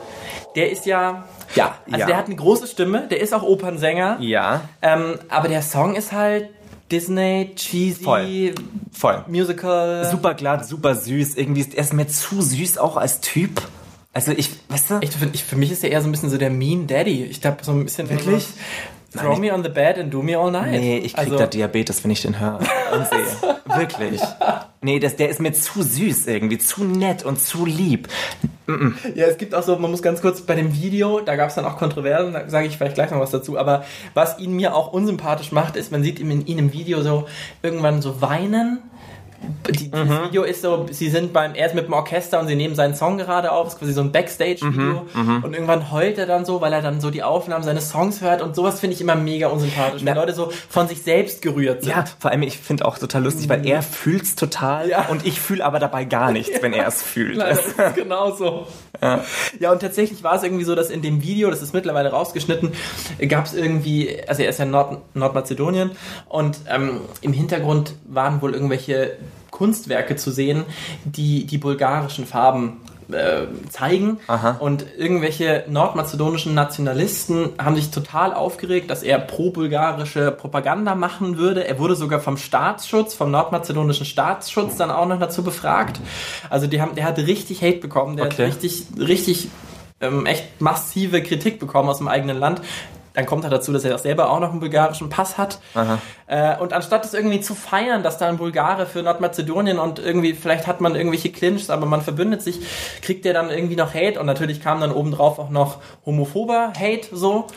der 0.55 0.71
ist 0.71 0.85
ja, 0.85 1.25
ja, 1.55 1.75
also 1.85 1.99
Ja. 1.99 2.05
der 2.07 2.17
hat 2.17 2.25
eine 2.25 2.35
große 2.35 2.67
Stimme, 2.67 3.07
der 3.09 3.21
ist 3.21 3.33
auch 3.33 3.43
Opernsänger, 3.43 4.17
Ja. 4.19 4.61
ähm, 4.81 5.19
aber 5.29 5.47
der 5.47 5.61
Song 5.61 5.95
ist 5.95 6.11
halt 6.11 6.49
Disney, 6.91 7.51
cheesy, 7.55 8.03
Voll. 8.03 8.55
Voll. 8.91 9.23
Musical. 9.27 10.09
Super 10.09 10.33
glatt, 10.35 10.67
super 10.67 10.95
süß. 10.95 11.35
Irgendwie 11.35 11.61
ist 11.61 11.73
er 11.73 11.83
ist 11.83 11.93
mir 11.93 12.07
zu 12.07 12.41
süß 12.41 12.77
auch 12.77 12.97
als 12.97 13.21
Typ. 13.21 13.61
Also 14.13 14.31
ich, 14.31 14.51
weißt 14.69 14.91
du? 14.91 14.99
Ich, 15.01 15.11
für, 15.11 15.25
ich, 15.33 15.43
für 15.43 15.55
mich 15.55 15.71
ist 15.71 15.83
er 15.83 15.91
eher 15.91 16.01
so 16.01 16.07
ein 16.07 16.11
bisschen 16.11 16.29
so 16.29 16.37
der 16.37 16.49
Mean 16.49 16.87
Daddy. 16.87 17.25
Ich 17.25 17.41
glaube, 17.41 17.57
so 17.63 17.71
ein 17.71 17.83
bisschen. 17.83 18.09
Wirklich? 18.09 18.45
So, 18.45 18.53
Throw 19.17 19.37
me 19.37 19.53
on 19.53 19.63
the 19.63 19.69
bed 19.69 19.97
and 19.97 20.13
do 20.13 20.21
me 20.21 20.37
all 20.37 20.51
night. 20.51 20.71
Nee, 20.71 20.97
ich 20.97 21.13
krieg 21.13 21.25
also, 21.25 21.37
da 21.37 21.47
Diabetes, 21.47 22.03
wenn 22.03 22.11
ich 22.11 22.21
den 22.21 22.39
höre 22.39 22.59
und 22.59 23.07
sehe. 23.07 23.55
Wirklich. 23.77 24.21
Nee, 24.81 24.99
das, 24.99 25.15
der 25.15 25.29
ist 25.29 25.39
mir 25.39 25.53
zu 25.53 25.81
süß 25.81 26.27
irgendwie, 26.27 26.57
zu 26.57 26.83
nett 26.83 27.23
und 27.23 27.39
zu 27.39 27.65
lieb. 27.65 28.07
Ja, 29.15 29.27
es 29.27 29.37
gibt 29.37 29.53
auch 29.53 29.63
so, 29.63 29.77
man 29.77 29.91
muss 29.91 30.01
ganz 30.01 30.21
kurz 30.21 30.41
bei 30.41 30.55
dem 30.55 30.73
Video, 30.73 31.19
da 31.19 31.35
gab 31.35 31.49
es 31.49 31.55
dann 31.55 31.65
auch 31.65 31.77
Kontroversen, 31.77 32.33
da 32.33 32.49
sage 32.49 32.67
ich 32.67 32.77
vielleicht 32.77 32.95
gleich 32.95 33.11
noch 33.11 33.19
was 33.19 33.29
dazu, 33.31 33.59
aber 33.59 33.85
was 34.15 34.39
ihn 34.39 34.55
mir 34.55 34.75
auch 34.75 34.91
unsympathisch 34.91 35.51
macht, 35.51 35.75
ist, 35.75 35.91
man 35.91 36.01
sieht 36.03 36.19
ihn 36.19 36.31
in 36.31 36.45
ihn 36.47 36.57
im 36.57 36.73
Video 36.73 37.01
so 37.01 37.25
irgendwann 37.61 38.01
so 38.01 38.21
weinen. 38.21 38.79
Die, 39.69 39.89
dieses 39.91 39.91
Mhm. 40.09 40.23
Video 40.25 40.43
ist 40.43 40.61
so, 40.61 40.85
sie 40.91 41.09
sind 41.09 41.33
beim, 41.33 41.55
er 41.55 41.67
ist 41.67 41.75
mit 41.75 41.85
dem 41.87 41.93
Orchester 41.93 42.39
und 42.39 42.47
sie 42.47 42.55
nehmen 42.55 42.75
seinen 42.75 42.95
Song 42.95 43.17
gerade 43.17 43.51
auf, 43.51 43.67
ist 43.69 43.79
quasi 43.79 43.93
so 43.93 44.01
ein 44.01 44.11
Backstage-Video 44.11 45.05
Mhm, 45.13 45.43
und 45.43 45.53
irgendwann 45.53 45.91
heult 45.91 46.17
er 46.17 46.25
dann 46.25 46.45
so, 46.45 46.61
weil 46.61 46.73
er 46.73 46.81
dann 46.81 47.01
so 47.01 47.09
die 47.09 47.23
Aufnahmen 47.23 47.63
seines 47.63 47.89
Songs 47.89 48.21
hört 48.21 48.41
und 48.41 48.55
sowas 48.55 48.79
finde 48.79 48.95
ich 48.95 49.01
immer 49.01 49.15
mega 49.15 49.47
unsympathisch, 49.47 50.03
wenn 50.05 50.13
Na- 50.13 50.19
Leute 50.21 50.33
so 50.33 50.51
von 50.69 50.87
sich 50.87 51.01
selbst 51.01 51.41
gerührt 51.41 51.83
sind. 51.83 51.91
Ja, 51.91 52.05
vor 52.19 52.31
allem, 52.31 52.43
ich 52.43 52.57
finde 52.59 52.85
auch 52.85 52.97
total 52.97 53.23
lustig, 53.23 53.49
weil 53.49 53.65
er 53.65 53.81
fühlt's 53.81 54.35
total 54.35 54.89
Ja. 54.89 55.05
und 55.09 55.25
ich 55.25 55.39
fühle 55.39 55.63
aber 55.65 55.79
dabei 55.79 56.05
gar 56.05 56.31
nichts, 56.31 56.61
wenn 56.61 56.73
er 56.73 56.87
es 56.87 57.01
fühlt. 57.01 57.37
Nein, 57.37 57.55
das 57.55 57.65
ist 57.89 57.95
genau 57.95 58.31
Ja. 59.01 59.71
und 59.71 59.81
tatsächlich 59.81 60.23
war 60.23 60.35
es 60.35 60.43
irgendwie 60.43 60.63
so, 60.63 60.75
dass 60.75 60.89
in 60.89 61.01
dem 61.01 61.21
Video, 61.21 61.49
das 61.49 61.61
ist 61.61 61.73
mittlerweile 61.73 62.09
rausgeschnitten, 62.09 62.71
gab 63.27 63.45
es 63.45 63.53
irgendwie, 63.53 64.17
also 64.27 64.43
er 64.43 64.49
ist 64.49 64.59
ja 64.59 64.65
in 64.65 64.71
Nord 64.71 65.15
Nordmazedonien 65.15 65.91
und 66.27 66.59
ähm, 66.69 67.01
im 67.21 67.33
Hintergrund 67.33 67.95
waren 68.07 68.41
wohl 68.41 68.53
irgendwelche 68.53 69.17
Kunstwerke 69.51 70.15
zu 70.15 70.31
sehen, 70.31 70.65
die 71.05 71.45
die 71.45 71.57
bulgarischen 71.57 72.25
Farben 72.25 72.81
äh, 73.11 73.47
zeigen 73.69 74.19
Aha. 74.27 74.57
und 74.59 74.85
irgendwelche 74.97 75.63
nordmazedonischen 75.67 76.53
Nationalisten 76.53 77.49
haben 77.57 77.75
sich 77.75 77.91
total 77.91 78.33
aufgeregt, 78.33 78.89
dass 78.89 79.03
er 79.03 79.19
pro-bulgarische 79.19 80.31
Propaganda 80.31 80.95
machen 80.95 81.37
würde. 81.37 81.67
Er 81.67 81.79
wurde 81.79 81.95
sogar 81.95 82.19
vom 82.19 82.37
Staatsschutz, 82.37 83.13
vom 83.13 83.31
nordmazedonischen 83.31 84.05
Staatsschutz 84.05 84.77
dann 84.77 84.91
auch 84.91 85.07
noch 85.07 85.19
dazu 85.19 85.43
befragt. 85.43 85.99
Also 86.49 86.67
die 86.67 86.81
haben, 86.81 86.95
der 86.95 87.05
hat 87.05 87.17
richtig 87.17 87.61
Hate 87.61 87.77
bekommen, 87.77 88.17
der 88.17 88.25
Okay. 88.27 88.43
hat 88.43 88.47
richtig, 88.47 88.85
richtig 88.97 89.49
ähm, 90.01 90.25
echt 90.25 90.61
massive 90.61 91.21
Kritik 91.23 91.59
bekommen 91.59 91.89
aus 91.89 91.99
dem 91.99 92.07
eigenen 92.07 92.37
Land. 92.37 92.61
Dann 93.15 93.25
kommt 93.25 93.43
er 93.43 93.49
dazu, 93.49 93.71
dass 93.73 93.83
er 93.83 93.95
auch 93.95 93.99
selber 93.99 94.29
auch 94.29 94.39
noch 94.39 94.51
einen 94.51 94.59
bulgarischen 94.59 95.09
Pass 95.09 95.37
hat. 95.37 95.59
Äh, 96.27 96.57
und 96.57 96.73
anstatt 96.73 97.05
es 97.05 97.13
irgendwie 97.13 97.39
zu 97.39 97.55
feiern, 97.55 98.03
dass 98.03 98.17
da 98.17 98.27
ein 98.27 98.37
Bulgare 98.37 98.85
für 98.85 99.01
Nordmazedonien 99.01 99.79
und 99.79 99.99
irgendwie, 99.99 100.33
vielleicht 100.33 100.67
hat 100.67 100.81
man 100.81 100.95
irgendwelche 100.95 101.31
Clinches, 101.31 101.69
aber 101.69 101.85
man 101.85 102.01
verbündet 102.01 102.41
sich, 102.41 102.59
kriegt 103.01 103.25
er 103.25 103.33
dann 103.33 103.49
irgendwie 103.49 103.75
noch 103.75 103.93
Hate 103.93 104.19
und 104.19 104.25
natürlich 104.25 104.61
kam 104.61 104.81
dann 104.81 104.91
obendrauf 104.91 105.39
auch 105.39 105.49
noch 105.49 105.77
homophober 106.05 106.73
Hate 106.79 107.07
so. 107.11 107.47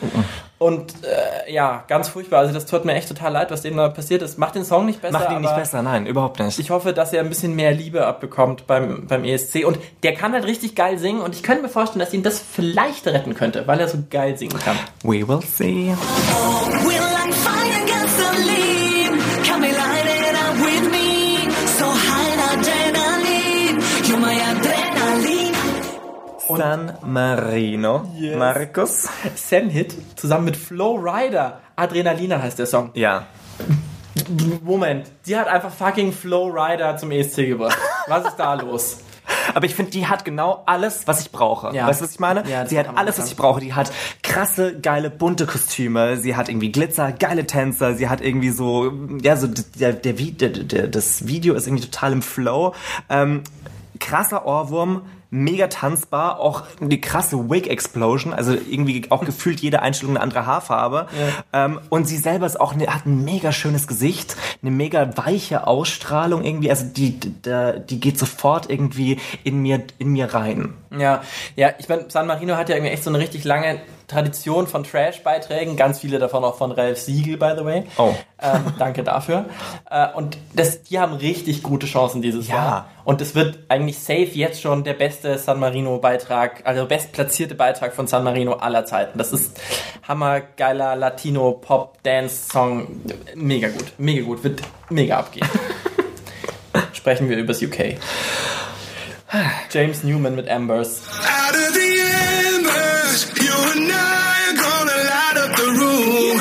Und 0.59 0.93
äh, 1.05 1.53
ja, 1.53 1.85
ganz 1.87 2.09
furchtbar. 2.09 2.39
Also 2.39 2.53
das 2.53 2.65
tut 2.65 2.83
mir 2.83 2.93
echt 2.93 3.07
total 3.07 3.31
leid, 3.31 3.49
was 3.49 3.61
dem 3.61 3.77
da 3.77 3.87
passiert 3.87 4.21
ist. 4.21 4.37
Macht 4.37 4.55
den 4.55 4.65
Song 4.65 4.85
nicht 4.85 5.01
besser. 5.01 5.17
Macht 5.17 5.31
ihn 5.31 5.39
nicht 5.39 5.55
besser, 5.55 5.81
nein, 5.81 6.05
überhaupt 6.05 6.39
nicht. 6.39 6.59
Ich 6.59 6.69
hoffe, 6.69 6.91
dass 6.91 7.13
er 7.13 7.21
ein 7.21 7.29
bisschen 7.29 7.55
mehr 7.55 7.71
Liebe 7.71 8.05
abbekommt 8.05 8.67
beim, 8.67 9.07
beim 9.07 9.23
ESC. 9.23 9.65
Und 9.65 9.79
der 10.03 10.13
kann 10.13 10.33
halt 10.33 10.43
richtig 10.45 10.75
geil 10.75 10.97
singen 10.97 11.21
und 11.21 11.33
ich 11.33 11.43
könnte 11.43 11.63
mir 11.63 11.69
vorstellen, 11.69 12.01
dass 12.03 12.13
ihn 12.13 12.23
das 12.23 12.39
vielleicht 12.39 13.07
retten 13.07 13.35
könnte, 13.35 13.67
weil 13.67 13.79
er 13.79 13.87
so 13.87 13.99
geil 14.09 14.37
singen 14.37 14.59
kann. 14.59 14.77
We 15.03 15.25
will 15.25 15.41
see. 15.41 15.95
We're 16.83 17.48
San 26.59 26.91
Marino. 27.05 28.03
Markus? 28.37 29.07
Sam 29.35 29.69
Hit 29.69 29.95
zusammen 30.17 30.43
mit 30.43 30.57
Flow 30.57 30.97
Rider. 30.97 31.61
Adrenalina 31.77 32.41
heißt 32.41 32.59
der 32.59 32.65
Song. 32.65 32.91
Ja. 32.95 33.27
Moment, 34.65 35.09
die 35.25 35.37
hat 35.37 35.47
einfach 35.47 35.71
fucking 35.71 36.11
Flow 36.11 36.47
Rider 36.47 36.97
zum 36.97 37.11
ESC 37.11 37.47
gebracht. 37.47 37.77
Was 38.07 38.25
ist 38.25 38.35
da 38.35 38.55
los? 38.55 38.97
Aber 39.53 39.65
ich 39.67 39.73
finde, 39.73 39.91
die 39.91 40.05
hat 40.05 40.25
genau 40.25 40.63
alles, 40.65 41.07
was 41.07 41.21
ich 41.21 41.31
brauche. 41.31 41.73
Ja. 41.73 41.87
Weißt 41.87 42.01
du, 42.01 42.03
was 42.03 42.11
ich 42.11 42.19
meine? 42.19 42.43
Ja, 42.45 42.65
sie 42.65 42.77
hat 42.77 42.89
alles, 42.97 43.17
was 43.17 43.27
ich 43.27 43.37
brauche. 43.37 43.61
Die 43.61 43.73
hat 43.73 43.89
krasse, 44.21 44.77
geile, 44.77 45.09
bunte 45.09 45.45
Kostüme. 45.45 46.17
Sie 46.17 46.35
hat 46.35 46.49
irgendwie 46.49 46.73
Glitzer, 46.73 47.13
geile 47.13 47.47
Tänzer. 47.47 47.93
Sie 47.95 48.09
hat 48.09 48.19
irgendwie 48.19 48.49
so, 48.49 48.91
ja, 49.21 49.37
so 49.37 49.47
der, 49.47 49.93
der, 49.93 50.11
der, 50.11 50.49
der 50.49 50.87
das 50.87 51.25
Video 51.25 51.53
ist 51.53 51.67
irgendwie 51.67 51.85
total 51.85 52.11
im 52.11 52.21
Flow. 52.21 52.75
Ähm, 53.09 53.43
krasser 54.01 54.45
Ohrwurm. 54.45 55.03
Mega 55.31 55.67
tanzbar, 55.67 56.39
auch 56.39 56.63
eine 56.81 56.99
krasse 56.99 57.49
Wig-Explosion, 57.49 58.33
also 58.33 58.53
irgendwie 58.53 59.05
auch 59.09 59.23
gefühlt 59.23 59.59
jede 59.59 59.81
Einstellung 59.81 60.15
eine 60.15 60.23
andere 60.23 60.45
Haarfarbe. 60.45 61.07
Ähm, 61.53 61.79
und 61.89 62.07
sie 62.07 62.17
selber 62.17 62.45
ist 62.45 62.59
auch 62.59 62.73
eine, 62.73 62.87
hat 62.87 63.05
ein 63.05 63.23
mega 63.23 63.51
schönes 63.51 63.87
Gesicht, 63.87 64.35
eine 64.61 64.71
mega 64.71 65.17
weiche 65.17 65.67
Ausstrahlung 65.67 66.43
irgendwie, 66.43 66.69
also 66.69 66.85
die, 66.85 67.19
die, 67.19 67.73
die 67.89 67.99
geht 67.99 68.17
sofort 68.17 68.69
irgendwie 68.69 69.19
in 69.43 69.61
mir, 69.61 69.83
in 69.99 70.09
mir 70.09 70.33
rein. 70.33 70.73
Ja, 70.97 71.21
ja, 71.55 71.71
ich 71.77 71.87
meine, 71.87 72.05
San 72.09 72.27
Marino 72.27 72.55
hat 72.55 72.69
ja 72.69 72.75
irgendwie 72.75 72.93
echt 72.93 73.03
so 73.03 73.09
eine 73.09 73.19
richtig 73.19 73.43
lange 73.43 73.79
Tradition 74.09 74.67
von 74.67 74.83
Trash-Beiträgen, 74.83 75.77
ganz 75.77 75.99
viele 75.99 76.19
davon 76.19 76.43
auch 76.43 76.57
von 76.57 76.71
Ralph 76.71 76.97
Siegel, 76.99 77.37
by 77.37 77.53
the 77.57 77.63
way. 77.63 77.83
Oh. 77.97 78.13
Ähm, 78.41 78.73
danke 78.77 79.03
dafür. 79.03 79.45
Äh, 79.89 80.07
und 80.13 80.37
das, 80.53 80.83
die 80.83 80.99
haben 80.99 81.13
richtig 81.13 81.63
gute 81.63 81.85
Chancen 81.87 82.21
dieses 82.21 82.47
Ja. 82.47 82.55
Jahr. 82.55 82.89
Und 83.05 83.21
es 83.21 83.35
wird 83.35 83.59
eigentlich 83.69 83.99
safe 83.99 84.31
jetzt 84.33 84.61
schon 84.61 84.83
der 84.83 84.93
beste 84.95 85.37
San 85.37 85.59
Marino-Beitrag, 85.59 86.61
also 86.65 86.85
bestplatzierte 86.85 87.55
Beitrag 87.55 87.93
von 87.93 88.07
San 88.07 88.23
Marino 88.23 88.53
aller 88.53 88.85
Zeiten. 88.85 89.17
Das 89.17 89.31
ist 89.31 89.59
hammergeiler 90.07 90.95
Latino-Pop-Dance-Song. 90.95 92.87
Mega 93.35 93.69
gut, 93.69 93.93
mega 93.97 94.23
gut, 94.23 94.43
wird 94.43 94.61
mega 94.89 95.17
abgehen. 95.19 95.47
Sprechen 96.93 97.29
wir 97.29 97.37
übers 97.37 97.61
UK. 97.61 97.95
James 99.71 100.03
Newman 100.03 100.35
mit 100.35 100.49
Ambers. 100.49 101.03
Out 101.07 101.53
of 101.55 101.73
the 101.75 101.99
embers, 102.57 103.27
you 103.79 103.85
and 103.85 103.91
I 103.91 103.95
are 104.49 104.55
gonna 104.55 104.97
light 105.03 105.37
up 105.49 105.55
the 105.57 105.67
room. 105.79 106.39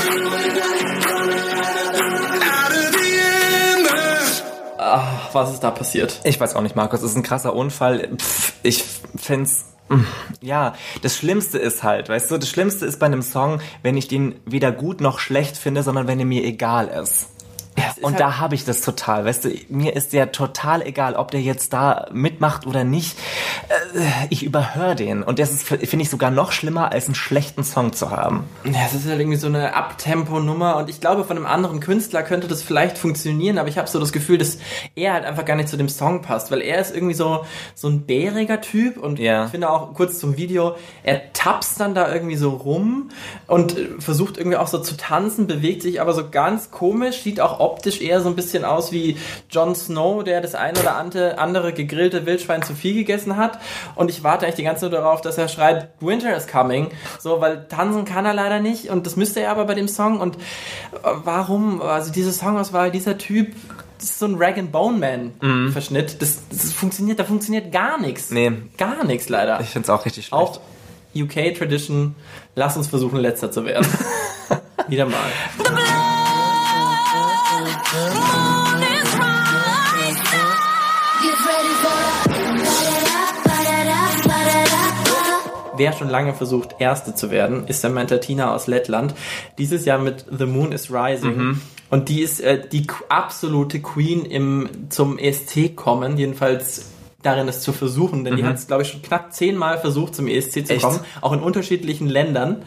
Out 2.41 2.73
of 2.73 2.93
the 2.93 3.09
embers. 3.75 4.43
Ach, 4.79 5.35
was 5.35 5.53
ist 5.53 5.61
da 5.61 5.71
passiert? 5.71 6.21
Ich 6.25 6.41
weiß 6.41 6.55
auch 6.57 6.63
nicht, 6.63 6.77
Markus, 6.77 7.03
es 7.03 7.11
ist 7.13 7.17
ein 7.17 7.23
krasser 7.23 7.55
Unfall. 7.55 8.09
Pff, 8.17 8.53
ich 8.63 8.85
find's. 9.17 9.67
mm, 9.89 10.05
Ja, 10.41 10.75
das 11.03 11.17
Schlimmste 11.17 11.59
ist 11.59 11.83
halt, 11.83 12.09
weißt 12.09 12.31
du, 12.31 12.39
das 12.39 12.49
Schlimmste 12.49 12.87
ist 12.87 12.99
bei 12.99 13.07
einem 13.07 13.23
Song, 13.23 13.61
wenn 13.83 13.97
ich 13.97 14.09
den 14.09 14.41
weder 14.45 14.73
gut 14.73 15.01
noch 15.01 15.19
schlecht 15.19 15.57
finde, 15.57 15.83
sondern 15.83 16.07
wenn 16.07 16.19
er 16.19 16.27
mir 16.27 16.45
egal 16.45 16.89
ist. 16.89 17.27
Und 18.01 18.13
halt- 18.13 18.21
da 18.21 18.39
habe 18.39 18.55
ich 18.55 18.65
das 18.65 18.81
total, 18.81 19.25
weißt 19.25 19.45
du, 19.47 19.51
mir 19.69 19.95
ist 19.97 20.13
der 20.13 20.33
total 20.33 20.83
egal, 20.87 21.15
ob 21.15 21.31
der 21.31 21.41
jetzt 21.41 21.73
da 21.73 22.07
mitmacht 22.13 22.67
oder 22.67 22.85
nicht. 22.85 23.17
Äh, 23.69 24.27
Ich 24.31 24.43
überhöre 24.43 24.95
den. 24.95 25.23
Und 25.23 25.39
das 25.39 25.53
ist, 25.53 25.63
finde 25.65 26.03
ich, 26.03 26.11
sogar 26.11 26.31
noch 26.31 26.53
schlimmer, 26.53 26.93
als 26.93 27.07
einen 27.07 27.15
schlechten 27.15 27.65
Song 27.65 27.93
zu 27.93 28.11
haben. 28.11 28.45
Ja, 28.65 28.81
es 28.87 28.95
ist 28.95 29.07
halt 29.09 29.19
irgendwie 29.21 29.39
so 29.39 29.47
eine 29.47 29.75
Abtempo-Nummer 29.75 30.77
und 30.77 30.89
ich 30.91 31.01
glaube, 31.01 31.25
von 31.25 31.37
einem 31.37 31.47
anderen 31.47 31.81
Künstler 31.81 32.23
könnte 32.23 32.49
das 32.49 32.63
vielleicht 32.63 32.99
funktionieren, 32.99 33.59
aber 33.59 33.69
ich 33.69 33.79
habe 33.79 33.89
so 33.89 33.99
das 34.01 34.13
Gefühl, 34.13 34.39
dass 34.39 34.59
er 34.95 35.15
halt 35.15 35.25
einfach 35.25 35.45
gar 35.45 35.57
nicht 35.57 35.69
zu 35.69 35.77
dem 35.77 35.89
Song 35.89 36.23
passt, 36.23 36.51
weil 36.51 36.61
er 36.63 36.81
ist 36.81 36.95
irgendwie 36.95 37.15
so, 37.15 37.45
so 37.75 37.89
ein 37.89 38.03
bäriger 38.03 38.61
Typ 38.61 38.97
und 38.99 39.19
Ja. 39.19 39.45
ich 39.47 39.51
finde 39.51 39.71
auch 39.71 39.95
kurz 39.95 40.19
zum 40.19 40.37
Video, 40.37 40.77
er 41.03 41.33
tapst 41.33 41.81
dann 41.81 41.95
da 41.95 42.13
irgendwie 42.13 42.37
so 42.37 42.51
rum 42.51 43.11
und 43.47 43.77
versucht 43.99 44.37
irgendwie 44.39 44.57
auch 44.57 44.67
so 44.69 44.79
zu 44.79 44.97
tanzen, 44.97 45.47
bewegt 45.47 45.83
sich 45.83 46.01
aber 46.01 46.15
so 46.15 46.29
ganz 46.31 46.71
komisch, 46.71 47.23
sieht 47.23 47.41
auch 47.41 47.61
optisch 47.71 48.01
eher 48.01 48.21
so 48.21 48.29
ein 48.29 48.37
bisschen 48.37 48.65
aus 48.65 48.93
wie 48.93 49.17
Jon 49.51 49.75
Snow, 49.75 50.25
der 50.25 50.41
das 50.41 50.55
ein 50.55 50.77
oder 50.77 50.97
andere 50.97 51.73
gegrillte 51.73 52.27
Wildschwein 52.27 52.63
zu 52.63 52.75
viel 52.75 52.95
gegessen 52.95 53.37
hat 53.37 53.59
und 53.95 54.11
ich 54.11 54.25
warte 54.25 54.45
eigentlich 54.45 54.57
die 54.57 54.65
ganze 54.65 54.83
Zeit 54.83 54.93
darauf, 54.93 55.21
dass 55.21 55.39
er 55.39 55.49
schreit, 55.49 55.89
Winter 56.01 56.37
is 56.37 56.47
coming, 56.47 56.89
so, 57.19 57.41
weil 57.41 57.67
tanzen 57.69 58.05
kann 58.05 58.25
er 58.25 58.35
leider 58.35 58.61
nicht 58.61 58.91
und 58.91 59.07
das 59.07 59.17
müsste 59.17 59.41
er 59.41 59.51
aber 59.51 59.65
bei 59.65 59.75
dem 59.75 59.89
Song 59.89 60.21
und 60.21 60.37
äh, 60.37 60.39
warum, 61.03 61.83
also 61.83 62.13
diese 62.13 62.33
Songauswahl, 62.33 62.91
dieser 62.91 63.19
Typ, 63.19 63.55
das 63.99 64.11
ist 64.11 64.19
so 64.21 64.27
ein 64.27 64.37
Rag 64.39 64.57
and 64.59 64.71
Bone 64.71 64.99
Man 64.99 65.73
Verschnitt, 65.73 66.23
das, 66.23 66.43
das 66.51 66.73
funktioniert, 66.73 67.19
da 67.19 67.25
funktioniert 67.25 67.73
gar 67.73 68.01
nichts. 68.01 68.31
Nee. 68.31 68.53
Gar 68.77 69.05
nichts 69.05 69.29
leider. 69.29 69.61
Ich 69.61 69.69
finde 69.69 69.87
es 69.87 69.91
auch 69.91 70.05
richtig 70.05 70.27
schlecht. 70.27 70.41
Auch 70.41 70.61
UK 71.17 71.55
Tradition, 71.57 72.15
lass 72.55 72.77
uns 72.77 72.87
versuchen, 72.87 73.19
letzter 73.19 73.51
zu 73.51 73.65
werden. 73.65 73.87
Wieder 74.89 75.07
mal. 75.07 75.19
Wer 85.79 85.93
schon 85.93 86.09
lange 86.09 86.35
versucht, 86.35 86.77
Erste 86.79 87.15
zu 87.15 87.31
werden, 87.31 87.67
ist 87.67 87.81
Samantha 87.81 88.19
Tina 88.19 88.55
aus 88.55 88.67
Lettland. 88.67 89.15
Dieses 89.57 89.85
Jahr 89.85 89.99
mit 89.99 90.27
The 90.31 90.47
Moon 90.47 90.73
is 90.73 90.93
Rising. 90.93 91.61
Und 91.91 92.09
die 92.09 92.21
ist 92.21 92.41
äh, 92.41 92.69
die 92.69 92.87
absolute 93.09 93.81
Queen 93.81 94.25
im 94.25 94.69
zum 94.91 95.19
ESC 95.19 95.75
kommen, 95.75 96.19
jedenfalls 96.19 96.91
darin 97.23 97.49
es 97.49 97.63
zu 97.63 97.73
versuchen, 97.73 98.25
denn 98.25 98.37
die 98.37 98.45
hat 98.45 98.57
es, 98.57 98.67
glaube 98.67 98.83
ich, 98.83 98.91
schon 98.91 99.03
knapp 99.03 99.33
zehnmal 99.33 99.79
versucht, 99.79 100.15
zum 100.15 100.29
ESC 100.29 100.67
zu 100.67 100.75
Echt? 100.75 100.83
kommen, 100.83 101.01
auch 101.21 101.33
in 101.33 101.41
unterschiedlichen 101.41 102.09
Ländern. 102.09 102.63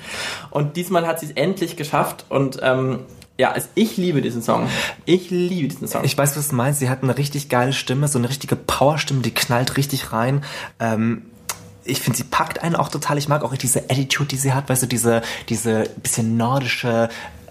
Und 0.49 0.75
diesmal 0.75 1.07
hat 1.07 1.19
sie 1.19 1.27
es 1.27 1.31
endlich 1.33 1.77
geschafft 1.77 2.25
und 2.29 2.59
ähm, 2.61 2.99
ja, 3.37 3.55
ich 3.75 3.97
liebe 3.97 4.21
diesen 4.21 4.41
Song. 4.41 4.67
Ich 5.05 5.31
liebe 5.31 5.67
diesen 5.67 5.87
Song. 5.87 6.03
Ich 6.03 6.17
weiß, 6.17 6.37
was 6.37 6.49
du 6.49 6.55
meinst. 6.55 6.79
Sie 6.79 6.89
hat 6.89 7.01
eine 7.01 7.17
richtig 7.17 7.49
geile 7.49 7.73
Stimme, 7.73 8.07
so 8.07 8.19
eine 8.19 8.29
richtige 8.29 8.55
Powerstimme, 8.55 9.21
die 9.21 9.33
knallt 9.33 9.77
richtig 9.77 10.11
rein. 10.11 10.43
Ähm, 10.79 11.23
ich 11.83 11.99
finde, 12.01 12.17
sie 12.17 12.23
packt 12.23 12.61
einen 12.63 12.75
auch 12.75 12.89
total. 12.89 13.17
Ich 13.17 13.27
mag 13.27 13.43
auch 13.43 13.55
diese 13.55 13.79
Attitude, 13.89 14.29
die 14.29 14.37
sie 14.37 14.53
hat, 14.53 14.69
weißt 14.69 14.83
du, 14.83 14.87
diese, 14.87 15.21
diese 15.49 15.83
bisschen 16.03 16.37
nordische 16.37 17.09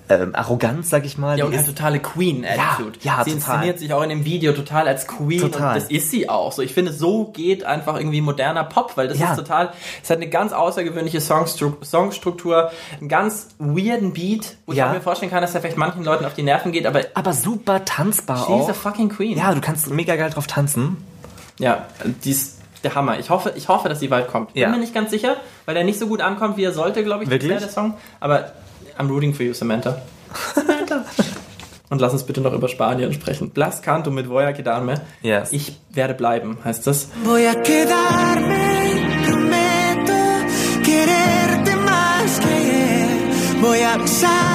ähm, 0.09 0.35
Arroganz, 0.35 0.91
sag 0.91 1.05
ich 1.05 1.19
mal. 1.19 1.39
Ja, 1.39 1.45
und 1.45 1.55
eine 1.55 1.65
totale 1.65 2.01
Queen-Attitude. 2.01 2.99
Ja, 3.03 3.19
ja, 3.19 3.25
sie 3.25 3.31
total. 3.31 3.37
inszeniert 3.55 3.79
sich 3.79 3.93
auch 3.93 4.03
in 4.03 4.09
dem 4.09 4.25
Video 4.25 4.53
total 4.53 4.89
als 4.89 5.07
Queen 5.07 5.41
Total. 5.41 5.69
und 5.69 5.83
das 5.83 5.89
ist 5.91 6.11
sie 6.11 6.29
auch. 6.29 6.51
So, 6.51 6.63
ich 6.63 6.75
finde, 6.75 6.93
so 6.93 7.27
geht 7.27 7.63
einfach 7.63 7.95
irgendwie 7.97 8.21
moderner 8.21 8.65
Pop, 8.65 8.97
weil 8.97 9.07
das 9.07 9.19
Ja. 9.21 9.31
ist 9.31 9.37
total, 9.37 9.71
es 10.03 10.11
hat 10.11 10.17
eine 10.17 10.29
ganz 10.29 10.53
außergewöhnliche 10.53 11.21
Songstru 11.21 11.75
Songstruktur, 11.85 12.73
einen 12.99 13.09
ganz 13.09 13.49
weirden 13.61 14.13
Beat, 14.13 14.57
wo 14.67 14.73
Ja. 14.73 14.89
ich 14.89 14.95
mir 14.99 15.01
vorstellen 15.01 15.31
kann, 15.31 15.43
dass 15.43 15.55
er 15.55 15.61
vielleicht 15.61 15.77
manchen 15.77 16.03
Leuten 16.05 16.25
auf 16.25 16.35
die 16.35 16.43
Nerven 16.43 16.73
geht, 16.73 16.87
aber 16.87 17.03
aber 17.15 17.33
super 17.33 17.85
tanzbar 17.85 18.39
she's 18.39 18.49
auch. 18.49 18.69
a 18.69 18.75
fucking 18.75 19.11
Queen. 19.11 19.39
Ja, 19.39 19.55
du 19.55 19.61
kannst 19.61 19.89
mega 19.91 20.17
geil 20.17 20.31
drauf 20.31 20.49
tanzen. 20.49 20.97
ja, 21.59 21.87
die 22.25 22.31
ist 22.33 22.57
der 22.83 22.95
Hammer. 22.95 23.19
Ich 23.19 23.31
hoffe, 23.31 23.53
ich 23.57 23.69
hoffe, 23.69 23.89
dass 23.89 24.01
sie 24.01 24.09
bald 24.09 24.29
kommt. 24.29 24.51
Ja. 24.55 24.67
Bin 24.67 24.77
mir 24.77 24.81
nicht 24.81 24.95
ganz 24.95 25.11
sicher, 25.11 25.37
weil 25.67 25.77
er 25.77 25.85
nicht 25.85 25.99
so 25.99 26.07
gut 26.07 26.21
ankommt, 26.21 26.57
wie 26.57 26.65
er 26.65 26.73
sollte, 26.73 27.05
glaube 27.05 27.25
ich, 27.25 27.31
Wirklich? 27.31 27.59
der 27.59 27.69
Song. 27.69 27.95
Aber 28.21 28.53
I'm 28.99 29.09
rooting 29.09 29.35
for 29.35 29.45
you, 29.45 29.53
Samantha. 29.55 30.01
Samantha. 30.55 31.05
Und 31.91 32.01
lass 32.01 32.13
uns 32.13 32.23
bitte 32.23 32.41
noch 32.41 32.53
über 32.53 32.69
Spanien 32.69 33.13
sprechen. 33.13 33.51
Blas 33.51 33.83
Canto 33.83 34.11
mit 34.13 34.29
Voy 34.29 34.45
a 34.45 34.53
quedarme. 34.53 35.01
Yes. 35.23 35.53
Ich 35.53 35.77
werde 35.91 36.15
bleiben, 36.15 36.59
heißt 36.65 36.87
das. 36.87 37.09
Voy 37.25 37.47
a 37.49 37.55
quedarme, 37.55 38.61
prometo 39.27 40.13
quererte 40.85 41.77
más 41.77 42.39
que 42.41 42.47
ayer. 42.47 43.61
Voy 43.61 43.83
a 43.83 43.97
lento. 43.97 44.50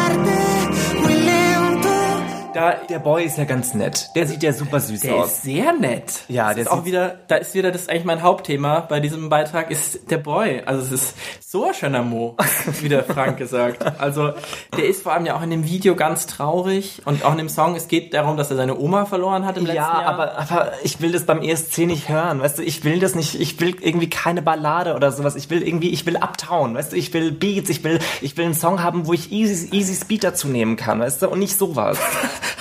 Da, 2.55 2.71
der 2.89 2.99
Boy 2.99 3.25
ist 3.25 3.37
ja 3.37 3.43
ganz 3.43 3.73
nett. 3.73 4.07
Der 4.15 4.25
sieht 4.25 4.41
ja 4.41 4.53
super 4.53 4.79
süß 4.79 5.01
Der 5.01 5.15
aus. 5.15 5.27
ist 5.27 5.41
sehr 5.43 5.73
nett. 5.73 6.23
Ja, 6.29 6.45
das 6.47 6.55
der 6.55 6.63
ist 6.63 6.71
auch 6.71 6.85
wieder, 6.85 7.19
da 7.27 7.35
ist 7.35 7.53
wieder 7.53 7.69
das 7.69 7.89
eigentlich 7.89 8.05
mein 8.05 8.23
Hauptthema 8.23 8.79
bei 8.79 9.01
diesem 9.01 9.27
Beitrag 9.27 9.69
ist 9.71 10.09
der 10.09 10.19
Boy. 10.19 10.63
Also 10.65 10.81
es 10.83 10.91
ist 11.01 11.15
so 11.41 11.65
ein 11.67 11.73
schöner 11.73 12.01
Mo, 12.01 12.37
wie 12.81 12.87
der 12.87 13.03
Frank 13.03 13.37
gesagt. 13.37 13.83
Also 13.99 14.31
der 14.77 14.85
ist 14.87 15.03
vor 15.03 15.11
allem 15.11 15.25
ja 15.25 15.35
auch 15.35 15.41
in 15.41 15.49
dem 15.49 15.65
Video 15.65 15.95
ganz 15.97 16.27
traurig 16.27 17.01
und 17.03 17.25
auch 17.25 17.33
in 17.33 17.39
dem 17.39 17.49
Song. 17.49 17.75
Es 17.75 17.89
geht 17.89 18.13
darum, 18.13 18.37
dass 18.37 18.49
er 18.51 18.55
seine 18.55 18.79
Oma 18.79 19.05
verloren 19.05 19.45
hat 19.45 19.57
im 19.57 19.65
letzten 19.65 19.75
Ja, 19.75 20.01
Jahr. 20.01 20.05
aber, 20.05 20.37
aber 20.37 20.71
ich 20.83 21.01
will 21.01 21.11
das 21.11 21.25
beim 21.25 21.41
ESC 21.41 21.79
nicht 21.79 22.07
hören, 22.07 22.39
weißt 22.39 22.59
du, 22.59 22.63
ich 22.63 22.85
will 22.85 22.99
das 22.99 23.15
nicht, 23.15 23.37
ich 23.37 23.59
will 23.59 23.75
irgendwie 23.81 24.09
keine 24.09 24.41
Ballade 24.41 24.95
oder 24.95 25.11
sowas, 25.11 25.35
ich 25.35 25.49
will 25.49 25.61
irgendwie, 25.61 25.89
ich 25.89 26.05
will 26.05 26.15
Uptown, 26.15 26.73
weißt 26.75 26.93
du, 26.93 26.95
ich 26.95 27.13
will 27.13 27.33
Beats, 27.33 27.69
ich 27.69 27.83
will, 27.83 27.99
ich 28.21 28.37
will 28.37 28.45
einen 28.45 28.53
Song 28.53 28.81
haben, 28.81 29.07
wo 29.07 29.13
ich 29.13 29.33
easy, 29.33 29.67
easy 29.75 29.93
Speed 29.93 30.23
dazu 30.23 30.47
nehmen 30.47 30.77
kann, 30.77 31.01
weißt 31.01 31.21
du, 31.21 31.27
und 31.29 31.39
nicht 31.39 31.57
sowas. 31.57 31.97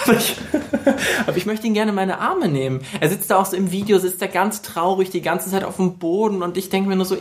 aber, 0.05 0.17
ich, 0.17 0.37
aber 1.27 1.37
ich 1.37 1.47
möchte 1.47 1.67
ihn 1.67 1.75
gerne 1.75 1.91
in 1.91 1.95
meine 1.95 2.19
Arme 2.21 2.49
nehmen. 2.49 2.81
Er 3.01 3.09
sitzt 3.09 3.31
da 3.31 3.39
auch 3.39 3.47
so 3.47 3.57
im 3.57 3.71
Video, 3.71 3.99
sitzt 3.99 4.21
da 4.23 4.27
ganz 4.27 4.63
traurig 4.63 5.11
die 5.11 5.23
ganze 5.23 5.51
Zeit 5.51 5.65
auf 5.65 5.77
dem 5.77 5.99
Boden 5.99 6.43
und 6.43 6.57
ich 6.57 6.69
denke 6.71 6.89
mir 6.89 6.97
nur 6.97 7.05
so, 7.07 7.17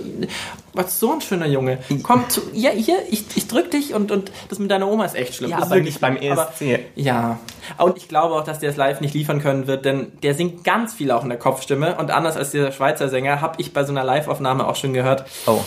was 0.73 0.99
so 0.99 1.13
ein 1.13 1.21
schöner 1.21 1.47
Junge. 1.47 1.79
Komm 2.03 2.27
zu, 2.29 2.41
ja, 2.53 2.71
hier, 2.71 2.97
ich, 3.09 3.25
ich 3.35 3.47
drück 3.47 3.71
dich 3.71 3.93
und, 3.93 4.11
und 4.11 4.31
das 4.49 4.59
mit 4.59 4.71
deiner 4.71 4.87
Oma 4.87 5.05
ist 5.05 5.15
echt 5.15 5.35
schlimm. 5.35 5.51
Ja, 5.51 5.57
das 5.57 5.67
aber 5.67 5.75
wirklich 5.75 5.95
nicht 5.95 6.01
beim. 6.01 6.17
Aber- 6.31 6.49
ESC. 6.59 6.79
ja, 6.95 7.39
und 7.77 7.97
ich 7.97 8.07
glaube 8.07 8.35
auch, 8.35 8.43
dass 8.43 8.59
der 8.59 8.69
es 8.71 8.77
live 8.77 9.01
nicht 9.01 9.13
liefern 9.13 9.41
können 9.41 9.67
wird, 9.67 9.85
denn 9.85 10.11
der 10.23 10.33
singt 10.35 10.63
ganz 10.63 10.93
viel 10.93 11.11
auch 11.11 11.23
in 11.23 11.29
der 11.29 11.39
Kopfstimme 11.39 11.95
und 11.97 12.11
anders 12.11 12.35
als 12.37 12.51
dieser 12.51 12.71
Schweizer 12.71 13.09
Sänger 13.09 13.41
habe 13.41 13.55
ich 13.59 13.73
bei 13.73 13.83
so 13.83 13.91
einer 13.91 14.03
Live-Aufnahme 14.03 14.67
auch 14.67 14.75
schon 14.75 14.93
gehört, 14.93 15.25
Oh, 15.45 15.61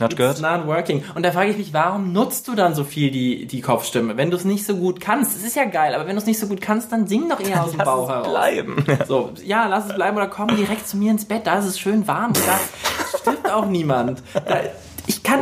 not 0.00 0.12
It's 0.12 0.20
good. 0.20 0.40
not 0.40 0.66
working. 0.66 1.02
Und 1.14 1.24
da 1.24 1.32
frage 1.32 1.50
ich 1.50 1.56
mich, 1.58 1.72
warum 1.72 2.12
nutzt 2.12 2.48
du 2.48 2.54
dann 2.54 2.74
so 2.74 2.84
viel 2.84 3.10
die, 3.10 3.46
die 3.46 3.60
Kopfstimme, 3.60 4.16
wenn 4.16 4.30
du 4.30 4.36
es 4.36 4.44
nicht 4.44 4.64
so 4.64 4.76
gut 4.76 5.00
kannst? 5.00 5.36
Es 5.36 5.44
ist 5.44 5.56
ja 5.56 5.64
geil, 5.64 5.94
aber 5.94 6.06
wenn 6.06 6.14
du 6.16 6.20
es 6.20 6.26
nicht 6.26 6.38
so 6.38 6.46
gut 6.46 6.60
kannst, 6.60 6.90
dann 6.92 7.06
sing 7.06 7.28
doch 7.28 7.40
eher 7.40 7.62
aus 7.64 7.70
dem 7.70 7.78
Lass 7.78 7.86
Bauch 7.86 8.08
es 8.08 8.14
heraus. 8.14 8.28
bleiben. 8.28 8.84
So, 9.06 9.30
ja, 9.44 9.66
lass 9.66 9.86
es 9.86 9.94
bleiben 9.94 10.16
oder 10.16 10.28
komm 10.28 10.48
direkt 10.56 10.88
zu 10.88 10.96
mir 10.96 11.10
ins 11.10 11.24
Bett, 11.24 11.46
da 11.46 11.58
ist 11.58 11.66
es 11.66 11.78
schön 11.78 12.06
warm. 12.06 12.32
Da 12.32 13.18
stirbt 13.18 13.50
auch 13.50 13.66
niemand. 13.66 14.22
Da, 14.34 14.60
ich 15.06 15.22
kann, 15.22 15.40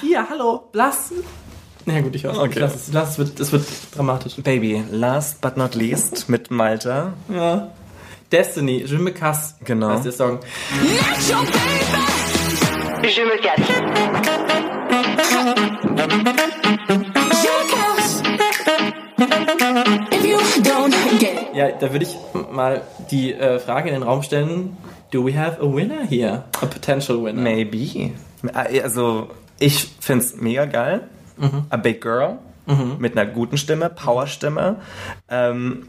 hier, 0.00 0.28
hallo, 0.28 0.68
lass. 0.72 1.12
Na 1.86 1.94
ja, 1.94 2.00
gut, 2.00 2.14
ich 2.16 2.24
höre 2.24 2.36
Okay. 2.38 2.58
Lass 2.58 2.74
es, 2.74 2.92
lass 2.92 3.10
es, 3.12 3.18
wird, 3.18 3.40
es 3.40 3.52
wird 3.52 3.64
dramatisch. 3.94 4.34
Baby, 4.42 4.84
last 4.90 5.40
but 5.40 5.56
not 5.56 5.74
least 5.74 6.28
mit 6.28 6.50
Malta. 6.50 7.12
Ja. 7.32 7.68
Destiny, 8.32 8.82
Je 8.84 8.98
me 8.98 9.12
casse, 9.12 9.54
Genau. 9.64 9.90
heißt 9.90 10.04
der 10.04 10.10
Song. 10.12 10.40
Let 10.82 11.30
your 11.30 11.44
baby. 11.46 11.85
Je 13.02 13.22
me 13.24 13.36
casse. 13.42 14.76
Jackass. 17.42 18.22
If 20.12 20.24
you 20.24 20.38
don't 20.62 20.94
get 21.18 21.42
it. 21.42 21.54
Ja, 21.54 21.70
da 21.72 21.92
würde 21.92 22.04
ich 22.04 22.16
mal 22.52 22.82
die 23.10 23.32
äh, 23.34 23.58
Frage 23.58 23.88
in 23.88 23.94
den 23.94 24.02
Raum 24.02 24.22
stellen, 24.22 24.76
do 25.10 25.24
we 25.24 25.32
have 25.38 25.60
a 25.60 25.66
winner 25.66 26.04
here? 26.08 26.44
A 26.60 26.66
potential 26.66 27.22
winner? 27.22 27.40
Maybe. 27.40 28.12
Also, 28.52 29.28
ich 29.58 29.88
find's 30.00 30.36
mega 30.36 30.64
geil. 30.66 31.08
A 31.70 31.76
big 31.76 32.00
girl. 32.00 32.38
Mit 32.98 33.16
einer 33.16 33.30
guten 33.30 33.58
Stimme, 33.58 33.88
Powerstimme. 33.90 34.76
Ähm, 35.28 35.86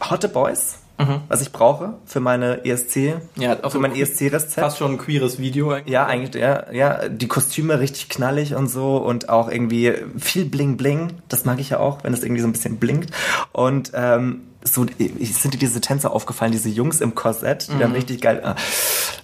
Hotte 0.00 0.28
Boys, 0.28 0.80
was 1.28 1.42
ich 1.42 1.52
brauche 1.52 1.94
für 2.06 2.20
meine 2.20 2.64
ESC, 2.64 3.14
Ja, 3.36 3.56
auch 3.62 3.72
für 3.72 3.78
mein. 3.78 3.94
ESC-Rezept. 3.94 4.54
Fast 4.54 4.78
schon 4.78 4.92
ein 4.92 4.98
queeres 4.98 5.38
Video. 5.38 5.70
eigentlich. 5.72 5.92
Ja, 5.92 6.06
eigentlich, 6.06 6.34
ja, 6.42 6.72
ja, 6.72 7.08
die 7.08 7.28
Kostüme 7.28 7.78
richtig 7.80 8.08
knallig 8.08 8.54
und 8.54 8.68
so 8.68 8.96
und 8.96 9.28
auch 9.28 9.50
irgendwie 9.50 9.92
viel 10.18 10.44
Bling 10.46 10.76
Bling. 10.76 11.12
Das 11.28 11.44
mag 11.44 11.58
ich 11.60 11.70
ja 11.70 11.78
auch, 11.80 12.02
wenn 12.04 12.12
es 12.14 12.22
irgendwie 12.22 12.40
so 12.42 12.48
ein 12.48 12.52
bisschen 12.52 12.76
blinkt. 12.78 13.10
Und 13.52 13.92
ähm, 13.94 14.40
so 14.64 14.84
sind 15.20 15.54
dir 15.54 15.58
diese 15.58 15.80
Tänzer 15.80 16.12
aufgefallen, 16.12 16.50
diese 16.52 16.68
Jungs 16.70 17.00
im 17.00 17.14
Korsett, 17.14 17.68
die 17.68 17.78
dann 17.78 17.92
richtig 17.92 18.20
geil. 18.20 18.42
äh, 18.44 18.54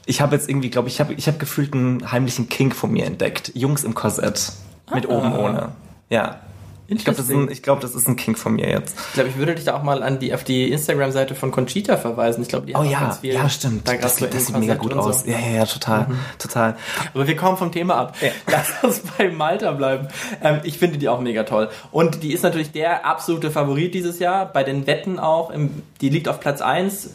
Ich 0.07 0.21
habe 0.21 0.37
jetzt 0.37 0.49
irgendwie, 0.49 0.71
glaube 0.71 0.89
ich, 0.89 1.01
habe 1.01 1.15
ich 1.15 1.27
habe 1.27 1.39
gefühlt 1.39 1.73
einen 1.75 2.13
heimlichen 2.13 2.49
Kink 2.49 2.77
von 2.77 2.93
mir 2.93 3.07
entdeckt. 3.07 3.51
Jungs 3.55 3.83
im 3.83 3.95
Korsett 3.95 4.53
mit 4.95 5.09
oben 5.09 5.33
ohne. 5.37 5.71
Ja. 6.11 6.41
Ich 6.89 7.05
glaube, 7.05 7.17
das, 7.17 7.27
ist 7.29 7.33
ein- 7.35 7.51
ich 7.51 7.63
glaub, 7.63 7.81
das 7.81 7.95
ist 7.95 8.07
ein 8.09 8.17
Kink 8.17 8.39
von 8.39 8.55
mir 8.55 8.69
jetzt. 8.69 8.97
Ich 9.09 9.15
glaube, 9.15 9.31
ich 9.31 9.37
würde 9.37 9.55
dich 9.55 9.65
da 9.65 9.75
auch 9.75 9.83
mal 9.83 10.03
an 10.03 10.19
die, 10.19 10.35
auf 10.35 10.45
die 10.45 10.71
Instagram-Seite 10.71 11.35
von 11.35 11.51
Conchita 11.51 11.97
verweisen. 11.97 12.43
Ich 12.43 12.49
glaube, 12.49 12.67
die 12.67 12.75
Oh 12.75 12.79
hat 12.81 12.87
auch 12.87 12.91
ja, 12.91 13.01
ganz 13.01 13.19
viel 13.19 13.33
ja, 13.35 13.49
stimmt. 13.49 13.89
Da 13.89 13.95
Das, 13.97 14.17
so 14.17 14.27
das 14.27 14.47
sieht 14.47 14.59
mega 14.59 14.75
gut 14.75 14.93
aus. 14.93 15.23
So. 15.25 15.31
Ja, 15.31 15.39
ja, 15.39 15.57
ja, 15.59 15.65
total, 15.67 16.07
total. 16.39 16.77
Aber 17.15 17.27
wir 17.27 17.37
kommen 17.37 17.57
vom 17.57 17.73
Thema 17.73 17.95
ab. 17.97 18.17
Lass 18.51 18.73
uns 18.83 19.03
bei 19.17 19.31
Malta 19.31 19.71
bleiben. 19.73 20.09
Ähm, 20.43 20.61
ich 20.65 20.79
finde 20.79 20.99
die 20.99 21.09
auch 21.09 21.21
mega 21.21 21.45
toll. 21.45 21.71
Und 21.93 22.23
die 22.23 22.33
ist 22.33 22.43
natürlich 22.43 22.73
der 22.73 23.07
absolute 23.07 23.51
Favorit 23.51 23.95
dieses 23.95 24.19
Jahr. 24.19 24.45
Bei 24.47 24.63
den 24.65 24.87
Wetten 24.87 25.19
auch. 25.19 25.51
Im, 25.51 25.83
die 26.01 26.09
liegt 26.11 26.29
auf 26.29 26.41
Platz 26.41 26.61
1. 26.61 27.11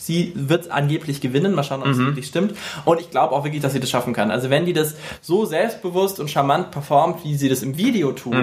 Sie 0.00 0.32
wird 0.34 0.70
angeblich 0.70 1.20
gewinnen. 1.20 1.54
Mal 1.54 1.62
schauen, 1.62 1.82
ob 1.82 1.88
es 1.88 1.98
wirklich 1.98 2.26
stimmt. 2.26 2.54
Und 2.86 3.00
ich 3.00 3.10
glaube 3.10 3.34
auch 3.34 3.44
wirklich, 3.44 3.62
dass 3.62 3.74
sie 3.74 3.80
das 3.80 3.90
schaffen 3.90 4.12
kann. 4.14 4.30
Also 4.30 4.48
wenn 4.50 4.64
die 4.64 4.72
das 4.72 4.94
so 5.20 5.44
selbstbewusst 5.44 6.18
und 6.18 6.30
charmant 6.30 6.70
performt, 6.72 7.22
wie 7.22 7.36
sie 7.36 7.48
das 7.50 7.62
im 7.62 7.76
Video 7.76 8.10
tut, 8.12 8.34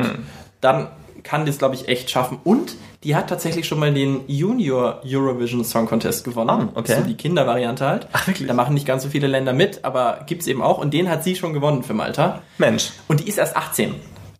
dann 0.61 0.89
kann 1.23 1.45
das, 1.45 1.57
glaube 1.57 1.75
ich, 1.75 1.87
echt 1.87 2.09
schaffen. 2.09 2.39
Und 2.43 2.75
die 3.03 3.15
hat 3.15 3.29
tatsächlich 3.29 3.67
schon 3.67 3.79
mal 3.79 3.93
den 3.93 4.21
Junior 4.27 5.01
Eurovision 5.05 5.63
Song 5.63 5.87
Contest 5.87 6.23
gewonnen. 6.23 6.49
Ah, 6.49 6.69
okay. 6.75 6.95
So 6.95 7.01
die 7.01 7.15
Kindervariante 7.15 7.85
halt. 7.85 8.07
Ach, 8.13 8.27
wirklich? 8.27 8.47
Da 8.47 8.53
machen 8.53 8.73
nicht 8.73 8.87
ganz 8.87 9.03
so 9.03 9.09
viele 9.09 9.27
Länder 9.27 9.53
mit, 9.53 9.83
aber 9.83 10.21
gibt's 10.25 10.47
eben 10.47 10.61
auch. 10.61 10.77
Und 10.77 10.93
den 10.93 11.09
hat 11.09 11.23
sie 11.23 11.35
schon 11.35 11.53
gewonnen 11.53 11.83
für 11.83 11.93
Malta. 11.93 12.41
Mensch, 12.57 12.91
Und 13.07 13.19
die 13.19 13.27
ist 13.27 13.37
erst 13.37 13.55
18. 13.55 13.95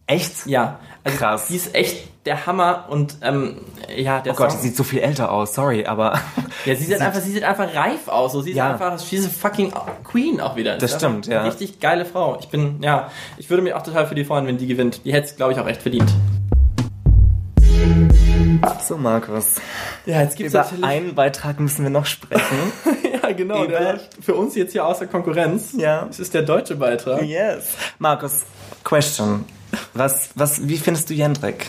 echt? 0.07 0.45
Ja. 0.45 0.79
Also 1.03 1.17
Krass. 1.17 1.47
Die 1.47 1.55
ist 1.55 1.75
echt 1.75 2.16
der 2.27 2.45
Hammer 2.45 2.85
und 2.89 3.17
ähm, 3.23 3.55
ja, 3.95 4.19
der 4.19 4.33
Oh 4.33 4.35
Gott, 4.35 4.51
Song. 4.51 4.61
sie 4.61 4.67
sieht 4.67 4.77
so 4.77 4.83
viel 4.83 4.99
älter 4.99 5.31
aus, 5.31 5.55
sorry, 5.55 5.85
aber 5.85 6.19
ja, 6.65 6.75
sie 6.75 6.83
sieht 6.85 7.01
einfach, 7.01 7.19
sie 7.21 7.31
sieht 7.31 7.43
einfach 7.43 7.73
reif 7.73 8.07
aus. 8.07 8.33
So, 8.33 8.41
sie 8.41 8.51
ist 8.51 8.57
Ja. 8.57 8.71
einfach, 8.73 8.99
she's 8.99 9.25
a 9.25 9.29
fucking 9.29 9.73
Queen 10.03 10.39
auch 10.39 10.55
wieder. 10.55 10.77
Das 10.77 10.91
Ist 10.91 10.97
stimmt, 10.99 11.25
ja. 11.27 11.41
Richtig 11.43 11.79
geile 11.79 12.05
Frau. 12.05 12.37
Ich 12.39 12.49
bin, 12.49 12.81
ja, 12.83 13.09
ich 13.37 13.49
würde 13.49 13.63
mich 13.63 13.73
auch 13.73 13.81
total 13.81 14.05
für 14.05 14.13
die 14.15 14.23
freuen, 14.25 14.45
wenn 14.45 14.57
die 14.59 14.67
gewinnt. 14.67 15.01
Die 15.05 15.13
hätte 15.13 15.27
es, 15.27 15.35
glaube 15.35 15.53
ich, 15.53 15.59
auch 15.59 15.67
echt 15.67 15.81
verdient. 15.81 16.13
so 18.85 18.97
Markus. 18.97 19.55
Ja, 20.05 20.21
jetzt 20.21 20.37
gibt's 20.37 20.53
Über 20.53 20.63
natürlich. 20.63 20.85
einen 20.85 21.15
Beitrag 21.15 21.59
müssen 21.59 21.83
wir 21.83 21.89
noch 21.89 22.05
sprechen. 22.05 22.71
ja, 23.23 23.31
genau. 23.33 23.65
Der 23.65 23.79
Über- 23.79 23.91
läuft 23.93 24.17
für 24.21 24.35
uns 24.35 24.55
jetzt 24.55 24.71
hier 24.71 24.85
außer 24.85 25.07
Konkurrenz. 25.07 25.73
Ja. 25.77 26.05
Das 26.05 26.19
ist 26.19 26.33
der 26.33 26.43
deutsche 26.43 26.75
Beitrag. 26.75 27.21
yes. 27.23 27.69
Markus, 27.99 28.43
question. 28.83 29.45
Was, 29.93 30.29
was, 30.35 30.67
wie 30.67 30.77
findest 30.77 31.09
du 31.09 31.13
Jendrik? 31.13 31.67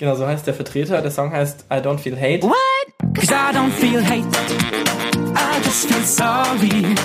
Genau, 0.00 0.14
so 0.14 0.26
heißt 0.26 0.46
der 0.46 0.54
Vertreter. 0.54 1.02
Der 1.02 1.10
Song 1.10 1.30
heißt 1.30 1.66
I 1.70 1.74
Don't 1.74 1.98
Feel 1.98 2.18
Hate. 2.18 2.42
What? 2.42 2.56
Cause 3.14 3.30
I 3.30 3.52
don't 3.52 3.70
feel 3.70 4.02
hate. 4.02 4.26
I 5.36 5.60
just 5.62 5.86
feel 5.88 6.02
sorry. 6.04 6.96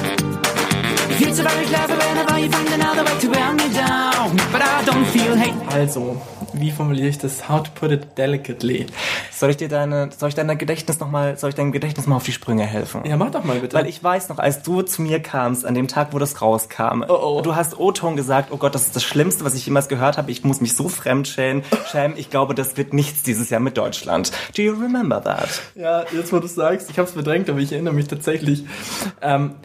It 1.10 1.16
feels 1.18 1.36
so 1.36 1.44
very 1.44 1.66
clever 1.66 1.98
whenever 1.98 2.40
you 2.40 2.50
find 2.50 2.72
another 2.74 3.04
way 3.04 3.20
to 3.20 3.30
wear 3.30 3.52
me 3.52 3.68
down. 3.74 4.38
But 4.50 4.62
I 4.62 4.86
don't 4.86 5.06
feel 5.08 5.36
hate. 5.36 5.56
Also, 5.78 6.22
wie 6.60 6.72
formuliere 6.72 7.08
ich 7.08 7.18
das? 7.18 7.50
How 7.50 7.64
to 7.64 7.72
put 7.74 7.92
it 7.92 8.18
delicately. 8.18 8.86
Soll 9.32 9.50
ich 9.50 9.58
dir 9.58 9.68
deine, 9.68 10.10
soll 10.18 10.30
ich 10.30 10.36
deiner 10.36 10.56
Gedächtnis 10.56 11.00
noch 11.00 11.10
mal, 11.10 11.38
soll 11.38 11.50
ich 11.50 11.56
deinem 11.56 11.72
Gedächtnis 11.72 12.08
mal 12.08 12.16
auf 12.16 12.24
die 12.24 12.32
Sprünge 12.32 12.66
helfen? 12.66 13.02
Ja, 13.06 13.18
mach 13.18 13.32
doch 13.32 13.44
mal 13.44 13.60
bitte. 13.60 13.76
Weil 13.76 13.88
ich 13.88 14.04
weiß 14.04 14.30
noch, 14.30 14.40
als 14.40 14.64
du 14.64 14.82
zu 14.82 15.02
mir 15.02 15.22
kamst, 15.22 15.66
an 15.66 15.74
dem 15.74 15.88
Tag, 15.88 16.10
wo 16.12 16.20
das 16.20 16.42
rauskam, 16.42 17.04
oh. 17.08 17.42
du 17.44 17.56
hast 17.56 17.80
O-Ton 17.80 18.16
gesagt, 18.16 18.50
oh 18.52 18.58
Gott, 18.58 18.76
das 18.76 18.84
ist 18.84 18.96
das 18.96 19.04
Schlimmste, 19.04 19.44
was 19.46 19.56
ich 19.56 19.66
jemals 19.66 19.88
gehört 19.88 20.18
habe. 20.18 20.32
Ich 20.32 20.44
muss 20.44 20.62
mich 20.62 20.74
so 20.76 20.88
fremd 20.90 21.28
schämen. 21.28 21.64
schämen. 21.92 22.18
Ich 22.18 22.30
glaube, 22.30 22.56
das 22.56 22.78
wird 22.78 22.94
nichts 22.94 23.24
dieses 23.24 23.50
Jahr 23.50 23.62
mit 23.62 23.78
Deutschland. 23.78 24.32
Do 24.56 24.62
you 24.62 24.74
remember 24.74 25.22
that? 25.22 25.62
Ja, 25.76 26.06
jetzt 26.14 26.32
wo 26.32 26.40
du 26.40 26.48
sagst, 26.48 26.90
ich 26.90 26.98
habe 26.98 27.08
es 27.08 27.14
verdrängt, 27.14 27.50
aber 27.50 27.60
ich 27.60 27.72
erinnere 27.72 27.94
mich 27.94 28.08
tatsächlich. 28.08 28.66
Ähm, 29.22 29.56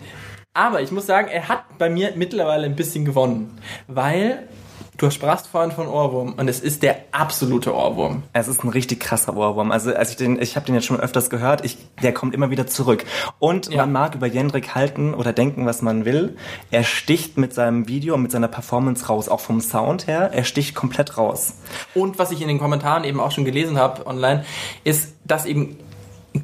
aber 0.52 0.82
ich 0.82 0.90
muss 0.90 1.06
sagen, 1.06 1.28
er 1.28 1.48
hat 1.48 1.78
bei 1.78 1.88
mir 1.88 2.12
mittlerweile 2.16 2.66
ein 2.66 2.74
bisschen 2.74 3.04
gewonnen, 3.04 3.58
weil 3.86 4.48
du 5.00 5.10
sprachst 5.10 5.46
vorhin 5.46 5.72
von 5.72 5.88
Ohrwurm 5.88 6.34
und 6.36 6.46
es 6.48 6.60
ist 6.60 6.82
der 6.82 6.96
absolute 7.10 7.74
Ohrwurm. 7.74 8.22
Es 8.34 8.48
ist 8.48 8.62
ein 8.62 8.68
richtig 8.68 9.00
krasser 9.00 9.34
Ohrwurm. 9.34 9.72
Also 9.72 9.94
als 9.94 10.10
ich 10.10 10.16
den, 10.16 10.40
ich 10.40 10.56
habe 10.56 10.66
den 10.66 10.74
jetzt 10.74 10.84
schon 10.84 11.00
öfters 11.00 11.30
gehört, 11.30 11.64
ich, 11.64 11.78
der 12.02 12.12
kommt 12.12 12.34
immer 12.34 12.50
wieder 12.50 12.66
zurück. 12.66 13.04
Und 13.38 13.70
Ja. 13.70 13.78
man 13.78 13.92
mag 13.92 14.14
über 14.14 14.26
Jendrik 14.26 14.74
halten 14.74 15.14
oder 15.14 15.32
denken, 15.32 15.64
was 15.64 15.80
man 15.80 16.04
will. 16.04 16.36
Er 16.70 16.84
sticht 16.84 17.38
mit 17.38 17.54
seinem 17.54 17.88
Video 17.88 18.14
und 18.14 18.22
mit 18.22 18.30
seiner 18.30 18.48
Performance 18.48 19.06
raus, 19.06 19.30
auch 19.30 19.40
vom 19.40 19.62
Sound 19.62 20.06
her. 20.06 20.30
Er 20.34 20.44
sticht 20.44 20.74
komplett 20.74 21.16
raus. 21.16 21.54
Und 21.94 22.18
was 22.18 22.30
ich 22.30 22.42
in 22.42 22.48
den 22.48 22.58
Kommentaren 22.58 23.04
eben 23.04 23.20
auch 23.20 23.30
schon 23.30 23.46
gelesen 23.46 23.78
habe 23.78 24.06
online, 24.06 24.44
ist, 24.84 25.14
dass 25.24 25.46
eben 25.46 25.78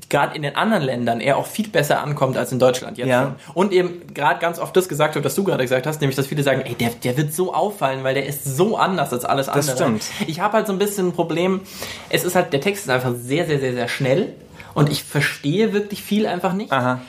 gerade 0.08 0.34
in 0.34 0.42
den 0.42 0.56
anderen 0.56 0.82
Ländern 0.82 1.20
er 1.20 1.36
auch 1.36 1.46
viel 1.46 1.68
besser 1.68 2.02
ankommt 2.02 2.36
als 2.36 2.50
in 2.50 2.58
Deutschland 2.58 2.98
jetzt 2.98 3.08
Ja. 3.08 3.22
schon. 3.22 3.54
Und 3.54 3.72
eben 3.72 4.02
gerade 4.14 4.40
ganz 4.40 4.58
oft 4.58 4.76
das 4.76 4.88
gesagt 4.88 5.14
habe, 5.14 5.24
was 5.24 5.34
du 5.34 5.44
gerade 5.44 5.62
gesagt 5.62 5.86
hast, 5.86 6.00
nämlich 6.00 6.16
dass 6.16 6.26
viele 6.26 6.42
sagen, 6.42 6.62
ey, 6.62 6.74
der, 6.74 6.90
der 6.90 7.16
wird 7.16 7.32
so 7.32 7.54
auffallen, 7.54 8.02
weil 8.02 8.14
der 8.14 8.26
ist 8.26 8.44
so 8.44 8.76
anders 8.76 9.12
als 9.12 9.24
alles 9.24 9.48
andere. 9.48 9.76
stimmt. 9.76 10.02
Ich 10.26 10.40
habe 10.40 10.54
halt 10.54 10.66
so 10.66 10.72
ein 10.72 10.78
bisschen 10.78 11.08
ein 11.08 11.12
Problem, 11.12 11.60
es 12.08 12.24
ist 12.24 12.34
halt, 12.34 12.52
der 12.52 12.60
Text 12.60 12.84
ist 12.84 12.90
einfach 12.90 13.12
sehr, 13.16 13.46
sehr, 13.46 13.60
sehr, 13.60 13.74
sehr 13.74 13.88
schnell 13.88 14.32
und 14.74 14.90
ich 14.90 15.04
verstehe 15.04 15.72
wirklich 15.72 16.02
viel 16.02 16.26
einfach 16.26 16.52
nicht. 16.52 16.72
Aha. 16.72 17.00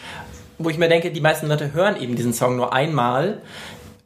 Wo 0.60 0.70
ich 0.70 0.78
mir 0.78 0.90
denke, 0.90 1.12
die 1.12 1.22
meisten 1.22 1.48
Leute 1.48 1.74
hören 1.74 2.00
eben 2.02 2.16
diesen 2.16 2.34
Song 2.34 2.56
nur 2.58 2.74
einmal 2.74 3.40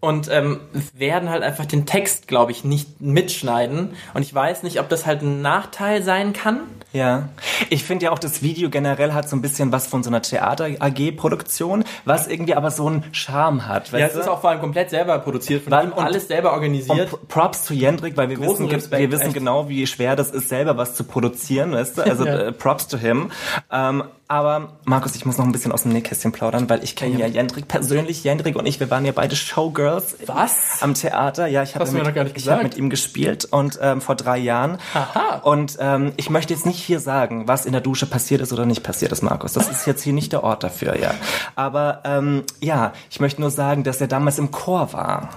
und 0.02 0.28
ähm, 0.30 0.60
werden 0.94 1.30
halt 1.30 1.42
einfach 1.44 1.66
den 1.66 1.86
Text, 1.86 2.28
glaube 2.28 2.52
ich, 2.52 2.64
nicht 2.66 3.00
mitschneiden. 3.00 3.92
Und 4.14 4.24
ich 4.24 4.34
weiß 4.36 4.64
nicht, 4.64 4.80
ob 4.82 4.90
das 4.90 5.06
halt 5.06 5.22
ein 5.22 5.42
Nachteil 5.42 6.04
sein 6.04 6.34
kann. 6.34 6.60
Ja. 6.92 7.30
Ich 7.70 7.86
finde 7.86 8.06
ja 8.06 8.12
auch, 8.12 8.20
das 8.20 8.42
Video 8.42 8.70
generell 8.70 9.14
hat 9.14 9.30
so 9.30 9.36
ein 9.38 9.42
bisschen 9.42 9.72
was 9.72 9.88
von 9.88 10.04
so 10.04 10.10
einer 10.10 10.22
Theater-AG-Produktion, 10.22 11.84
was 12.06 12.28
irgendwie 12.28 12.56
aber 12.56 12.72
so 12.72 12.88
einen 12.88 13.04
Charme 13.14 13.68
hat. 13.68 13.92
Ja, 13.92 14.00
es 14.00 14.16
ist 14.16 14.28
auch 14.28 14.42
vor 14.42 14.50
allem 14.50 14.60
komplett 14.60 14.90
selber 14.90 15.18
produziert, 15.20 15.64
von 15.64 15.74
und- 15.74 15.94
alles 16.04 16.28
selber 16.28 16.50
Und 16.50 16.56
organisiert. 16.56 17.10
P- 17.12 17.18
Props 17.28 17.64
zu 17.66 17.74
Jendrik, 17.74 18.18
weil 18.18 18.30
wir 18.30 18.38
Großen 18.38 18.66
wissen, 18.66 18.76
Respekt, 18.76 19.02
wir 19.02 19.12
wissen 19.12 19.26
echt. 19.28 19.34
genau, 19.34 19.70
wie 19.70 19.88
schwer 19.88 20.16
das 20.16 20.32
ist, 20.32 20.50
selber 20.50 20.78
was 20.78 20.96
zu 20.96 21.04
produzieren, 21.04 21.72
weißt 21.72 21.98
du? 22.00 22.02
Also 22.04 22.26
Ja. 22.32 22.38
äh, 22.48 22.52
Props 22.52 22.88
to 22.88 22.98
him. 22.98 23.32
Ähm, 23.72 24.04
aber 24.32 24.70
Markus, 24.86 25.14
ich 25.16 25.26
muss 25.26 25.38
noch 25.38 25.44
ein 25.44 25.52
bisschen 25.52 25.74
aus 25.74 25.84
dem 25.84 25.92
Nähkästchen 25.92 26.32
plaudern, 26.32 26.70
weil 26.70 26.82
ich 26.86 26.96
kenne 26.96 27.20
ja, 27.20 27.28
Jendrik 27.28 27.68
persönlich. 27.68 28.24
Jendrik 28.24 28.56
und 28.56 28.66
ich, 28.66 28.80
wir 28.80 28.90
waren 28.90 29.04
ja 29.04 29.12
beide 29.12 29.36
Showgirls. 29.36 30.16
Was? 30.26 30.82
Am 30.82 30.94
Theater, 30.94 31.48
ja, 31.48 31.64
ich 31.64 31.76
habe 31.76 31.92
mit, 31.92 32.02
noch 32.02 32.14
gar 32.14 32.24
nicht 32.24 32.38
ich 32.38 32.48
hab 32.48 32.64
mit 32.64 32.78
ihm 32.78 32.90
gespielt 32.90 33.44
und 33.44 33.78
ähm, 33.82 34.00
vor 34.00 34.16
drei 34.16 34.38
Jahren. 34.38 34.78
Aha. 34.94 35.42
Und 35.44 35.78
ähm, 35.82 36.14
ich 36.16 36.30
möchte 36.30 36.54
jetzt 36.54 36.66
nicht 36.66 36.80
hier 36.80 37.02
sagen, 37.02 37.50
was 37.50 37.66
in 37.66 37.74
der 37.74 37.82
Dusche 37.82 38.06
passiert 38.06 38.40
ist 38.40 38.54
oder 38.54 38.66
nicht 38.66 38.84
passiert 38.84 39.12
ist, 39.12 39.22
Markus. 39.22 39.52
Das 39.52 39.70
ist 39.70 39.86
jetzt 39.86 40.02
hier 40.02 40.14
nicht 40.14 40.32
der 40.32 40.46
Ort 40.46 40.64
dafür, 40.64 40.98
ja. 40.98 41.14
Aber 41.56 42.00
ähm, 42.06 42.44
ja, 42.62 42.94
ich 43.10 43.20
möchte 43.20 43.42
nur 43.42 43.52
sagen, 43.52 43.84
dass 43.84 44.00
er 44.00 44.08
damals 44.08 44.40
im 44.40 44.50
Chor 44.52 44.94
war. 44.94 45.28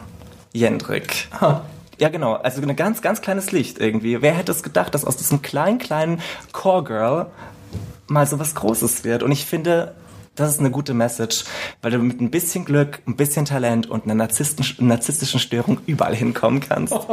Jendrik. 0.53 1.27
Ja, 2.01 2.09
genau. 2.09 2.35
Also 2.35 2.61
ein 2.61 2.77
ganz, 2.77 3.03
ganz 3.03 3.23
kleines 3.23 3.53
Licht 3.53 3.79
irgendwie. 3.79 4.21
Wer 4.21 4.35
hätte 4.35 4.53
es 4.53 4.63
gedacht, 4.63 4.95
dass 4.95 5.05
aus 5.05 5.17
diesem 5.17 5.43
kleinen, 5.43 5.79
kleinen 5.79 6.21
Core-Girl 6.53 7.27
mal 8.09 8.27
so 8.27 8.39
was 8.39 8.55
Großes 8.55 9.05
wird? 9.05 9.23
Und 9.23 9.33
ich 9.33 9.45
finde, 9.47 9.95
das 10.37 10.51
ist 10.51 10.59
eine 10.59 10.71
gute 10.73 10.95
Message, 10.95 11.45
weil 11.81 11.93
du 11.93 11.99
mit 11.99 12.21
ein 12.21 12.31
bisschen 12.31 12.65
Glück, 12.65 12.99
ein 13.07 13.15
bisschen 13.15 13.45
Talent 13.45 13.89
und 13.89 14.05
einer 14.05 14.17
narzisstischen, 14.17 14.89
narzisstischen 14.89 15.39
Störung 15.39 15.79
überall 15.87 16.15
hinkommen 16.15 16.61
kannst. 16.61 16.93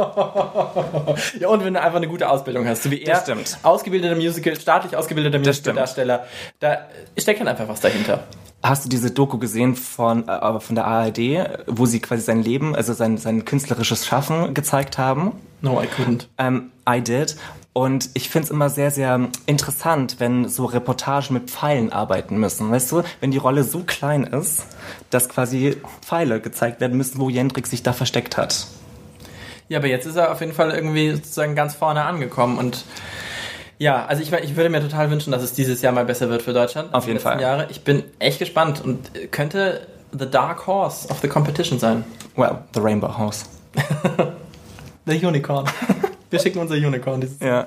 Ja, 1.38 1.48
und 1.48 1.64
wenn 1.64 1.74
du 1.74 1.80
einfach 1.80 1.96
eine 1.98 2.08
gute 2.08 2.28
Ausbildung 2.28 2.66
hast, 2.66 2.82
so 2.84 2.90
wie 2.90 3.02
er, 3.02 3.14
Das 3.14 3.22
stimmt. 3.24 3.58
ausgebildeter 3.62 4.16
Musical, 4.16 4.58
staatlich 4.58 4.96
ausgebildeter. 4.96 5.38
Musicaldarsteller, 5.38 6.26
da 6.60 6.78
steckt 7.18 7.40
dann 7.40 7.48
einfach 7.48 7.68
was 7.68 7.80
dahinter. 7.80 8.24
Hast 8.62 8.84
du 8.84 8.88
diese 8.88 9.10
Doku 9.10 9.38
gesehen 9.38 9.74
von, 9.74 10.28
äh, 10.28 10.60
von 10.60 10.74
der 10.76 10.86
ARD, 10.86 11.18
wo 11.66 11.86
sie 11.86 12.00
quasi 12.00 12.22
sein 12.22 12.42
Leben, 12.42 12.74
also 12.76 12.92
sein, 12.92 13.18
sein 13.18 13.44
künstlerisches 13.44 14.06
Schaffen 14.06 14.54
gezeigt 14.54 14.98
haben? 14.98 15.32
No, 15.60 15.80
I 15.82 15.86
couldn't. 15.86 16.26
Ähm, 16.38 16.70
I 16.88 17.00
did. 17.00 17.36
Und 17.74 18.10
ich 18.12 18.28
find's 18.28 18.50
immer 18.50 18.68
sehr, 18.68 18.90
sehr 18.90 19.28
interessant, 19.46 20.16
wenn 20.18 20.48
so 20.48 20.66
Reportagen 20.66 21.32
mit 21.32 21.50
Pfeilen 21.50 21.90
arbeiten 21.90 22.36
müssen. 22.36 22.70
Weißt 22.70 22.92
du, 22.92 23.02
wenn 23.20 23.30
die 23.30 23.38
Rolle 23.38 23.64
so 23.64 23.82
klein 23.86 24.24
ist, 24.24 24.66
dass 25.08 25.28
quasi 25.28 25.78
Pfeile 26.02 26.40
gezeigt 26.40 26.80
werden 26.80 26.98
müssen, 26.98 27.18
wo 27.18 27.30
Jendrik 27.30 27.66
sich 27.66 27.82
da 27.82 27.94
versteckt 27.94 28.36
hat. 28.36 28.66
Ja, 29.68 29.78
aber 29.78 29.86
jetzt 29.86 30.04
ist 30.04 30.16
er 30.16 30.32
auf 30.32 30.40
jeden 30.40 30.52
Fall 30.52 30.70
irgendwie 30.72 31.12
sozusagen 31.12 31.54
ganz 31.54 31.74
vorne 31.74 32.04
angekommen 32.04 32.58
und 32.58 32.84
ja, 33.78 34.04
also 34.04 34.22
ich, 34.22 34.30
ich 34.32 34.54
würde 34.54 34.68
mir 34.68 34.80
total 34.80 35.10
wünschen, 35.10 35.32
dass 35.32 35.42
es 35.42 35.54
dieses 35.54 35.82
Jahr 35.82 35.92
mal 35.92 36.04
besser 36.04 36.28
wird 36.28 36.42
für 36.42 36.52
Deutschland. 36.52 36.94
Auf 36.94 37.08
jeden 37.08 37.18
Fall. 37.18 37.40
Jahre. 37.40 37.66
Ich 37.70 37.82
bin 37.82 38.04
echt 38.20 38.38
gespannt 38.38 38.80
und 38.84 39.10
könnte 39.32 39.88
the 40.16 40.30
dark 40.30 40.66
horse 40.68 41.08
of 41.08 41.18
the 41.20 41.26
competition 41.26 41.80
sein. 41.80 42.04
Well, 42.36 42.58
the 42.74 42.80
Rainbow 42.80 43.16
House. 43.16 43.44
The 45.04 45.26
Unicorn. 45.26 45.66
Wir 46.32 46.38
schicken 46.38 46.60
unser 46.60 46.76
Unicorn 46.76 47.22
Ja. 47.40 47.66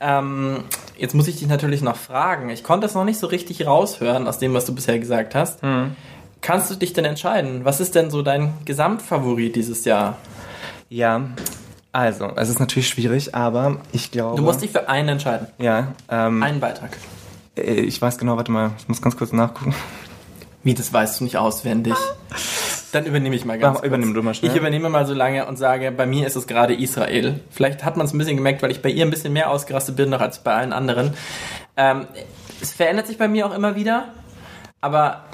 Ähm, 0.00 0.64
jetzt 0.96 1.14
muss 1.14 1.28
ich 1.28 1.38
dich 1.38 1.46
natürlich 1.46 1.82
noch 1.82 1.96
fragen. 1.96 2.48
Ich 2.48 2.64
konnte 2.64 2.86
es 2.86 2.94
noch 2.94 3.04
nicht 3.04 3.18
so 3.18 3.26
richtig 3.26 3.66
raushören 3.66 4.26
aus 4.26 4.38
dem, 4.38 4.54
was 4.54 4.64
du 4.64 4.74
bisher 4.74 4.98
gesagt 4.98 5.34
hast. 5.34 5.60
Kannst 6.40 6.70
du 6.70 6.74
dich 6.74 6.94
denn 6.94 7.04
entscheiden? 7.04 7.66
Was 7.66 7.80
ist 7.80 7.94
denn 7.94 8.10
so 8.10 8.22
dein 8.22 8.54
Gesamtfavorit 8.64 9.54
dieses 9.56 9.84
Jahr? 9.84 10.16
Ja. 10.88 11.28
Also, 11.92 12.32
es 12.36 12.48
ist 12.48 12.60
natürlich 12.60 12.88
schwierig, 12.88 13.34
aber 13.34 13.76
ich 13.92 14.10
glaube. 14.10 14.36
Du 14.38 14.42
musst 14.42 14.62
dich 14.62 14.70
für 14.70 14.88
einen 14.88 15.10
entscheiden. 15.10 15.48
Ja, 15.58 15.88
ähm, 16.08 16.42
Einen 16.42 16.60
Beitrag. 16.60 16.96
äh, 17.58 17.60
ich 17.74 18.00
weiß 18.00 18.16
genau, 18.16 18.38
warte 18.38 18.50
mal, 18.50 18.70
ich 18.78 18.88
muss 18.88 19.02
ganz 19.02 19.18
kurz 19.18 19.32
nachgucken. 19.32 19.74
Wie, 20.64 20.72
das 20.72 20.90
weißt 20.90 21.20
du 21.20 21.24
nicht 21.24 21.36
auswendig? 21.36 21.94
Dann 22.92 23.06
übernehme 23.06 23.34
ich 23.34 23.44
mal 23.44 23.58
ganz 23.58 23.74
Mach, 23.74 23.80
kurz. 23.80 23.88
übernimm 23.88 24.14
du 24.14 24.22
mal 24.22 24.34
schnell. 24.34 24.50
Ich 24.50 24.56
übernehme 24.56 24.88
mal 24.90 25.06
so 25.06 25.14
lange 25.14 25.46
und 25.46 25.56
sage, 25.56 25.90
bei 25.92 26.06
mir 26.06 26.26
ist 26.26 26.36
es 26.36 26.46
gerade 26.46 26.74
Israel. 26.74 27.40
Vielleicht 27.50 27.84
hat 27.84 27.96
man 27.96 28.06
es 28.06 28.12
ein 28.12 28.18
bisschen 28.18 28.36
gemerkt, 28.36 28.62
weil 28.62 28.70
ich 28.70 28.82
bei 28.82 28.90
ihr 28.90 29.04
ein 29.04 29.10
bisschen 29.10 29.32
mehr 29.32 29.50
ausgerastet 29.50 29.96
bin 29.96 30.10
noch 30.10 30.20
als 30.20 30.40
bei 30.40 30.54
allen 30.54 30.72
anderen. 30.72 31.14
Ähm, 31.76 32.06
es 32.60 32.72
verändert 32.72 33.06
sich 33.06 33.16
bei 33.16 33.28
mir 33.28 33.46
auch 33.46 33.54
immer 33.54 33.74
wieder, 33.76 34.08
aber 34.82 35.24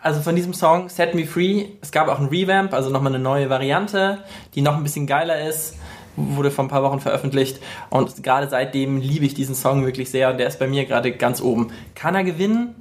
also 0.00 0.20
von 0.20 0.36
diesem 0.36 0.52
Song 0.52 0.88
Set 0.88 1.14
Me 1.14 1.26
Free, 1.26 1.66
es 1.80 1.90
gab 1.92 2.08
auch 2.08 2.18
ein 2.18 2.26
Revamp, 2.26 2.74
also 2.74 2.90
nochmal 2.90 3.14
eine 3.14 3.22
neue 3.22 3.50
Variante, 3.50 4.18
die 4.54 4.60
noch 4.60 4.76
ein 4.76 4.82
bisschen 4.82 5.06
geiler 5.06 5.40
ist, 5.48 5.76
wurde 6.16 6.50
vor 6.50 6.64
ein 6.64 6.68
paar 6.68 6.82
Wochen 6.82 7.00
veröffentlicht 7.00 7.60
und 7.90 8.22
gerade 8.22 8.48
seitdem 8.48 8.98
liebe 9.00 9.24
ich 9.24 9.34
diesen 9.34 9.54
Song 9.54 9.84
wirklich 9.84 10.10
sehr 10.10 10.30
und 10.30 10.38
der 10.38 10.48
ist 10.48 10.58
bei 10.58 10.66
mir 10.66 10.86
gerade 10.86 11.12
ganz 11.12 11.40
oben. 11.40 11.72
Kann 11.94 12.14
er 12.14 12.24
gewinnen? 12.24 12.74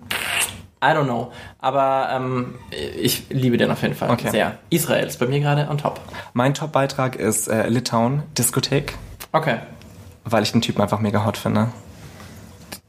I 0.85 0.93
don't 0.95 1.05
know. 1.05 1.31
Aber 1.59 2.09
ähm, 2.11 2.55
ich 3.01 3.25
liebe 3.29 3.57
den 3.57 3.71
auf 3.71 3.81
jeden 3.81 3.95
Fall 3.95 4.11
Okay. 4.11 4.29
sehr. 4.29 4.57
Israel 4.69 5.07
ist 5.07 5.17
bei 5.19 5.25
mir 5.25 5.39
gerade 5.39 5.67
on 5.69 5.77
top. 5.79 5.99
Mein 6.33 6.53
Top-Beitrag 6.53 7.15
ist 7.15 7.47
äh, 7.47 7.67
Litauen 7.67 8.23
Diskothek, 8.37 8.93
Okay. 9.31 9.57
weil 10.25 10.43
ich 10.43 10.51
den 10.51 10.61
Typen 10.61 10.81
einfach 10.81 10.99
mega 10.99 11.25
hot 11.25 11.37
finde. 11.37 11.69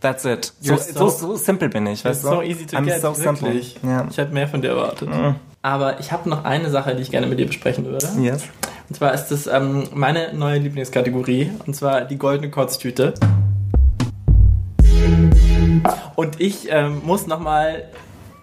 That's 0.01 0.25
it. 0.27 0.53
So, 0.61 0.77
so, 0.77 0.93
so- 0.93 1.09
so, 1.09 1.37
simple 1.37 1.69
bin 1.71 1.87
ich, 1.87 2.05
weißt 2.05 2.23
du? 2.23 2.29
So 2.29 2.43
easy 2.43 2.67
to 2.67 2.77
I'm 2.77 2.85
get, 2.85 3.01
so 3.01 3.15
simple. 3.15 3.61
Ja. 3.83 4.07
Ich 4.11 4.19
hätte 4.19 4.33
mehr 4.35 4.47
von 4.47 4.61
dir 4.61 4.69
erwartet. 4.71 5.09
Aber 5.63 5.99
ich 5.99 6.13
habe 6.13 6.29
noch 6.29 6.45
eine 6.45 6.69
Sache, 6.71 6.95
die 6.95 7.03
ich 7.03 7.11
gerne 7.11 7.27
mit 7.27 7.39
dir 7.39 7.47
besprechen 7.47 7.85
würde. 7.87 8.07
Yes. 8.21 8.45
Und 8.89 8.95
zwar 8.95 9.15
ist 9.15 9.29
das 9.29 9.47
ähm, 9.49 9.85
meine 9.95 10.33
neue 10.35 10.59
Lieblingskategorie. 10.59 11.51
Und 11.67 11.75
zwar 11.75 12.03
die 12.03 12.19
goldene 12.19 12.51
Kotztüte. 12.51 13.15
Und 16.15 16.41
ich 16.41 16.69
ähm, 16.71 17.03
muss 17.05 17.27
nochmal 17.27 17.91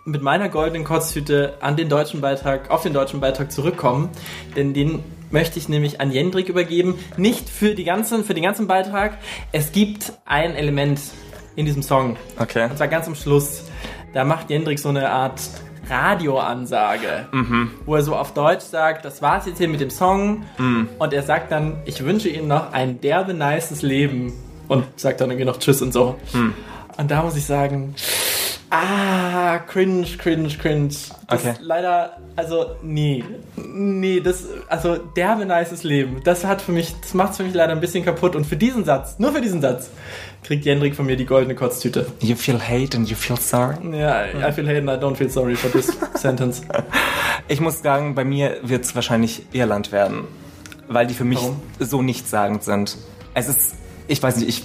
mit 0.06 0.22
meiner 0.22 0.50
goldenen 0.50 0.84
Kotztüte 0.84 1.54
an 1.62 1.78
den 1.78 1.90
deutschen 1.90 2.22
Beitrag, 2.22 2.70
auf 2.70 2.84
den 2.84 2.94
deutschen 2.94 3.22
Beitrag 3.22 3.52
zurückkommen. 3.52 4.10
Denn 4.56 4.74
den 4.74 5.04
möchte 5.32 5.58
ich 5.58 5.70
nämlich 5.70 6.02
an 6.02 6.12
Jendrik 6.12 6.50
übergeben. 6.50 7.00
Nicht 7.18 7.50
für, 7.50 7.74
die 7.74 7.84
ganzen, 7.84 8.24
für 8.24 8.34
den 8.34 8.44
ganzen 8.44 8.68
Beitrag. 8.68 9.18
Es 9.52 9.72
gibt 9.72 10.14
ein 10.26 10.56
Element 10.56 11.00
in 11.56 11.66
diesem 11.66 11.84
Song. 11.84 12.18
Okay. 12.38 12.70
Und 12.70 12.78
zwar 12.78 12.88
ganz 12.88 13.08
am 13.08 13.16
Schluss. 13.16 13.64
Da 14.14 14.24
macht 14.24 14.50
Jendrik 14.50 14.80
so 14.80 14.90
eine 14.90 15.10
Art 15.10 15.42
Radioansage, 15.90 17.28
wo 17.86 17.96
er 17.96 18.04
so 18.04 18.16
auf 18.16 18.34
Deutsch 18.34 18.64
sagt, 18.64 19.04
das 19.04 19.22
war's 19.22 19.46
jetzt 19.48 19.58
hier 19.58 19.68
mit 19.68 19.82
dem 19.82 19.90
Song. 19.90 20.44
Und 21.00 21.14
er 21.14 21.24
sagt 21.24 21.52
dann, 21.52 21.78
ich 21.86 22.04
wünsche 22.06 22.30
Ihnen 22.30 22.48
noch 22.48 22.72
ein 22.72 23.02
derbe 23.02 23.34
nices 23.34 23.82
Leben. 23.82 24.34
Und 24.70 24.86
sagt 24.96 25.20
dann 25.20 25.30
irgendwie 25.30 25.46
noch 25.46 25.60
Tschüss 25.60 25.82
und 25.82 25.92
so. 25.92 26.16
Und 26.98 27.10
da 27.12 27.24
muss 27.24 27.36
ich 27.36 27.46
sagen, 27.46 27.96
ah, 28.70 29.60
cringe, 29.60 30.06
cringe, 30.18 30.50
cringe. 30.50 30.90
Das 31.28 31.40
Okay. 31.42 31.52
ist 31.52 31.62
leider, 31.62 32.18
also 32.36 32.76
nee, 32.84 33.24
nee, 33.56 34.20
das, 34.20 34.46
also 34.70 34.98
derbe 34.98 35.46
nices 35.46 35.84
Leben. 35.84 36.22
Das 36.24 36.46
hat 36.46 36.62
für 36.62 36.72
mich, 36.72 36.94
das 37.02 37.14
macht's 37.14 37.38
für 37.38 37.44
mich 37.44 37.54
leider 37.54 37.72
ein 37.74 37.80
bisschen 37.80 38.04
kaputt. 38.06 38.36
Und 38.36 38.46
für 38.46 38.56
diesen 38.58 38.84
Satz, 38.86 39.16
nur 39.20 39.32
für 39.32 39.42
diesen 39.42 39.62
Satz, 39.62 39.90
kriegt 40.44 40.66
Jendrik 40.66 40.96
von 40.96 41.06
mir 41.06 41.16
die 41.18 41.26
goldene 41.26 41.56
Kotztüte. 41.56 42.06
You 42.20 42.36
feel 42.36 42.60
hate 42.60 42.96
and 42.98 43.10
you 43.10 43.16
feel 43.16 43.38
sorry. 43.38 43.76
Ja, 43.98 44.26
I 44.26 44.52
feel 44.52 44.68
hate 44.68 44.78
and 44.80 44.90
I 44.90 44.94
don't 45.04 45.16
feel 45.16 45.30
sorry 45.30 45.56
for 45.56 45.72
this 45.72 45.92
sentence. 46.16 46.62
Ich 47.48 47.60
muss 47.62 47.82
sagen, 47.82 48.16
bei 48.16 48.24
mir 48.26 48.58
wird 48.64 48.86
es 48.86 48.94
wahrscheinlich 48.96 49.44
Irland 49.54 49.92
werden, 49.92 50.26
weil 50.88 51.08
die 51.08 51.14
für 51.14 51.24
mich 51.26 51.40
Warum? 51.40 51.62
so 51.80 52.02
nichtssagend 52.02 52.64
sind. 52.64 52.98
Es 53.34 53.48
ist, 53.50 53.74
ich 54.08 54.22
weiß 54.22 54.38
nicht, 54.38 54.50
ich, 54.50 54.64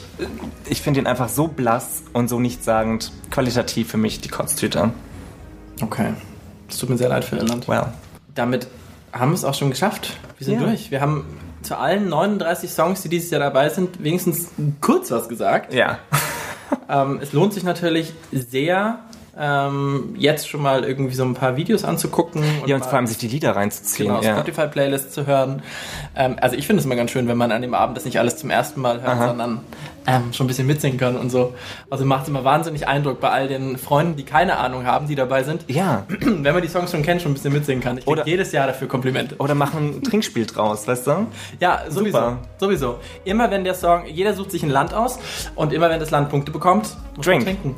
ich 0.69 0.81
finde 0.83 1.01
ihn 1.01 1.07
einfach 1.07 1.29
so 1.29 1.49
blass 1.49 2.03
und 2.13 2.29
so 2.29 2.41
nichtssagend, 2.41 3.13
qualitativ 3.31 3.91
für 3.91 3.97
mich 3.99 4.21
die 4.21 4.29
Kotztüte. 4.29 4.91
Okay. 5.81 6.15
Es 6.69 6.79
tut 6.79 6.91
mir 6.91 6.99
sehr 6.99 7.09
leid 7.09 7.25
für 7.25 7.37
Irland. 7.37 7.69
Well. 7.69 7.87
Damit 8.35 8.69
haben 9.13 9.31
wir 9.31 9.35
es 9.37 9.45
auch 9.45 9.55
schon 9.55 9.71
geschafft. 9.71 10.17
Wir 10.39 10.45
sind 10.47 10.61
Ja. 10.61 10.67
durch. 10.67 10.91
Wir 10.91 11.01
haben 11.01 11.25
zu 11.63 11.77
allen 11.79 12.09
39 12.09 12.71
Songs, 12.71 13.03
die 13.03 13.09
dieses 13.09 13.31
Jahr 13.31 13.41
dabei 13.41 13.69
sind, 13.69 14.03
wenigstens 14.03 14.49
kurz 14.81 15.11
was 15.11 15.29
gesagt. 15.29 15.73
Ja. 15.73 15.99
Ähm, 16.89 17.19
es 17.23 17.33
lohnt 17.33 17.53
sich 17.55 17.65
natürlich 17.65 18.13
sehr, 18.33 18.99
ähm, 19.41 20.15
jetzt 20.19 20.49
schon 20.49 20.63
mal 20.63 20.85
irgendwie 20.85 21.15
so 21.15 21.25
ein 21.25 21.35
paar 21.35 21.57
Videos 21.57 21.85
anzugucken. 21.85 22.43
Ja, 22.67 22.77
und 22.77 22.85
vor 22.85 22.95
allem 22.95 23.07
sich 23.07 23.19
die 23.19 23.29
Lieder 23.29 23.55
reinzuziehen. 23.55 24.09
genau, 24.09 24.23
ja. 24.23 24.35
Spotify-Playlists 24.37 25.13
zu 25.15 25.27
hören. 25.27 25.63
Ähm, 26.17 26.37
also 26.41 26.57
ich 26.57 26.67
finde 26.67 26.81
es 26.81 26.87
immer 26.87 26.97
ganz 26.97 27.11
schön, 27.13 27.29
wenn 27.29 27.37
man 27.37 27.53
an 27.53 27.63
dem 27.63 27.75
Abend 27.75 27.97
das 27.97 28.05
nicht 28.05 28.19
alles 28.19 28.37
zum 28.37 28.51
ersten 28.51 28.81
Mal 28.81 29.01
hört, 29.01 29.13
Aha. 29.17 29.29
sondern 29.29 29.61
ähm, 30.07 30.33
schon 30.33 30.47
ein 30.47 30.49
bisschen 30.49 30.67
mitsingen 30.67 30.99
kann 30.99 31.17
und 31.17 31.31
so. 31.31 31.55
Also 31.91 32.05
macht 32.05 32.23
es 32.23 32.29
immer 32.29 32.43
wahnsinnig 32.43 32.89
Eindruck 32.89 33.21
bei 33.21 33.31
all 33.31 33.47
den 33.47 33.79
Freunden, 33.79 34.17
die 34.17 34.25
keine 34.25 34.57
Ahnung 34.57 34.87
haben, 34.87 35.07
die 35.07 35.15
dabei 35.15 35.43
sind. 35.45 35.65
ja. 35.69 36.05
Wenn 36.21 36.43
man 36.55 36.63
die 36.63 36.69
Songs 36.69 36.91
schon 36.91 37.03
kennt, 37.03 37.23
schon 37.23 37.31
ein 37.33 37.35
bisschen 37.35 37.53
mitsingen 37.53 37.83
kann. 37.83 37.99
Ich 37.99 38.05
krieg 38.05 38.13
Oder- 38.13 38.27
jedes 38.27 38.53
Jahr 38.53 38.67
dafür 38.67 38.89
Komplimente. 38.89 39.37
Oder 39.39 39.55
machen 39.55 39.99
ein 39.99 40.03
Trinkspiel 40.03 40.47
draus, 40.47 40.87
weißt 40.89 41.07
du? 41.07 41.27
Ja, 41.61 41.83
sowieso. 41.89 42.19
Super. 42.19 42.39
Sowieso. 42.59 42.99
Immer 43.25 43.51
wenn 43.51 43.65
der 43.65 43.75
Song, 43.75 44.07
jeder 44.07 44.35
sucht 44.35 44.51
sich 44.51 44.63
ein 44.63 44.71
Land 44.71 44.95
aus 44.95 45.19
und 45.55 45.73
immer 45.73 45.91
wenn 45.91 46.01
das 46.01 46.11
Land 46.11 46.31
Punkte 46.31 46.51
bekommt, 46.53 46.89
muss 47.17 47.25
Drink. 47.27 47.45
man 47.45 47.55
trinken. 47.61 47.75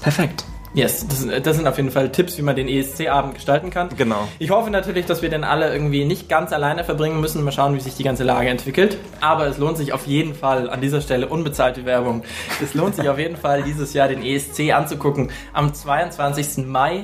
Perfekt. 0.00 0.44
Yes, 0.78 1.04
das, 1.08 1.18
sind- 1.18 1.44
das 1.44 1.56
sind 1.56 1.66
auf 1.66 1.76
jeden 1.76 1.90
Fall 1.90 2.08
Tipps, 2.10 2.38
wie 2.38 2.42
man 2.42 2.54
den 2.54 2.68
ESC-Abend 2.68 3.34
gestalten 3.34 3.70
kann. 3.70 3.88
Genau. 3.96 4.28
Ich 4.38 4.50
hoffe 4.50 4.70
natürlich, 4.70 5.06
dass 5.06 5.22
wir 5.22 5.28
den 5.28 5.42
alle 5.42 5.72
irgendwie 5.72 6.04
nicht 6.04 6.28
ganz 6.28 6.52
alleine 6.52 6.84
verbringen 6.84 7.20
müssen. 7.20 7.42
Mal 7.42 7.50
schauen, 7.50 7.74
wie 7.74 7.80
sich 7.80 7.96
die 7.96 8.04
ganze 8.04 8.22
Lage 8.22 8.48
entwickelt. 8.48 8.96
Aber 9.20 9.48
es 9.48 9.58
lohnt 9.58 9.76
sich 9.76 9.92
auf 9.92 10.06
jeden 10.06 10.36
Fall 10.36 10.70
an 10.70 10.80
dieser 10.80 11.00
Stelle 11.00 11.26
unbezahlte 11.26 11.84
Werbung. 11.84 12.22
Es 12.62 12.74
lohnt 12.74 12.94
sich 12.94 13.08
auf 13.08 13.18
jeden 13.18 13.36
Fall 13.36 13.64
dieses 13.64 13.92
Jahr 13.92 14.06
den 14.06 14.22
ESC 14.24 14.70
anzugucken. 14.72 15.32
Am 15.52 15.74
22. 15.74 16.64
Mai 16.66 17.02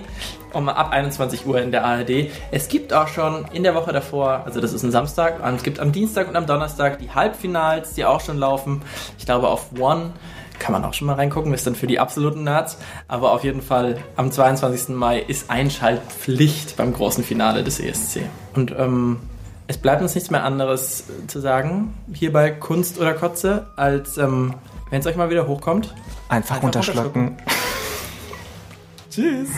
um 0.53 0.69
ab 0.69 0.93
21 0.93 1.45
Uhr 1.47 1.61
in 1.61 1.73
der 1.73 1.85
ARD. 1.85 2.31
Es 2.53 2.69
gibt 2.69 2.93
auch 2.93 3.09
schon 3.09 3.45
in 3.53 3.65
der 3.65 3.75
Woche 3.75 3.93
davor, 3.93 4.43
also 4.45 4.61
das 4.61 4.73
ist 4.73 4.85
ein 4.85 4.93
Samstag, 4.93 5.41
es 5.57 5.65
gibt 5.65 5.81
am 5.81 5.91
Dienstag 5.91 6.29
und 6.29 6.37
am 6.37 6.47
Donnerstag 6.47 7.01
die 7.01 7.11
Halbfinals, 7.11 7.95
die 7.95 8.05
auch 8.05 8.21
schon 8.21 8.39
laufen. 8.39 8.83
Ich 9.19 9.27
glaube 9.27 9.49
auf 9.49 9.71
One 9.77 10.13
kann 10.59 10.73
man 10.73 10.85
auch 10.85 10.95
schon 10.95 11.07
mal 11.07 11.15
reingucken, 11.15 11.53
ist 11.53 11.67
dann 11.67 11.75
für 11.75 11.87
die 11.87 11.99
absoluten 11.99 12.45
Nerds. 12.45 12.79
Aber 13.09 13.33
auf 13.33 13.45
jeden 13.45 13.63
Fall 13.63 13.99
am 14.17 14.31
22. 14.31 14.91
Mai 14.91 15.21
ist 15.21 15.51
Einschaltpflicht 15.51 16.77
beim 16.77 16.93
großen 16.93 17.25
Finale 17.25 17.65
des 17.65 17.81
ESC. 17.81 18.23
Und 18.55 18.75
ähm, 18.79 19.19
es 19.67 19.79
bleibt 19.79 20.03
uns 20.03 20.15
nichts 20.15 20.31
mehr 20.31 20.45
anderes 20.45 21.05
äh, 21.09 21.27
zu 21.27 21.41
sagen, 21.41 21.95
hier 22.13 22.33
bei 22.33 22.51
Kunst 22.51 23.01
oder 23.01 23.15
Kotze, 23.15 23.67
als 23.77 24.19
ähm, 24.19 24.55
wenn 24.91 25.01
es 25.01 25.07
euch 25.07 25.17
mal 25.17 25.31
wieder 25.31 25.47
hochkommt. 25.47 25.95
Einfach, 26.29 26.57
einfach 26.57 26.63
runterschlucken. 26.63 27.37
Tschüss. 29.11 29.49